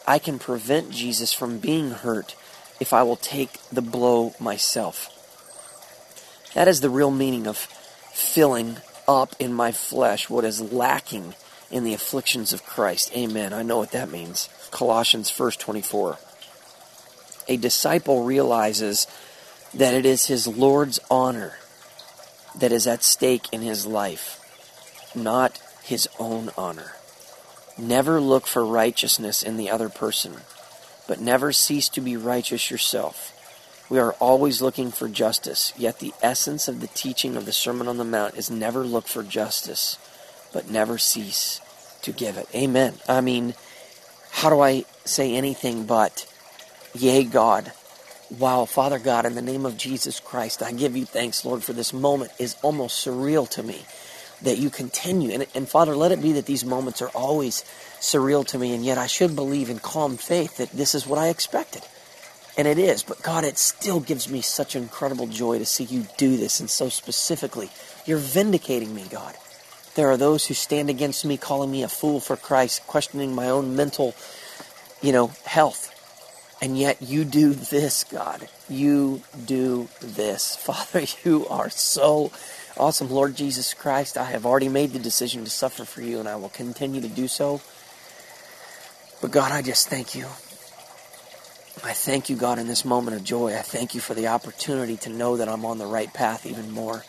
I 0.07 0.17
can 0.17 0.39
prevent 0.39 0.91
Jesus 0.91 1.33
from 1.33 1.59
being 1.59 1.91
hurt 1.91 2.35
if 2.79 2.93
I 2.93 3.03
will 3.03 3.15
take 3.15 3.59
the 3.71 3.81
blow 3.81 4.33
myself. 4.39 5.18
That 6.53 6.67
is 6.67 6.81
the 6.81 6.89
real 6.89 7.11
meaning 7.11 7.47
of 7.47 7.57
filling 8.13 8.77
up 9.07 9.35
in 9.39 9.53
my 9.53 9.71
flesh 9.71 10.29
what 10.29 10.45
is 10.45 10.71
lacking 10.71 11.35
in 11.71 11.83
the 11.83 11.93
afflictions 11.93 12.53
of 12.53 12.65
Christ. 12.65 13.11
Amen. 13.15 13.53
I 13.53 13.63
know 13.63 13.77
what 13.77 13.91
that 13.91 14.09
means. 14.09 14.49
Colossians 14.71 15.29
1:24. 15.29 16.17
A 17.47 17.57
disciple 17.57 18.23
realizes 18.23 19.07
that 19.73 19.93
it 19.93 20.05
is 20.05 20.25
his 20.25 20.47
Lord's 20.47 20.99
honor 21.09 21.57
that 22.55 22.71
is 22.71 22.87
at 22.87 23.03
stake 23.03 23.47
in 23.51 23.61
his 23.61 23.85
life, 23.85 24.39
not 25.15 25.59
his 25.83 26.07
own 26.19 26.51
honor. 26.57 26.95
Never 27.77 28.19
look 28.19 28.45
for 28.45 28.65
righteousness 28.65 29.41
in 29.41 29.57
the 29.57 29.69
other 29.69 29.89
person, 29.89 30.41
but 31.07 31.21
never 31.21 31.51
cease 31.51 31.89
to 31.89 32.01
be 32.01 32.17
righteous 32.17 32.69
yourself. 32.69 33.31
We 33.89 33.99
are 33.99 34.13
always 34.13 34.61
looking 34.61 34.91
for 34.91 35.07
justice, 35.09 35.73
yet 35.77 35.99
the 35.99 36.13
essence 36.21 36.67
of 36.67 36.79
the 36.81 36.87
teaching 36.87 37.35
of 37.35 37.45
the 37.45 37.53
Sermon 37.53 37.87
on 37.87 37.97
the 37.97 38.03
Mount 38.05 38.35
is 38.35 38.49
never 38.51 38.83
look 38.83 39.07
for 39.07 39.23
justice 39.23 39.97
but 40.53 40.69
never 40.69 40.97
cease 40.97 41.61
to 42.03 42.11
give 42.11 42.37
it. 42.37 42.47
Amen. 42.55 42.95
I 43.07 43.21
mean, 43.21 43.55
how 44.31 44.49
do 44.49 44.61
I 44.61 44.85
say 45.05 45.35
anything 45.35 45.85
but, 45.85 46.25
Yea, 46.93 47.23
God. 47.23 47.71
Wow, 48.37 48.65
Father 48.65 48.99
God, 48.99 49.25
in 49.25 49.35
the 49.35 49.41
name 49.41 49.65
of 49.65 49.77
Jesus 49.77 50.19
Christ, 50.19 50.61
I 50.61 50.71
give 50.71 50.95
you 50.95 51.05
thanks, 51.05 51.43
Lord, 51.45 51.63
for 51.63 51.73
this 51.73 51.93
moment 51.93 52.31
is 52.39 52.55
almost 52.61 53.05
surreal 53.05 53.49
to 53.51 53.63
me. 53.63 53.85
that 54.41 54.57
you 54.57 54.69
continue. 54.69 55.31
And, 55.31 55.47
and 55.55 55.67
Father, 55.67 55.95
let 55.95 56.11
it 56.11 56.21
be 56.21 56.33
that 56.33 56.45
these 56.45 56.65
moments 56.65 57.01
are 57.01 57.09
always 57.09 57.63
surreal 57.99 58.45
to 58.47 58.57
me, 58.59 58.73
and 58.73 58.85
yet 58.85 58.97
I 58.97 59.07
should 59.07 59.35
believe 59.35 59.69
in 59.69 59.79
calm 59.79 60.17
faith 60.17 60.57
that 60.57 60.71
this 60.71 60.95
is 60.95 61.07
what 61.07 61.19
I 61.19 61.27
expected. 61.29 61.83
And 62.60 62.68
it 62.68 62.78
is, 62.78 63.03
but 63.03 63.24
God, 63.24 63.45
it 63.45 63.57
still 63.57 64.01
gives 64.01 64.28
me 64.28 64.41
such 64.41 64.76
incredible 64.76 65.28
joy 65.28 65.60
to 65.60 65.66
see 65.66 65.86
you 65.86 66.07
do 66.18 66.36
this, 66.36 66.60
and 66.60 66.70
so 66.70 66.89
specifically, 66.89 67.70
you're 68.05 68.18
vindicating 68.18 68.93
me, 68.93 69.05
God. 69.10 69.34
There 69.95 70.12
are 70.12 70.18
those 70.18 70.45
who 70.45 70.53
stand 70.53 70.89
against 70.89 71.24
me, 71.24 71.38
calling 71.38 71.72
me 71.72 71.84
a 71.84 71.88
fool 71.88 72.20
for 72.20 72.36
Christ, 72.36 72.86
questioning 72.86 73.34
my 73.34 73.47
own 73.47 73.78
mental, 73.78 74.14
you 75.01 75.14
know, 75.14 75.28
health. 75.45 75.95
And 76.62 76.78
yet 76.78 77.01
you 77.01 77.24
do 77.24 77.53
this, 77.53 78.03
God. 78.03 78.49
You 78.68 79.22
do 79.45 79.88
this. 80.01 80.55
Father, 80.60 81.05
you 81.24 81.47
are 81.47 81.70
so 81.70 82.30
awesome. 82.76 83.10
Lord 83.10 83.38
Jesus 83.38 83.74
Christ, 83.74 84.18
I 84.18 84.26
have 84.26 84.45
already 84.45 84.68
made 84.68 84.91
the 84.91 84.99
decision 84.99 85.45
to 85.45 85.49
suffer 85.49 85.86
for 85.86 86.01
you, 86.01 86.20
and 86.20 86.28
I 86.28 86.36
will 86.36 86.49
continue 86.49 86.99
to 86.99 87.07
do 87.07 87.30
so. 87.30 87.62
But 89.22 89.32
God, 89.32 89.53
I 89.53 89.62
just 89.62 89.88
thank 89.88 90.14
you. 90.14 90.26
I 91.82 91.93
thank 91.93 92.30
you, 92.30 92.36
God, 92.36 92.59
in 92.59 92.67
this 92.67 92.84
moment 92.84 93.15
of 93.15 93.23
joy. 93.23 93.55
I 93.55 93.61
thank 93.61 93.95
you 93.95 94.01
for 94.01 94.13
the 94.13 94.27
opportunity 94.27 94.97
to 94.97 95.09
know 95.09 95.38
that 95.38 95.47
I'm 95.47 95.65
on 95.65 95.77
the 95.77 95.86
right 95.86 96.13
path 96.13 96.45
even 96.45 96.71
more. 96.71 97.05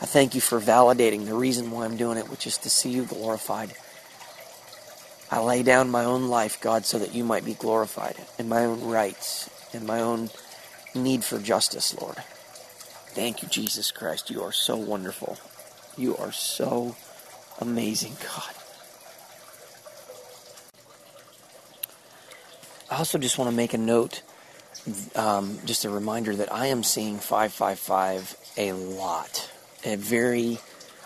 I 0.00 0.06
thank 0.06 0.34
you 0.34 0.40
for 0.40 0.60
validating 0.60 1.24
the 1.24 1.34
reason 1.34 1.70
why 1.70 1.84
I'm 1.84 1.96
doing 1.96 2.18
it, 2.18 2.28
which 2.28 2.46
is 2.46 2.58
to 2.58 2.70
see 2.70 2.90
you 2.90 3.04
glorified. 3.04 3.74
I 5.30 5.40
lay 5.40 5.62
down 5.62 5.90
my 5.90 6.04
own 6.04 6.28
life, 6.28 6.60
God, 6.60 6.84
so 6.84 6.98
that 6.98 7.14
you 7.14 7.22
might 7.22 7.44
be 7.44 7.54
glorified 7.54 8.16
in 8.38 8.48
my 8.48 8.64
own 8.64 8.82
rights 8.82 9.50
and 9.72 9.86
my 9.86 10.00
own 10.00 10.30
need 10.94 11.22
for 11.22 11.38
justice, 11.38 11.98
Lord. 12.00 12.16
Thank 13.14 13.42
you, 13.42 13.48
Jesus 13.48 13.90
Christ. 13.90 14.30
You 14.30 14.42
are 14.42 14.52
so 14.52 14.76
wonderful. 14.76 15.38
You 15.96 16.16
are 16.16 16.32
so 16.32 16.96
amazing, 17.60 18.16
God. 18.22 18.57
I 22.90 22.96
also 22.96 23.18
just 23.18 23.36
want 23.36 23.50
to 23.50 23.56
make 23.56 23.74
a 23.74 23.78
note, 23.78 24.22
um, 25.14 25.58
just 25.66 25.84
a 25.84 25.90
reminder 25.90 26.34
that 26.36 26.50
I 26.52 26.66
am 26.66 26.82
seeing 26.82 27.18
555 27.18 28.36
a 28.56 28.72
lot, 28.72 29.50
a 29.84 29.96
very 29.96 30.58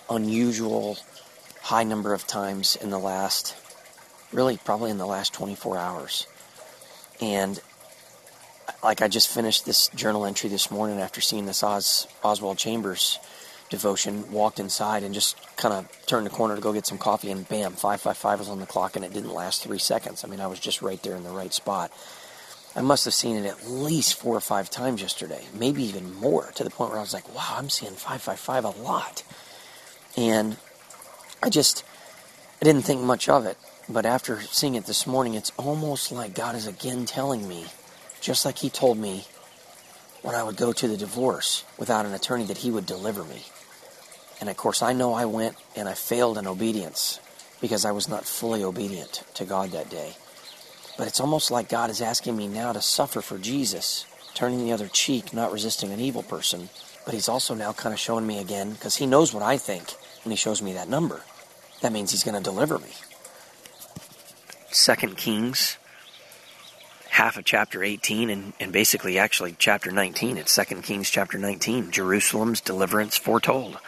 unusual 0.08 0.96
high 1.60 1.82
number 1.82 2.14
of 2.14 2.26
times 2.26 2.76
in 2.76 2.90
the 2.90 2.98
last, 2.98 3.56
really 4.32 4.58
probably 4.58 4.90
in 4.90 4.98
the 4.98 5.06
last 5.06 5.34
24 5.34 5.76
hours. 5.76 6.28
And 7.20 7.60
like 8.82 9.02
I 9.02 9.08
just 9.08 9.28
finished 9.28 9.64
this 9.64 9.88
journal 9.88 10.24
entry 10.24 10.48
this 10.48 10.70
morning 10.70 11.00
after 11.00 11.20
seeing 11.20 11.46
this 11.46 11.64
Os, 11.64 12.06
Oswald 12.22 12.58
Chambers 12.58 13.18
devotion, 13.72 14.30
walked 14.30 14.60
inside 14.60 15.02
and 15.02 15.12
just 15.12 15.36
kind 15.56 15.74
of 15.74 16.06
turned 16.06 16.26
the 16.26 16.30
corner 16.30 16.54
to 16.54 16.60
go 16.60 16.72
get 16.72 16.86
some 16.86 16.98
coffee, 16.98 17.30
and 17.32 17.48
bam, 17.48 17.72
555 17.72 18.38
was 18.38 18.48
on 18.48 18.60
the 18.60 18.66
clock, 18.66 18.94
and 18.94 19.04
it 19.04 19.12
didn't 19.12 19.34
last 19.34 19.64
three 19.64 19.78
seconds. 19.78 20.22
I 20.22 20.28
mean, 20.28 20.40
I 20.40 20.46
was 20.46 20.60
just 20.60 20.82
right 20.82 21.02
there 21.02 21.16
in 21.16 21.24
the 21.24 21.30
right 21.30 21.52
spot. 21.52 21.90
I 22.76 22.80
must 22.82 23.04
have 23.04 23.14
seen 23.14 23.36
it 23.36 23.46
at 23.46 23.66
least 23.68 24.14
four 24.14 24.36
or 24.36 24.40
five 24.40 24.70
times 24.70 25.02
yesterday, 25.02 25.44
maybe 25.52 25.82
even 25.82 26.14
more, 26.14 26.52
to 26.54 26.64
the 26.64 26.70
point 26.70 26.90
where 26.90 26.98
I 26.98 27.02
was 27.02 27.12
like, 27.12 27.34
wow, 27.34 27.56
I'm 27.56 27.68
seeing 27.68 27.92
555 27.92 28.64
a 28.64 28.82
lot. 28.82 29.24
And 30.16 30.56
I 31.42 31.50
just, 31.50 31.84
I 32.60 32.64
didn't 32.64 32.82
think 32.82 33.02
much 33.02 33.28
of 33.28 33.46
it. 33.46 33.58
But 33.88 34.06
after 34.06 34.40
seeing 34.40 34.74
it 34.74 34.86
this 34.86 35.06
morning, 35.06 35.34
it's 35.34 35.52
almost 35.56 36.12
like 36.12 36.34
God 36.34 36.54
is 36.54 36.66
again 36.66 37.04
telling 37.04 37.48
me, 37.48 37.66
just 38.20 38.44
like 38.44 38.58
He 38.58 38.70
told 38.70 38.96
me 38.96 39.24
when 40.22 40.34
I 40.34 40.42
would 40.42 40.56
go 40.56 40.72
to 40.72 40.88
the 40.88 40.96
divorce 40.96 41.64
without 41.78 42.06
an 42.06 42.14
attorney, 42.14 42.44
that 42.44 42.58
He 42.58 42.70
would 42.70 42.86
deliver 42.86 43.24
me. 43.24 43.42
And 44.42 44.50
of 44.50 44.56
course, 44.56 44.82
I 44.82 44.92
know 44.92 45.14
I 45.14 45.24
went 45.24 45.54
and 45.76 45.88
I 45.88 45.94
failed 45.94 46.36
in 46.36 46.48
obedience 46.48 47.20
because 47.60 47.84
I 47.84 47.92
was 47.92 48.08
not 48.08 48.24
fully 48.24 48.64
obedient 48.64 49.22
to 49.34 49.44
God 49.44 49.70
that 49.70 49.88
day. 49.88 50.16
But 50.98 51.06
it's 51.06 51.20
almost 51.20 51.52
like 51.52 51.68
God 51.68 51.90
is 51.90 52.00
asking 52.00 52.36
me 52.36 52.48
now 52.48 52.72
to 52.72 52.82
suffer 52.82 53.20
for 53.20 53.38
Jesus, 53.38 54.04
turning 54.34 54.64
the 54.64 54.72
other 54.72 54.88
cheek, 54.88 55.32
not 55.32 55.52
resisting 55.52 55.92
an 55.92 56.00
evil 56.00 56.24
person. 56.24 56.70
But 57.04 57.14
He's 57.14 57.28
also 57.28 57.54
now 57.54 57.72
kind 57.72 57.92
of 57.92 58.00
showing 58.00 58.26
me 58.26 58.40
again, 58.40 58.72
because 58.72 58.96
He 58.96 59.06
knows 59.06 59.32
what 59.32 59.44
I 59.44 59.58
think 59.58 59.92
when 60.24 60.32
He 60.32 60.36
shows 60.36 60.60
me 60.60 60.72
that 60.72 60.88
number. 60.88 61.20
That 61.80 61.92
means 61.92 62.10
He's 62.10 62.24
going 62.24 62.34
to 62.34 62.42
deliver 62.42 62.80
me. 62.80 62.90
Second 64.72 65.16
Kings, 65.16 65.76
half 67.10 67.36
of 67.36 67.44
chapter 67.44 67.84
18, 67.84 68.28
and, 68.28 68.54
and 68.58 68.72
basically 68.72 69.20
actually 69.20 69.54
chapter 69.56 69.92
19. 69.92 70.36
It's 70.36 70.50
Second 70.50 70.82
Kings 70.82 71.10
chapter 71.10 71.38
19, 71.38 71.92
Jerusalem's 71.92 72.60
deliverance 72.60 73.16
foretold 73.16 73.78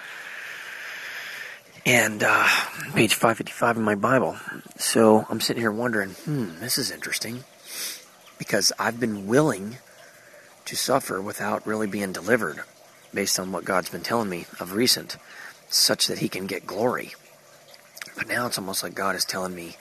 and 1.86 2.22
uh, 2.22 2.46
page 2.94 3.14
555 3.14 3.76
in 3.76 3.82
my 3.82 3.94
Bible. 3.94 4.36
So 4.76 5.26
I'm 5.28 5.40
sitting 5.40 5.60
here 5.60 5.72
wondering, 5.72 6.10
hmm, 6.10 6.58
this 6.60 6.78
is 6.78 6.90
interesting 6.90 7.44
because 8.38 8.72
I've 8.78 8.98
been 8.98 9.26
willing 9.26 9.76
to 10.64 10.76
suffer 10.76 11.20
without 11.20 11.66
really 11.66 11.86
being 11.86 12.12
delivered 12.12 12.62
based 13.12 13.38
on 13.38 13.52
what 13.52 13.64
God's 13.64 13.90
been 13.90 14.02
telling 14.02 14.28
me 14.28 14.46
of 14.58 14.72
recent, 14.72 15.16
such 15.68 16.06
that 16.06 16.18
He 16.18 16.28
can 16.28 16.46
get 16.46 16.66
glory. 16.66 17.12
But 18.16 18.28
now 18.28 18.46
it's 18.46 18.58
almost 18.58 18.82
like 18.82 18.94
God 18.94 19.14
is 19.14 19.24
telling 19.24 19.54
me 19.54 19.76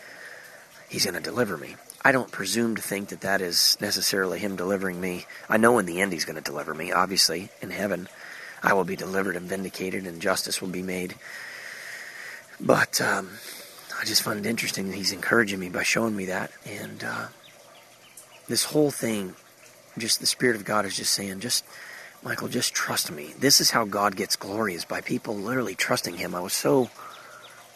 He's 0.89 1.05
going 1.05 1.15
to 1.15 1.21
deliver 1.21 1.57
me. 1.57 1.75
I 2.05 2.11
don't 2.11 2.31
presume 2.31 2.75
to 2.75 2.81
think 2.81 3.09
that 3.09 3.21
that 3.21 3.41
is 3.41 3.77
necessarily 3.79 4.39
Him 4.39 4.57
delivering 4.57 4.99
me. 4.99 5.25
I 5.49 5.57
know 5.57 5.79
in 5.79 5.85
the 5.85 6.01
end 6.01 6.11
He's 6.11 6.25
going 6.25 6.35
to 6.35 6.41
deliver 6.41 6.73
me. 6.73 6.91
Obviously, 6.91 7.49
in 7.61 7.71
heaven, 7.71 8.09
I 8.61 8.73
will 8.73 8.83
be 8.83 8.97
delivered 8.97 9.37
and 9.37 9.47
vindicated, 9.47 10.05
and 10.05 10.21
justice 10.21 10.61
will 10.61 10.69
be 10.69 10.83
made. 10.83 11.15
But 12.59 13.01
um, 13.01 13.29
I 13.99 14.05
just 14.05 14.21
find 14.21 14.39
it 14.39 14.49
interesting 14.49 14.89
that 14.89 14.95
he's 14.95 15.13
encouraging 15.13 15.59
me 15.59 15.69
by 15.69 15.83
showing 15.83 16.15
me 16.15 16.25
that. 16.25 16.51
And 16.65 17.03
uh, 17.03 17.27
this 18.47 18.65
whole 18.65 18.91
thing, 18.91 19.35
just 19.97 20.19
the 20.19 20.25
Spirit 20.25 20.55
of 20.55 20.65
God 20.65 20.85
is 20.85 20.95
just 20.95 21.13
saying, 21.13 21.39
just, 21.39 21.65
Michael, 22.23 22.47
just 22.47 22.73
trust 22.73 23.11
me. 23.11 23.33
This 23.39 23.61
is 23.61 23.71
how 23.71 23.85
God 23.85 24.15
gets 24.15 24.35
glory, 24.35 24.73
is 24.73 24.85
by 24.85 25.01
people 25.01 25.35
literally 25.35 25.75
trusting 25.75 26.15
him. 26.15 26.35
I 26.35 26.41
was 26.41 26.53
so 26.53 26.89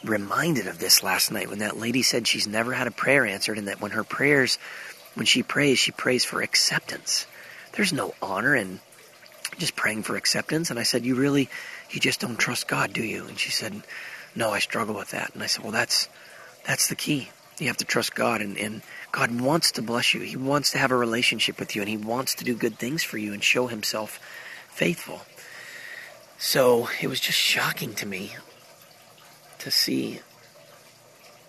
reminded 0.03 0.67
of 0.67 0.79
this 0.79 1.03
last 1.03 1.31
night 1.31 1.49
when 1.49 1.59
that 1.59 1.77
lady 1.77 2.03
said 2.03 2.27
she's 2.27 2.47
never 2.47 2.73
had 2.73 2.87
a 2.87 2.91
prayer 2.91 3.25
answered 3.25 3.57
and 3.57 3.67
that 3.67 3.81
when 3.81 3.91
her 3.91 4.03
prayers, 4.03 4.57
when 5.15 5.25
she 5.25 5.43
prays, 5.43 5.79
she 5.79 5.91
prays 5.91 6.23
for 6.23 6.41
acceptance. 6.41 7.25
There's 7.73 7.93
no 7.93 8.13
honor 8.21 8.55
in 8.55 8.79
just 9.57 9.75
praying 9.75 10.03
for 10.03 10.15
acceptance. 10.15 10.69
And 10.69 10.79
I 10.79 10.83
said, 10.83 11.05
You 11.05 11.15
really, 11.15 11.49
you 11.89 11.99
just 11.99 12.19
don't 12.19 12.37
trust 12.37 12.67
God, 12.67 12.93
do 12.93 13.03
you? 13.03 13.25
And 13.27 13.37
she 13.39 13.51
said, 13.51 13.83
no, 14.37 14.51
I 14.51 14.59
struggle 14.59 14.93
with 14.93 15.11
that. 15.11 15.33
And 15.33 15.41
I 15.41 15.47
said, 15.47 15.63
well, 15.63 15.71
that's 15.71 16.07
that's 16.65 16.87
the 16.87 16.95
key. 16.95 17.29
You 17.57 17.67
have 17.67 17.77
to 17.77 17.85
trust 17.85 18.13
God, 18.13 18.41
and, 18.41 18.55
and 18.55 18.83
God 19.11 19.41
wants 19.41 19.71
to 19.73 19.81
bless 19.81 20.13
you. 20.13 20.21
He 20.21 20.37
wants 20.37 20.71
to 20.71 20.77
have 20.77 20.91
a 20.91 20.95
relationship 20.95 21.59
with 21.59 21.75
you, 21.75 21.81
and 21.81 21.89
He 21.89 21.97
wants 21.97 22.35
to 22.35 22.43
do 22.43 22.53
good 22.53 22.77
things 22.77 23.01
for 23.01 23.17
you 23.17 23.33
and 23.33 23.43
show 23.43 23.65
Himself 23.65 24.19
faithful. 24.69 25.21
So 26.37 26.87
it 27.01 27.07
was 27.07 27.19
just 27.19 27.37
shocking 27.37 27.95
to 27.95 28.05
me 28.05 28.35
to 29.57 29.71
see 29.71 30.19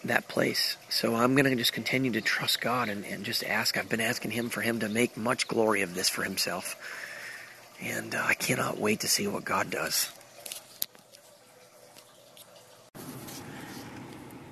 that 0.02 0.28
place. 0.28 0.78
So 0.88 1.14
I'm 1.14 1.34
going 1.34 1.44
to 1.44 1.56
just 1.56 1.74
continue 1.74 2.12
to 2.12 2.22
trust 2.22 2.62
God 2.62 2.88
and, 2.88 3.04
and 3.04 3.22
just 3.22 3.44
ask. 3.44 3.76
I've 3.76 3.90
been 3.90 4.00
asking 4.00 4.30
Him 4.30 4.48
for 4.48 4.62
Him 4.62 4.80
to 4.80 4.88
make 4.88 5.14
much 5.14 5.46
glory 5.46 5.82
of 5.82 5.94
this 5.94 6.08
for 6.08 6.22
Himself. 6.22 6.74
And 7.82 8.14
uh, 8.14 8.22
I 8.24 8.32
cannot 8.32 8.78
wait 8.78 9.00
to 9.00 9.08
see 9.08 9.26
what 9.26 9.44
God 9.44 9.68
does. 9.68 10.10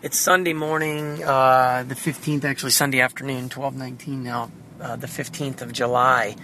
It's 0.07 0.21
Sunday 0.21 0.53
morning, 0.53 1.25
uh, 1.25 1.83
the 1.83 1.97
15th, 1.97 2.45
actually 2.45 2.71
Sunday 2.71 3.01
afternoon, 3.01 3.49
12:19 3.49 4.23
now, 4.23 4.53
uh, 4.81 4.95
the 4.95 5.09
15th 5.09 5.63
of 5.63 5.73
July, 5.73 6.37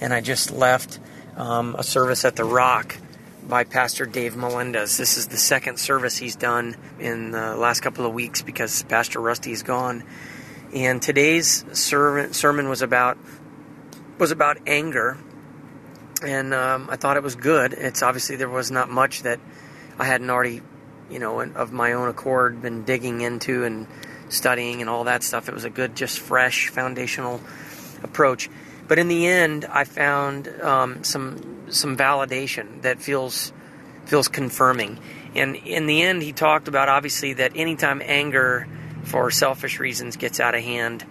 and 0.00 0.14
I 0.14 0.20
just 0.20 0.52
left 0.52 1.00
um, 1.36 1.74
a 1.76 1.82
service 1.82 2.24
at 2.24 2.36
the 2.36 2.44
Rock 2.44 2.96
by 3.42 3.64
Pastor 3.64 4.06
Dave 4.06 4.36
Melendez. 4.36 4.96
This 4.96 5.18
is 5.18 5.26
the 5.26 5.36
second 5.36 5.80
service 5.80 6.16
he's 6.16 6.36
done 6.36 6.76
in 7.00 7.32
the 7.32 7.56
last 7.56 7.80
couple 7.80 8.06
of 8.06 8.12
weeks 8.12 8.42
because 8.42 8.84
Pastor 8.84 9.20
Rusty 9.20 9.50
is 9.50 9.64
gone. 9.64 10.04
And 10.72 11.02
today's 11.02 11.64
sermon, 11.72 12.68
was 12.68 12.82
about 12.82 13.18
was 14.16 14.30
about 14.30 14.58
anger, 14.64 15.18
and 16.22 16.54
um, 16.54 16.88
I 16.88 16.94
thought 16.94 17.16
it 17.16 17.24
was 17.24 17.34
good. 17.34 17.72
It's 17.72 18.00
obviously 18.00 18.36
there 18.36 18.48
was 18.48 18.70
not 18.70 18.90
much 18.90 19.22
that 19.22 19.40
I 19.98 20.04
hadn't 20.04 20.30
already 20.30 20.62
you 21.10 21.18
know, 21.18 21.40
of 21.40 21.72
my 21.72 21.92
own 21.92 22.08
accord, 22.08 22.62
been 22.62 22.84
digging 22.84 23.20
into 23.20 23.64
and 23.64 23.86
studying 24.28 24.80
and 24.80 24.90
all 24.90 25.04
that 25.04 25.22
stuff. 25.22 25.48
It 25.48 25.54
was 25.54 25.64
a 25.64 25.70
good, 25.70 25.96
just 25.96 26.18
fresh, 26.18 26.68
foundational 26.68 27.40
approach. 28.02 28.48
But 28.86 28.98
in 28.98 29.08
the 29.08 29.26
end, 29.26 29.66
I 29.66 29.84
found 29.84 30.48
um, 30.62 31.04
some 31.04 31.66
some 31.70 31.96
validation 31.96 32.82
that 32.82 33.00
feels 33.00 33.52
feels 34.06 34.28
confirming. 34.28 34.98
And 35.34 35.56
in 35.56 35.86
the 35.86 36.02
end, 36.02 36.22
he 36.22 36.32
talked 36.32 36.68
about 36.68 36.88
obviously 36.88 37.34
that 37.34 37.52
anytime 37.54 38.00
anger 38.02 38.66
for 39.04 39.30
selfish 39.30 39.78
reasons 39.78 40.16
gets 40.16 40.40
out 40.40 40.54
of 40.54 40.62
hand, 40.62 41.02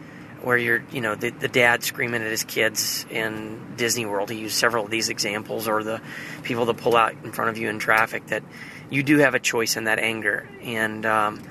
where 0.41 0.57
you're, 0.57 0.83
you 0.91 1.01
know, 1.01 1.15
the, 1.15 1.29
the 1.29 1.47
dad 1.47 1.83
screaming 1.83 2.21
at 2.21 2.31
his 2.31 2.43
kids 2.43 3.05
in 3.09 3.75
Disney 3.75 4.05
World. 4.05 4.29
He 4.29 4.39
used 4.39 4.55
several 4.55 4.85
of 4.85 4.91
these 4.91 5.09
examples, 5.09 5.67
or 5.67 5.83
the 5.83 6.01
people 6.43 6.65
that 6.65 6.77
pull 6.77 6.95
out 6.95 7.13
in 7.23 7.31
front 7.31 7.49
of 7.51 7.57
you 7.57 7.69
in 7.69 7.79
traffic. 7.79 8.25
That 8.27 8.43
you 8.89 9.03
do 9.03 9.17
have 9.19 9.35
a 9.35 9.39
choice 9.39 9.77
in 9.77 9.85
that 9.85 9.99
anger, 9.99 10.47
and 10.61 11.05
um, 11.05 11.41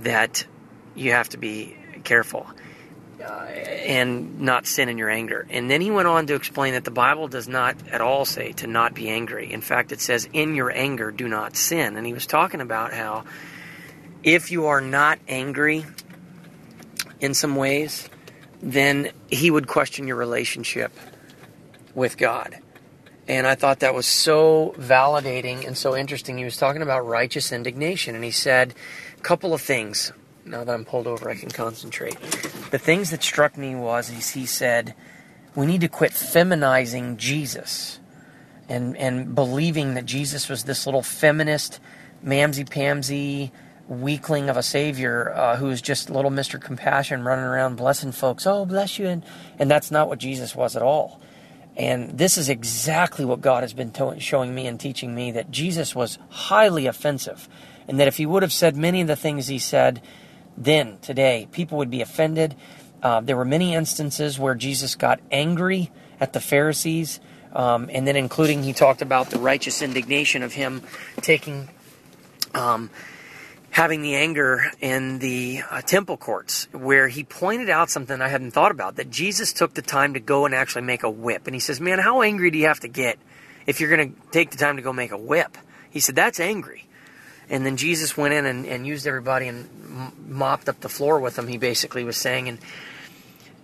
that 0.00 0.44
you 0.94 1.12
have 1.12 1.28
to 1.30 1.38
be 1.38 1.76
careful 2.04 2.46
uh, 3.22 3.44
and 3.44 4.40
not 4.40 4.66
sin 4.66 4.88
in 4.88 4.98
your 4.98 5.10
anger. 5.10 5.46
And 5.50 5.70
then 5.70 5.80
he 5.80 5.90
went 5.90 6.08
on 6.08 6.26
to 6.28 6.34
explain 6.34 6.72
that 6.74 6.84
the 6.84 6.90
Bible 6.90 7.28
does 7.28 7.48
not 7.48 7.76
at 7.88 8.00
all 8.00 8.24
say 8.24 8.52
to 8.52 8.66
not 8.66 8.94
be 8.94 9.08
angry. 9.08 9.52
In 9.52 9.60
fact, 9.60 9.92
it 9.92 10.00
says, 10.00 10.28
"In 10.32 10.54
your 10.54 10.70
anger, 10.70 11.10
do 11.10 11.28
not 11.28 11.56
sin." 11.56 11.96
And 11.96 12.06
he 12.06 12.12
was 12.12 12.26
talking 12.26 12.60
about 12.60 12.92
how 12.92 13.24
if 14.22 14.50
you 14.50 14.66
are 14.66 14.80
not 14.80 15.18
angry 15.28 15.84
in 17.20 17.34
some 17.34 17.56
ways, 17.56 18.08
then 18.62 19.10
he 19.28 19.50
would 19.50 19.66
question 19.66 20.06
your 20.06 20.16
relationship 20.16 20.92
with 21.94 22.16
God. 22.16 22.58
And 23.30 23.46
I 23.46 23.54
thought 23.54 23.78
that 23.78 23.94
was 23.94 24.06
so 24.06 24.74
validating 24.76 25.64
and 25.64 25.78
so 25.78 25.96
interesting. 25.96 26.36
He 26.36 26.42
was 26.42 26.56
talking 26.56 26.82
about 26.82 27.06
righteous 27.06 27.52
indignation, 27.52 28.16
and 28.16 28.24
he 28.24 28.32
said 28.32 28.74
a 29.16 29.20
couple 29.20 29.54
of 29.54 29.60
things. 29.60 30.12
Now 30.44 30.64
that 30.64 30.74
I'm 30.74 30.84
pulled 30.84 31.06
over, 31.06 31.30
I 31.30 31.36
can 31.36 31.48
concentrate. 31.48 32.20
The 32.72 32.78
things 32.78 33.10
that 33.10 33.22
struck 33.22 33.56
me 33.56 33.76
was 33.76 34.08
he 34.08 34.46
said, 34.46 34.96
we 35.54 35.64
need 35.64 35.80
to 35.82 35.88
quit 35.88 36.10
feminizing 36.10 37.18
Jesus 37.18 38.00
and, 38.68 38.96
and 38.96 39.32
believing 39.32 39.94
that 39.94 40.06
Jesus 40.06 40.48
was 40.48 40.64
this 40.64 40.84
little 40.84 41.02
feminist, 41.02 41.78
mamsy 42.26 42.68
pamsy, 42.68 43.52
weakling 43.86 44.50
of 44.50 44.56
a 44.56 44.62
savior 44.64 45.32
uh, 45.36 45.56
who's 45.56 45.80
just 45.80 46.10
little 46.10 46.32
Mr. 46.32 46.60
Compassion 46.60 47.22
running 47.22 47.44
around 47.44 47.76
blessing 47.76 48.10
folks. 48.10 48.44
Oh, 48.44 48.66
bless 48.66 48.98
you. 48.98 49.06
And, 49.06 49.24
and 49.56 49.70
that's 49.70 49.92
not 49.92 50.08
what 50.08 50.18
Jesus 50.18 50.56
was 50.56 50.74
at 50.74 50.82
all. 50.82 51.20
And 51.80 52.18
this 52.18 52.36
is 52.36 52.50
exactly 52.50 53.24
what 53.24 53.40
God 53.40 53.62
has 53.62 53.72
been 53.72 53.90
to- 53.92 54.20
showing 54.20 54.54
me 54.54 54.66
and 54.66 54.78
teaching 54.78 55.14
me 55.14 55.30
that 55.32 55.50
Jesus 55.50 55.94
was 55.94 56.18
highly 56.28 56.86
offensive. 56.86 57.48
And 57.88 57.98
that 57.98 58.06
if 58.06 58.18
he 58.18 58.26
would 58.26 58.42
have 58.42 58.52
said 58.52 58.76
many 58.76 59.00
of 59.00 59.06
the 59.06 59.16
things 59.16 59.46
he 59.46 59.58
said 59.58 60.02
then, 60.58 60.98
today, 61.00 61.48
people 61.52 61.78
would 61.78 61.88
be 61.88 62.02
offended. 62.02 62.54
Uh, 63.02 63.22
there 63.22 63.36
were 63.36 63.46
many 63.46 63.74
instances 63.74 64.38
where 64.38 64.54
Jesus 64.54 64.94
got 64.94 65.20
angry 65.30 65.90
at 66.20 66.34
the 66.34 66.40
Pharisees. 66.40 67.18
Um, 67.54 67.88
and 67.90 68.06
then, 68.06 68.14
including, 68.14 68.62
he 68.62 68.74
talked 68.74 69.00
about 69.00 69.30
the 69.30 69.38
righteous 69.38 69.80
indignation 69.80 70.42
of 70.42 70.52
him 70.52 70.82
taking 71.22 71.70
um, 72.52 72.90
having 73.80 74.02
the 74.02 74.14
anger 74.14 74.70
in 74.82 75.20
the 75.20 75.62
uh, 75.70 75.80
temple 75.80 76.18
courts, 76.18 76.68
where 76.70 77.08
he 77.08 77.24
pointed 77.24 77.70
out 77.70 77.88
something 77.88 78.20
I 78.20 78.28
hadn't 78.28 78.50
thought 78.50 78.72
about 78.72 78.96
that 78.96 79.08
Jesus 79.08 79.54
took 79.54 79.72
the 79.72 79.80
time 79.80 80.12
to 80.12 80.20
go 80.20 80.44
and 80.44 80.54
actually 80.54 80.82
make 80.82 81.02
a 81.02 81.08
whip. 81.08 81.46
And 81.46 81.54
he 81.56 81.60
says, 81.60 81.80
Man, 81.80 81.98
how 81.98 82.20
angry 82.20 82.50
do 82.50 82.58
you 82.58 82.66
have 82.66 82.80
to 82.80 82.88
get 82.88 83.18
if 83.66 83.80
you're 83.80 83.88
going 83.88 84.12
to 84.12 84.30
take 84.32 84.50
the 84.50 84.58
time 84.58 84.76
to 84.76 84.82
go 84.82 84.92
make 84.92 85.12
a 85.12 85.16
whip? 85.16 85.56
He 85.90 85.98
said, 85.98 86.14
That's 86.14 86.38
angry. 86.38 86.84
And 87.48 87.64
then 87.64 87.78
Jesus 87.78 88.18
went 88.18 88.34
in 88.34 88.44
and, 88.44 88.66
and 88.66 88.86
used 88.86 89.06
everybody 89.06 89.48
and 89.48 90.12
mopped 90.28 90.68
up 90.68 90.80
the 90.80 90.90
floor 90.90 91.18
with 91.18 91.36
them, 91.36 91.48
he 91.48 91.56
basically 91.56 92.04
was 92.04 92.18
saying. 92.18 92.48
And 92.48 92.58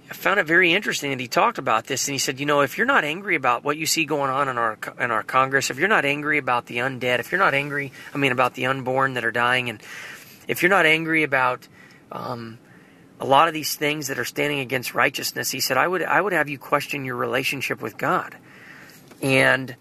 I 0.09 0.15
found 0.15 0.39
it 0.39 0.47
very 0.47 0.73
interesting 0.73 1.11
that 1.11 1.19
he 1.19 1.27
talked 1.27 1.59
about 1.59 1.87
this, 1.87 2.07
and 2.07 2.13
he 2.13 2.19
said, 2.19 2.39
you 2.39 2.47
know, 2.47 2.61
if 2.61 2.79
you're 2.79 2.87
not 2.87 3.03
angry 3.03 3.35
about 3.35 3.65
what 3.65 3.77
you 3.77 3.87
see 3.87 4.05
going 4.05 4.31
on 4.31 4.49
in 4.49 4.57
our 4.57 4.79
in 5.01 5.11
our 5.11 5.25
Congress, 5.25 5.69
if 5.69 5.79
you're 5.79 5.89
not 5.89 6.05
angry 6.05 6.39
about 6.39 6.67
the 6.67 6.79
undead, 6.79 7.19
if 7.19 7.33
you're 7.33 7.41
not 7.41 7.55
angry, 7.55 7.93
I 8.15 8.19
mean, 8.19 8.31
about 8.31 8.55
the 8.55 8.67
unborn 8.67 9.15
that 9.15 9.25
are 9.25 9.33
dying, 9.33 9.69
and 9.69 9.83
if 10.47 10.63
you're 10.63 10.71
not 10.71 10.87
angry 10.87 11.25
about 11.25 11.67
um, 12.13 12.59
a 13.19 13.27
lot 13.27 13.49
of 13.49 13.55
these 13.55 13.75
things 13.75 14.07
that 14.07 14.19
are 14.19 14.25
standing 14.25 14.61
against 14.61 14.95
righteousness, 14.95 15.51
he 15.51 15.59
said, 15.59 15.77
I 15.77 15.89
would 15.89 16.03
I 16.03 16.21
would 16.21 16.33
have 16.33 16.49
you 16.49 16.59
question 16.59 17.05
your 17.05 17.17
relationship 17.17 17.83
with 17.83 17.99
God, 17.99 18.37
and 19.21 19.75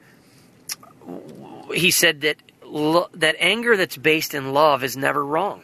he 1.72 1.92
said 1.92 2.22
that 2.22 2.38
lo- 2.64 3.10
that 3.14 3.36
anger 3.38 3.78
that's 3.78 3.98
based 3.98 4.34
in 4.34 4.54
love 4.54 4.84
is 4.84 4.98
never 4.98 5.24
wrong 5.24 5.62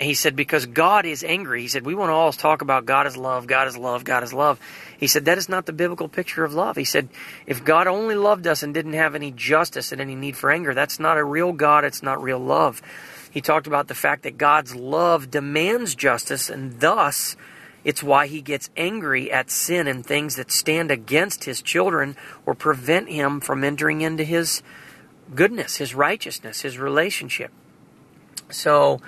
he 0.00 0.14
said, 0.14 0.34
because 0.34 0.66
God 0.66 1.06
is 1.06 1.22
angry. 1.22 1.62
He 1.62 1.68
said, 1.68 1.86
we 1.86 1.94
want 1.94 2.10
to 2.10 2.14
always 2.14 2.36
talk 2.36 2.62
about 2.62 2.84
God 2.84 3.06
is 3.06 3.16
love, 3.16 3.46
God 3.46 3.68
is 3.68 3.76
love, 3.76 4.02
God 4.04 4.24
is 4.24 4.32
love. 4.32 4.58
He 4.98 5.06
said, 5.06 5.26
that 5.26 5.38
is 5.38 5.48
not 5.48 5.66
the 5.66 5.72
biblical 5.72 6.08
picture 6.08 6.44
of 6.44 6.52
love. 6.52 6.76
He 6.76 6.84
said, 6.84 7.08
if 7.46 7.64
God 7.64 7.86
only 7.86 8.16
loved 8.16 8.46
us 8.46 8.62
and 8.62 8.74
didn't 8.74 8.94
have 8.94 9.14
any 9.14 9.30
justice 9.30 9.92
and 9.92 10.00
any 10.00 10.16
need 10.16 10.36
for 10.36 10.50
anger, 10.50 10.74
that's 10.74 10.98
not 10.98 11.16
a 11.16 11.24
real 11.24 11.52
God, 11.52 11.84
it's 11.84 12.02
not 12.02 12.20
real 12.22 12.40
love. 12.40 12.82
He 13.30 13.40
talked 13.40 13.66
about 13.66 13.88
the 13.88 13.94
fact 13.94 14.24
that 14.24 14.36
God's 14.38 14.74
love 14.74 15.30
demands 15.30 15.94
justice, 15.94 16.50
and 16.50 16.80
thus 16.80 17.36
it's 17.84 18.02
why 18.02 18.26
he 18.26 18.40
gets 18.40 18.70
angry 18.76 19.30
at 19.30 19.50
sin 19.50 19.86
and 19.86 20.04
things 20.04 20.36
that 20.36 20.50
stand 20.50 20.90
against 20.90 21.44
his 21.44 21.60
children 21.60 22.16
or 22.46 22.54
prevent 22.54 23.08
him 23.08 23.40
from 23.40 23.62
entering 23.62 24.00
into 24.00 24.24
his 24.24 24.62
goodness, 25.34 25.76
his 25.76 25.94
righteousness, 25.94 26.62
his 26.62 26.78
relationship. 26.78 27.52
So, 28.50 29.00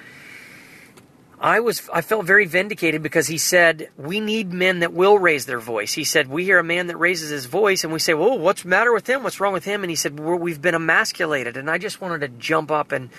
I 1.40 1.60
was 1.60 1.88
I 1.92 2.00
felt 2.00 2.24
very 2.24 2.46
vindicated 2.46 3.02
because 3.02 3.26
he 3.26 3.36
said 3.36 3.90
we 3.96 4.20
need 4.20 4.52
men 4.52 4.78
that 4.80 4.94
will 4.94 5.18
raise 5.18 5.44
their 5.44 5.60
voice. 5.60 5.92
He 5.92 6.04
said 6.04 6.28
we 6.28 6.44
hear 6.44 6.58
a 6.58 6.64
man 6.64 6.86
that 6.86 6.96
raises 6.96 7.28
his 7.28 7.44
voice 7.46 7.84
and 7.84 7.92
we 7.92 7.98
say, 7.98 8.14
"Well, 8.14 8.38
what's 8.38 8.64
matter 8.64 8.92
with 8.92 9.06
him? 9.06 9.22
What's 9.22 9.38
wrong 9.38 9.52
with 9.52 9.64
him?" 9.64 9.82
And 9.82 9.90
he 9.90 9.96
said, 9.96 10.18
we 10.18 10.50
have 10.52 10.62
been 10.62 10.74
emasculated." 10.74 11.56
And 11.56 11.70
I 11.70 11.76
just 11.76 12.00
wanted 12.00 12.20
to 12.22 12.28
jump 12.28 12.70
up 12.70 12.90
and 12.90 13.10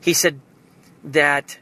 he 0.00 0.14
said 0.14 0.40
that 1.02 1.58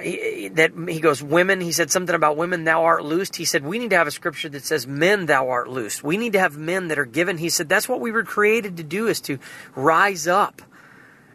he, 0.00 0.48
that 0.54 0.72
he 0.88 1.00
goes, 1.00 1.20
"Women." 1.20 1.60
He 1.60 1.72
said 1.72 1.90
something 1.90 2.14
about 2.14 2.36
women. 2.36 2.62
Thou 2.62 2.84
art 2.84 3.04
loosed. 3.04 3.34
He 3.36 3.44
said 3.44 3.64
we 3.64 3.80
need 3.80 3.90
to 3.90 3.96
have 3.96 4.06
a 4.06 4.12
scripture 4.12 4.48
that 4.50 4.64
says, 4.64 4.86
"Men, 4.86 5.26
thou 5.26 5.48
art 5.48 5.68
loosed." 5.68 6.04
We 6.04 6.16
need 6.16 6.34
to 6.34 6.40
have 6.40 6.56
men 6.56 6.88
that 6.88 6.98
are 6.98 7.04
given. 7.04 7.38
He 7.38 7.48
said 7.48 7.68
that's 7.68 7.88
what 7.88 8.00
we 8.00 8.12
were 8.12 8.22
created 8.22 8.76
to 8.76 8.84
do 8.84 9.08
is 9.08 9.20
to 9.22 9.40
rise 9.74 10.28
up 10.28 10.62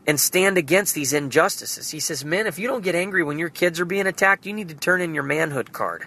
and 0.10 0.20
stand 0.20 0.58
against 0.58 0.96
these 0.96 1.14
injustices. 1.14 1.92
He 1.92 2.00
says, 2.00 2.26
Men, 2.26 2.48
if 2.48 2.58
you 2.58 2.68
don't 2.68 2.84
get 2.84 2.96
angry 2.96 3.22
when 3.22 3.38
your 3.38 3.50
kids 3.50 3.80
are 3.80 3.86
being 3.86 4.08
attacked, 4.08 4.48
you 4.48 4.54
need 4.54 4.70
to 4.70 4.74
turn 4.74 5.02
in 5.02 5.14
your 5.14 5.22
manhood 5.22 5.72
card. 5.72 6.04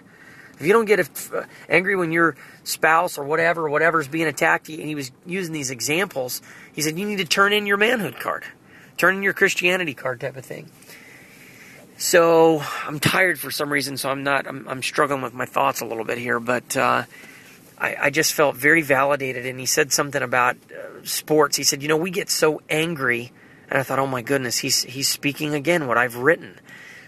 If 0.59 0.65
you 0.65 0.73
don't 0.73 0.83
get 0.83 0.99
uh, 1.33 1.43
angry 1.69 1.95
when 1.95 2.11
your 2.11 2.35
spouse 2.65 3.17
or 3.17 3.23
whatever, 3.23 3.69
whatever 3.69 4.01
is 4.01 4.09
being 4.09 4.27
attacked, 4.27 4.67
and 4.67 4.81
he 4.81 4.93
was 4.93 5.09
using 5.25 5.53
these 5.53 5.71
examples, 5.71 6.41
he 6.73 6.81
said, 6.81 6.99
You 6.99 7.07
need 7.07 7.19
to 7.19 7.25
turn 7.25 7.53
in 7.53 7.65
your 7.65 7.77
manhood 7.77 8.19
card, 8.19 8.43
turn 8.97 9.15
in 9.15 9.23
your 9.23 9.31
Christianity 9.31 9.93
card 9.93 10.19
type 10.19 10.35
of 10.35 10.43
thing. 10.43 10.69
So 11.97 12.61
I'm 12.85 12.99
tired 12.99 13.39
for 13.39 13.51
some 13.51 13.71
reason, 13.71 13.95
so 13.95 14.09
I'm 14.09 14.23
not, 14.23 14.47
I'm, 14.47 14.67
I'm 14.67 14.83
struggling 14.83 15.21
with 15.21 15.33
my 15.33 15.45
thoughts 15.45 15.79
a 15.79 15.85
little 15.85 16.03
bit 16.03 16.17
here, 16.17 16.41
but 16.41 16.75
uh, 16.75 17.03
I, 17.79 17.95
I, 18.01 18.09
just 18.09 18.33
felt 18.33 18.57
very 18.57 18.81
validated. 18.81 19.45
And 19.45 19.57
he 19.61 19.65
said 19.65 19.93
something 19.93 20.21
about 20.21 20.57
uh, 20.57 21.05
sports. 21.05 21.55
He 21.55 21.63
said, 21.63 21.81
You 21.81 21.87
know, 21.87 21.95
we 21.95 22.11
get 22.11 22.29
so 22.29 22.61
angry 22.69 23.31
and 23.73 23.79
I 23.79 23.83
thought, 23.83 23.97
oh 23.97 24.05
my 24.05 24.21
goodness, 24.21 24.59
he's, 24.59 24.83
he's 24.83 25.07
speaking 25.07 25.55
again 25.55 25.87
what 25.87 25.97
I've 25.97 26.17
written. 26.17 26.59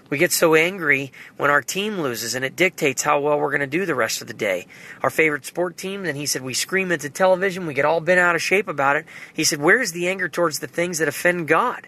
We 0.09 0.17
get 0.17 0.31
so 0.31 0.55
angry 0.55 1.11
when 1.37 1.51
our 1.51 1.61
team 1.61 1.99
loses, 1.99 2.33
and 2.33 2.43
it 2.43 2.55
dictates 2.55 3.03
how 3.03 3.19
well 3.19 3.39
we're 3.39 3.51
going 3.51 3.59
to 3.59 3.67
do 3.67 3.85
the 3.85 3.93
rest 3.93 4.19
of 4.21 4.27
the 4.27 4.33
day. 4.33 4.65
Our 5.03 5.11
favorite 5.11 5.45
sport 5.45 5.77
team, 5.77 6.03
then 6.03 6.15
he 6.15 6.25
said, 6.25 6.41
we 6.41 6.55
scream 6.55 6.91
into 6.91 7.07
television, 7.11 7.67
we 7.67 7.75
get 7.75 7.85
all 7.85 8.01
bent 8.01 8.19
out 8.19 8.33
of 8.33 8.41
shape 8.41 8.67
about 8.67 8.95
it. 8.95 9.05
He 9.31 9.43
said, 9.43 9.61
where 9.61 9.79
is 9.79 9.91
the 9.91 10.07
anger 10.07 10.27
towards 10.27 10.57
the 10.57 10.65
things 10.65 10.97
that 10.97 11.07
offend 11.07 11.47
God? 11.47 11.87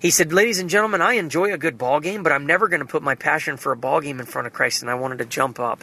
He 0.00 0.10
said, 0.10 0.34
ladies 0.34 0.58
and 0.58 0.68
gentlemen, 0.68 1.00
I 1.00 1.14
enjoy 1.14 1.54
a 1.54 1.58
good 1.58 1.78
ball 1.78 2.00
game, 2.00 2.22
but 2.22 2.30
I'm 2.30 2.44
never 2.44 2.68
going 2.68 2.80
to 2.80 2.86
put 2.86 3.02
my 3.02 3.14
passion 3.14 3.56
for 3.56 3.72
a 3.72 3.76
ball 3.76 4.02
game 4.02 4.20
in 4.20 4.26
front 4.26 4.46
of 4.46 4.52
Christ. 4.52 4.82
And 4.82 4.90
I 4.90 4.96
wanted 4.96 5.18
to 5.18 5.24
jump 5.24 5.58
up 5.58 5.82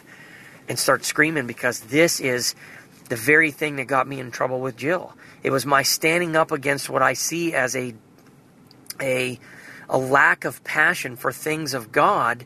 and 0.69 0.77
start 0.77 1.05
screaming 1.05 1.47
because 1.47 1.79
this 1.79 2.19
is 2.19 2.53
the 3.09 3.15
very 3.15 3.51
thing 3.51 3.75
that 3.77 3.85
got 3.85 4.07
me 4.07 4.19
in 4.19 4.31
trouble 4.31 4.59
with 4.59 4.77
Jill. 4.77 5.13
It 5.43 5.51
was 5.51 5.65
my 5.65 5.83
standing 5.83 6.35
up 6.35 6.51
against 6.51 6.89
what 6.89 7.01
I 7.01 7.13
see 7.13 7.53
as 7.53 7.75
a 7.75 7.93
a 9.01 9.39
a 9.89 9.97
lack 9.97 10.45
of 10.45 10.63
passion 10.63 11.15
for 11.15 11.31
things 11.31 11.73
of 11.73 11.91
God 11.91 12.45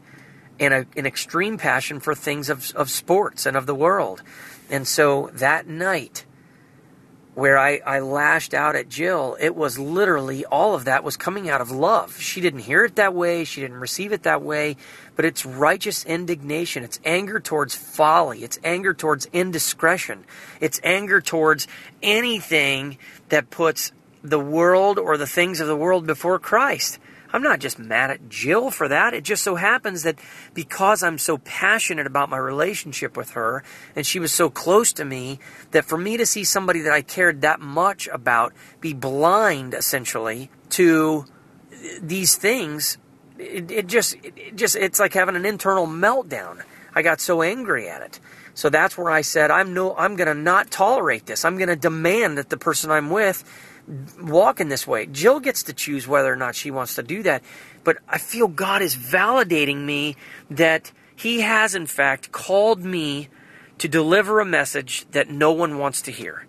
and 0.60 0.74
a, 0.74 0.86
an 0.98 1.06
extreme 1.06 1.58
passion 1.58 2.00
for 2.00 2.14
things 2.14 2.50
of, 2.50 2.72
of 2.76 2.90
sports 2.90 3.46
and 3.46 3.56
of 3.56 3.66
the 3.66 3.76
world. 3.76 4.22
And 4.70 4.88
so 4.88 5.32
that 5.34 5.68
night, 5.68 6.26
where 7.34 7.58
I, 7.58 7.80
I 7.86 8.00
lashed 8.00 8.54
out 8.54 8.76
at 8.76 8.90
Jill, 8.90 9.38
it 9.40 9.56
was 9.56 9.80
literally 9.80 10.46
all 10.46 10.76
of 10.76 10.86
that 10.86 11.04
was 11.04 11.16
coming 11.16 11.50
out 11.50 11.62
of 11.62 11.72
love. 11.72 12.20
She 12.20 12.42
didn't 12.42 12.62
hear 12.62 12.84
it 12.84 12.98
that 12.98 13.14
way, 13.14 13.46
she 13.46 13.62
didn't 13.62 13.78
receive 13.78 14.12
it 14.12 14.24
that 14.24 14.42
way, 14.42 14.76
but 15.20 15.26
it's 15.26 15.46
righteous 15.46 16.06
indignation. 16.06 16.82
It's 16.82 16.98
anger 17.04 17.42
towards 17.42 17.76
folly, 17.76 18.42
it's 18.42 18.58
anger 18.64 18.94
towards 18.94 19.26
indiscretion, 19.34 20.24
it's 20.62 20.80
anger 20.82 21.20
towards 21.20 21.68
anything 22.02 22.98
that 23.28 23.50
puts 23.50 23.92
the 24.24 24.40
world 24.40 24.98
or 24.98 25.18
the 25.18 25.28
things 25.28 25.60
of 25.60 25.68
the 25.68 25.76
world 25.76 26.08
before 26.08 26.40
Christ. 26.40 27.00
I'm 27.34 27.44
not 27.44 27.60
just 27.60 27.78
mad 27.78 28.12
at 28.12 28.30
Jill 28.30 28.72
for 28.72 28.88
that. 28.88 29.14
It 29.14 29.26
just 29.26 29.44
so 29.44 29.56
happens 29.56 30.04
that 30.04 30.20
because 30.54 31.04
I'm 31.04 31.18
so 31.18 31.38
passionate 31.40 32.08
about 32.08 32.30
my 32.30 32.38
relationship 32.38 33.18
with 33.18 33.32
her 33.32 33.62
and 33.98 34.06
she 34.06 34.22
was 34.22 34.32
so 34.32 34.50
close 34.50 34.94
to 34.94 35.04
me, 35.04 35.40
that 35.72 35.84
for 35.84 35.98
me 35.98 36.16
to 36.16 36.26
see 36.26 36.46
somebody 36.46 36.80
that 36.80 36.94
I 36.94 37.02
cared 37.02 37.42
that 37.42 37.60
much 37.60 38.08
about 38.08 38.54
be 38.80 38.94
blind 38.94 39.74
essentially 39.74 40.50
to 40.70 41.26
these 42.02 42.38
things, 42.38 42.98
it, 43.40 43.72
it 43.72 43.88
just, 43.88 44.16
it 44.24 44.56
just, 44.56 44.76
it's 44.76 45.00
like 45.00 45.14
having 45.14 45.36
an 45.36 45.46
internal 45.46 45.88
meltdown. 45.88 46.62
I 46.94 47.02
got 47.02 47.22
so 47.22 47.42
angry 47.42 47.90
at 47.90 48.02
it. 48.02 48.20
So 48.54 48.70
that's 48.70 48.98
where 48.98 49.10
I 49.10 49.22
said, 49.22 49.52
I'm 49.52 49.74
no, 49.74 49.96
I'm 49.96 50.16
going 50.16 50.28
to 50.28 50.34
not 50.34 50.72
tolerate 50.72 51.26
this. 51.26 51.46
I'm 51.46 51.58
going 51.58 51.70
to 51.70 51.76
demand 51.76 52.38
that 52.38 52.50
the 52.50 52.58
person 52.58 52.92
I'm 52.92 53.10
with 53.10 53.44
walk 54.22 54.60
in 54.60 54.70
this 54.70 54.86
way. 54.86 55.06
Jill 55.06 55.40
gets 55.40 55.64
to 55.64 55.74
choose 55.74 56.08
whether 56.08 56.32
or 56.32 56.36
not 56.36 56.56
she 56.56 56.72
wants 56.72 56.96
to 56.96 57.04
do 57.04 57.24
that. 57.24 57.44
But 57.84 57.98
I 58.08 58.18
feel 58.18 58.48
God 58.48 58.82
is 58.82 58.96
validating 58.96 59.86
me 59.86 60.16
that 60.50 60.92
He 61.16 61.42
has, 61.42 61.74
in 61.76 61.88
fact, 61.88 62.32
called 62.32 62.84
me 62.84 63.30
to 63.78 63.88
deliver 63.88 64.40
a 64.40 64.46
message 64.46 65.06
that 65.12 65.30
no 65.30 65.52
one 65.52 65.78
wants 65.78 66.02
to 66.04 66.12
hear 66.12 66.46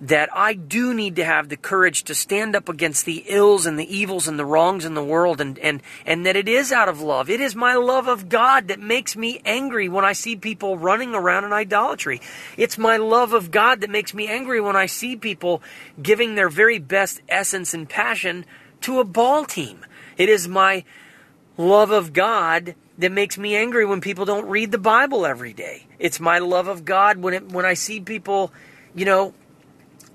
that 0.00 0.30
I 0.34 0.54
do 0.54 0.94
need 0.94 1.16
to 1.16 1.24
have 1.24 1.48
the 1.48 1.56
courage 1.56 2.04
to 2.04 2.14
stand 2.14 2.56
up 2.56 2.68
against 2.68 3.04
the 3.04 3.24
ills 3.26 3.66
and 3.66 3.78
the 3.78 3.94
evils 3.96 4.26
and 4.28 4.38
the 4.38 4.46
wrongs 4.46 4.86
in 4.86 4.94
the 4.94 5.04
world 5.04 5.40
and, 5.40 5.58
and, 5.58 5.82
and 6.06 6.24
that 6.24 6.36
it 6.36 6.48
is 6.48 6.72
out 6.72 6.88
of 6.88 7.02
love. 7.02 7.28
It 7.28 7.40
is 7.40 7.54
my 7.54 7.74
love 7.74 8.08
of 8.08 8.28
God 8.28 8.68
that 8.68 8.80
makes 8.80 9.14
me 9.14 9.42
angry 9.44 9.88
when 9.88 10.04
I 10.04 10.14
see 10.14 10.36
people 10.36 10.78
running 10.78 11.14
around 11.14 11.44
in 11.44 11.52
idolatry. 11.52 12.20
It's 12.56 12.78
my 12.78 12.96
love 12.96 13.34
of 13.34 13.50
God 13.50 13.82
that 13.82 13.90
makes 13.90 14.14
me 14.14 14.26
angry 14.26 14.60
when 14.60 14.76
I 14.76 14.86
see 14.86 15.16
people 15.16 15.62
giving 16.00 16.34
their 16.34 16.48
very 16.48 16.78
best 16.78 17.20
essence 17.28 17.74
and 17.74 17.88
passion 17.88 18.46
to 18.82 19.00
a 19.00 19.04
ball 19.04 19.44
team. 19.44 19.84
It 20.16 20.30
is 20.30 20.48
my 20.48 20.84
love 21.58 21.90
of 21.90 22.14
God 22.14 22.74
that 22.96 23.12
makes 23.12 23.36
me 23.36 23.54
angry 23.54 23.84
when 23.84 24.00
people 24.00 24.24
don't 24.24 24.48
read 24.48 24.72
the 24.72 24.78
Bible 24.78 25.26
every 25.26 25.52
day. 25.52 25.86
It's 25.98 26.20
my 26.20 26.38
love 26.38 26.68
of 26.68 26.86
God 26.86 27.18
when 27.18 27.34
it, 27.34 27.48
when 27.50 27.66
I 27.66 27.74
see 27.74 28.00
people, 28.00 28.50
you 28.94 29.04
know, 29.04 29.34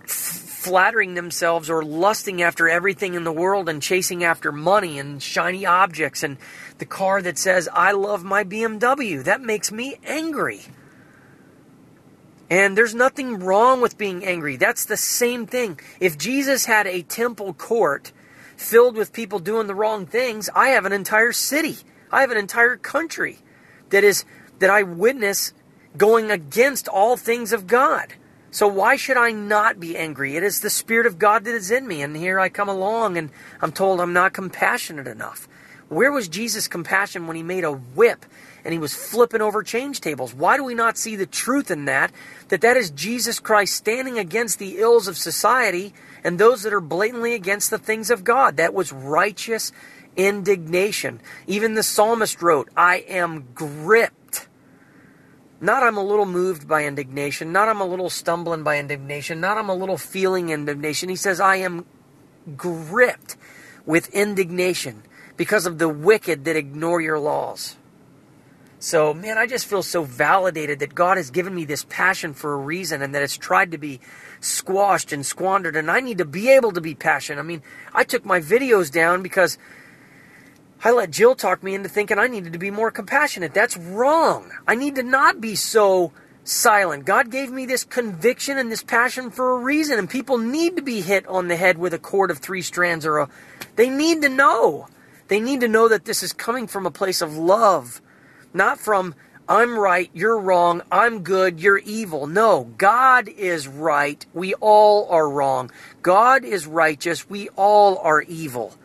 flattering 0.09 1.13
themselves 1.13 1.69
or 1.69 1.83
lusting 1.83 2.41
after 2.41 2.67
everything 2.67 3.13
in 3.13 3.23
the 3.23 3.31
world 3.31 3.69
and 3.69 3.81
chasing 3.81 4.23
after 4.23 4.51
money 4.51 4.97
and 4.97 5.21
shiny 5.21 5.65
objects 5.65 6.23
and 6.23 6.37
the 6.79 6.85
car 6.85 7.21
that 7.21 7.37
says, 7.37 7.69
I 7.71 7.91
love 7.91 8.23
my 8.23 8.43
BMW. 8.43 9.23
That 9.23 9.41
makes 9.41 9.71
me 9.71 9.97
angry. 10.03 10.61
And 12.49 12.77
there's 12.77 12.95
nothing 12.95 13.39
wrong 13.39 13.81
with 13.81 13.97
being 13.97 14.25
angry. 14.25 14.55
That's 14.55 14.85
the 14.85 14.97
same 14.97 15.47
thing. 15.47 15.79
If 15.99 16.17
Jesus 16.17 16.65
had 16.65 16.87
a 16.87 17.01
temple 17.01 17.53
court 17.53 18.11
filled 18.55 18.95
with 18.95 19.13
people 19.13 19.39
doing 19.39 19.67
the 19.67 19.75
wrong 19.75 20.05
things, 20.05 20.49
I 20.55 20.69
have 20.69 20.85
an 20.85 20.93
entire 20.93 21.31
city. 21.31 21.77
I 22.11 22.21
have 22.21 22.31
an 22.31 22.37
entire 22.37 22.77
country 22.77 23.39
that 23.89 24.03
is 24.03 24.25
that 24.59 24.69
I 24.69 24.83
witness 24.83 25.53
going 25.97 26.31
against 26.31 26.87
all 26.87 27.17
things 27.17 27.51
of 27.51 27.67
God. 27.67 28.13
So 28.55 28.69
why 28.69 28.95
should 28.95 29.17
I 29.17 29.33
not 29.33 29.81
be 29.81 29.97
angry? 29.97 30.37
It 30.37 30.43
is 30.43 30.61
the 30.61 30.69
Spirit 30.69 31.07
of 31.07 31.19
God 31.19 31.43
that 31.43 31.53
is 31.53 31.71
in 31.71 31.85
me. 31.85 32.01
And 32.01 32.15
here 32.15 32.39
I 32.39 32.47
come 32.47 32.69
along 32.69 33.17
and 33.17 33.29
I'm 33.61 33.73
told 33.73 33.99
I'm 33.99 34.13
not 34.13 34.31
compassionate 34.31 35.07
enough. 35.07 35.45
Where 35.89 36.09
was 36.09 36.29
Jesus' 36.29 36.69
compassion 36.69 37.27
when 37.27 37.35
he 37.35 37.43
made 37.43 37.65
a 37.65 37.73
whip 37.73 38.25
and 38.63 38.71
he 38.71 38.79
was 38.79 38.95
flipping 38.95 39.41
over 39.41 39.61
change 39.61 39.99
tables? 39.99 40.33
Why 40.33 40.55
do 40.55 40.63
we 40.63 40.73
not 40.73 40.97
see 40.97 41.17
the 41.17 41.25
truth 41.25 41.69
in 41.69 41.83
that? 41.83 42.13
That 42.47 42.61
that 42.61 42.77
is 42.77 42.91
Jesus 42.91 43.41
Christ 43.41 43.75
standing 43.75 44.17
against 44.17 44.57
the 44.57 44.77
ills 44.77 45.09
of 45.09 45.17
society 45.17 45.93
and 46.23 46.39
those 46.39 46.63
that 46.63 46.71
are 46.71 46.79
blatantly 46.79 47.33
against 47.33 47.71
the 47.71 47.77
things 47.77 48.09
of 48.09 48.23
God. 48.23 48.55
That 48.55 48.73
was 48.73 48.93
righteous 48.93 49.73
indignation. 50.15 51.19
Even 51.45 51.73
the 51.73 51.83
psalmist 51.83 52.41
wrote, 52.41 52.69
I 52.77 52.99
am 53.09 53.49
gripped 53.53 54.24
not 55.61 55.83
I'm 55.83 55.97
a 55.97 56.03
little 56.03 56.25
moved 56.25 56.67
by 56.67 56.85
indignation, 56.85 57.51
not 57.51 57.69
I'm 57.69 57.81
a 57.81 57.85
little 57.85 58.09
stumbling 58.09 58.63
by 58.63 58.77
indignation, 58.77 59.39
not 59.39 59.57
I'm 59.57 59.69
a 59.69 59.75
little 59.75 59.97
feeling 59.97 60.49
indignation. 60.49 61.09
He 61.09 61.15
says, 61.15 61.39
I 61.39 61.57
am 61.57 61.85
gripped 62.57 63.37
with 63.85 64.09
indignation 64.09 65.03
because 65.37 65.65
of 65.65 65.77
the 65.77 65.89
wicked 65.89 66.45
that 66.45 66.55
ignore 66.55 67.01
your 67.01 67.19
laws. 67.19 67.75
So, 68.79 69.13
man, 69.13 69.37
I 69.37 69.47
just 69.47 69.65
feel 69.65 69.81
so 69.81 70.03
validated 70.03 70.79
that 70.79 70.93
God 70.93 71.17
has 71.17 71.31
given 71.31 71.55
me 71.55 71.65
this 71.65 71.85
passion 71.89 72.33
for 72.33 72.53
a 72.53 72.57
reason 72.57 73.01
and 73.01 73.15
that 73.15 73.23
it's 73.23 73.37
tried 73.37 73.71
to 73.71 73.77
be 73.77 73.99
squashed 74.41 75.11
and 75.11 75.25
squandered. 75.25 75.75
And 75.75 75.89
I 75.89 76.01
need 76.01 76.19
to 76.19 76.25
be 76.25 76.51
able 76.51 76.71
to 76.73 76.81
be 76.81 76.93
passionate. 76.93 77.39
I 77.39 77.43
mean, 77.43 77.63
I 77.93 78.03
took 78.03 78.25
my 78.25 78.39
videos 78.39 78.91
down 78.91 79.23
because 79.23 79.57
I 80.85 80.91
let 80.91 81.09
Jill 81.09 81.33
talk 81.33 81.63
me 81.63 81.73
into 81.73 81.89
thinking 81.89 82.19
I 82.19 82.27
needed 82.27 82.53
to 82.53 82.59
be 82.59 82.69
more 82.69 82.91
compassionate. 82.91 83.55
That's 83.55 83.75
wrong. 83.75 84.51
I 84.67 84.75
need 84.75 84.93
to 84.95 85.03
not 85.03 85.41
be 85.41 85.55
so 85.55 86.11
silent. 86.43 87.05
God 87.05 87.31
gave 87.31 87.49
me 87.51 87.65
this 87.65 87.83
conviction 87.83 88.59
and 88.59 88.71
this 88.71 88.83
passion 88.83 89.31
for 89.31 89.53
a 89.53 89.63
reason, 89.63 89.97
and 89.97 90.07
people 90.07 90.37
need 90.37 90.75
to 90.75 90.83
be 90.83 91.01
hit 91.01 91.25
on 91.25 91.47
the 91.47 91.55
head 91.55 91.79
with 91.79 91.95
a 91.95 91.97
cord 91.97 92.29
of 92.29 92.37
three 92.37 92.61
strands 92.61 93.03
or 93.03 93.17
a. 93.17 93.29
They 93.77 93.89
need 93.89 94.21
to 94.21 94.29
know. 94.29 94.87
They 95.27 95.39
need 95.39 95.61
to 95.61 95.67
know 95.67 95.87
that 95.87 96.05
this 96.05 96.21
is 96.21 96.33
coming 96.33 96.67
from 96.67 96.85
a 96.85 96.91
place 96.91 97.23
of 97.23 97.35
love, 97.35 97.99
not 98.53 98.77
from 98.79 99.15
I'm 99.49 99.79
right, 99.79 100.11
you're 100.13 100.39
wrong, 100.39 100.83
I'm 100.91 101.23
good, 101.23 101.59
you're 101.59 101.79
evil. 101.79 102.27
No, 102.27 102.63
God 102.77 103.27
is 103.27 103.67
right, 103.67 104.23
we 104.35 104.53
all 104.55 105.09
are 105.09 105.29
wrong. 105.29 105.71
God 106.03 106.43
is 106.43 106.67
righteous, 106.67 107.27
we 107.27 107.49
all 107.49 107.97
are 107.97 108.21
evil. 108.21 108.75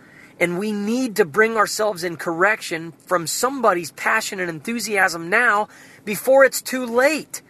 And 0.40 0.58
we 0.58 0.72
need 0.72 1.16
to 1.16 1.26
bring 1.26 1.58
ourselves 1.58 2.02
in 2.02 2.16
correction 2.16 2.92
from 3.06 3.26
somebody's 3.26 3.92
passion 3.92 4.40
and 4.40 4.48
enthusiasm 4.48 5.28
now 5.28 5.68
before 6.04 6.44
it's 6.44 6.62
too 6.62 6.86
late. 6.86 7.42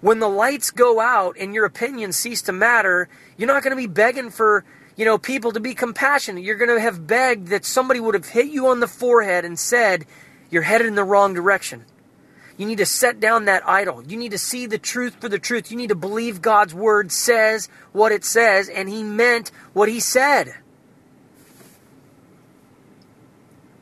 When 0.00 0.20
the 0.20 0.28
lights 0.28 0.70
go 0.70 1.00
out 1.00 1.36
and 1.38 1.52
your 1.52 1.64
opinions 1.66 2.16
cease 2.16 2.42
to 2.42 2.52
matter, 2.52 3.08
you're 3.36 3.48
not 3.48 3.64
going 3.64 3.72
to 3.72 3.76
be 3.76 3.88
begging 3.88 4.30
for, 4.30 4.64
you 4.96 5.04
know, 5.04 5.18
people 5.18 5.50
to 5.52 5.60
be 5.60 5.74
compassionate. 5.74 6.44
You're 6.44 6.56
going 6.56 6.70
to 6.70 6.80
have 6.80 7.06
begged 7.08 7.48
that 7.48 7.64
somebody 7.64 7.98
would 7.98 8.14
have 8.14 8.28
hit 8.28 8.46
you 8.46 8.68
on 8.68 8.78
the 8.78 8.86
forehead 8.86 9.44
and 9.44 9.58
said, 9.58 10.06
you're 10.48 10.62
headed 10.62 10.86
in 10.86 10.94
the 10.94 11.04
wrong 11.04 11.34
direction. 11.34 11.84
You 12.56 12.66
need 12.66 12.78
to 12.78 12.86
set 12.86 13.20
down 13.20 13.46
that 13.46 13.66
idol. 13.68 14.02
You 14.02 14.16
need 14.16 14.32
to 14.32 14.38
see 14.38 14.66
the 14.66 14.78
truth 14.78 15.16
for 15.20 15.28
the 15.28 15.38
truth. 15.38 15.70
You 15.70 15.76
need 15.76 15.88
to 15.88 15.94
believe 15.94 16.40
God's 16.42 16.74
word 16.74 17.10
says 17.10 17.68
what 17.92 18.12
it 18.12 18.24
says, 18.24 18.68
and 18.68 18.88
He 18.88 19.02
meant 19.02 19.50
what 19.72 19.88
He 19.88 19.98
said. 19.98 20.54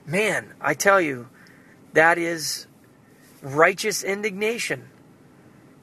Man, 0.09 0.55
I 0.59 0.73
tell 0.73 1.03
you, 1.03 1.29
that 1.93 2.17
is 2.17 2.67
righteous 3.43 4.03
indignation. 4.03 4.89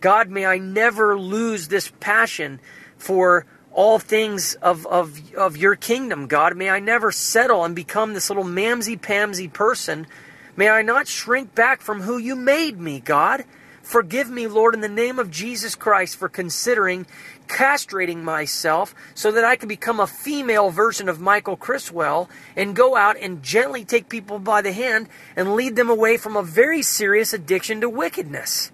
God, 0.01 0.32
may 0.32 0.47
I 0.47 0.57
never 0.57 1.17
lose 1.17 1.67
this 1.67 1.91
passion 1.99 2.59
for 2.97 3.45
all 3.71 3.99
things 3.99 4.55
of, 4.55 4.88
of, 4.88 5.19
of 5.36 5.57
your 5.57 5.76
kingdom, 5.76 6.26
God. 6.26 6.57
May 6.57 6.71
I 6.71 6.80
never 6.80 7.11
settle 7.11 7.63
and 7.63 7.76
become 7.76 8.15
this 8.15 8.32
little 8.32 8.43
mamsy 8.43 8.99
pamsy 8.99 9.51
person. 9.51 10.07
May 10.55 10.69
I 10.69 10.82
not 10.82 11.07
shrink 11.07 11.53
back 11.53 11.82
from 11.82 12.01
who 12.01 12.17
you 12.17 12.36
made 12.36 12.80
me, 12.80 13.01
God. 13.01 13.45
Forgive 13.84 14.32
me, 14.32 14.47
Lord, 14.47 14.73
in 14.73 14.82
the 14.82 14.89
name 14.89 15.19
of 15.19 15.30
Jesus 15.30 15.76
Christ, 15.76 16.15
for 16.15 16.30
considering 16.30 17.05
castrating 17.47 18.23
myself 18.23 18.95
so 19.13 19.31
that 19.31 19.43
I 19.43 19.55
can 19.55 19.67
become 19.67 19.99
a 19.99 20.07
female 20.07 20.69
version 20.69 21.09
of 21.09 21.19
Michael 21.19 21.55
Criswell 21.57 22.29
and 22.55 22.75
go 22.75 22.95
out 22.95 23.17
and 23.17 23.43
gently 23.43 23.85
take 23.85 24.09
people 24.09 24.39
by 24.39 24.61
the 24.61 24.71
hand 24.71 25.07
and 25.35 25.55
lead 25.55 25.75
them 25.75 25.89
away 25.89 26.17
from 26.17 26.35
a 26.35 26.43
very 26.43 26.81
serious 26.81 27.33
addiction 27.33 27.81
to 27.81 27.89
wickedness. 27.89 28.71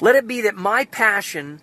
Let 0.00 0.16
it 0.16 0.26
be 0.26 0.40
that 0.42 0.56
my 0.56 0.86
passion 0.86 1.60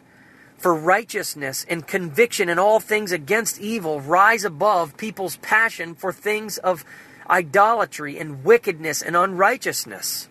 for 0.58 0.74
righteousness 0.74 1.66
and 1.70 1.86
conviction 1.86 2.50
in 2.50 2.60
all 2.60 2.80
things 2.80 3.12
against 3.12 3.60
evil 3.60 4.02
rise 4.02 4.44
above 4.44 4.98
people's 4.98 5.38
passion 5.38 5.96
for 5.96 6.12
things 6.12 6.58
of 6.58 6.84
idolatry 7.30 8.18
and 8.18 8.44
wickedness 8.44 9.02
and 9.02 9.16
unrighteousness. 9.16 10.28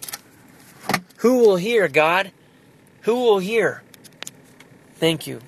Who 1.18 1.38
will 1.38 1.56
hear, 1.56 1.88
God? 1.88 2.32
Who 3.02 3.14
will 3.14 3.38
hear? 3.38 3.82
Thank 4.98 5.26
you. 5.26 5.40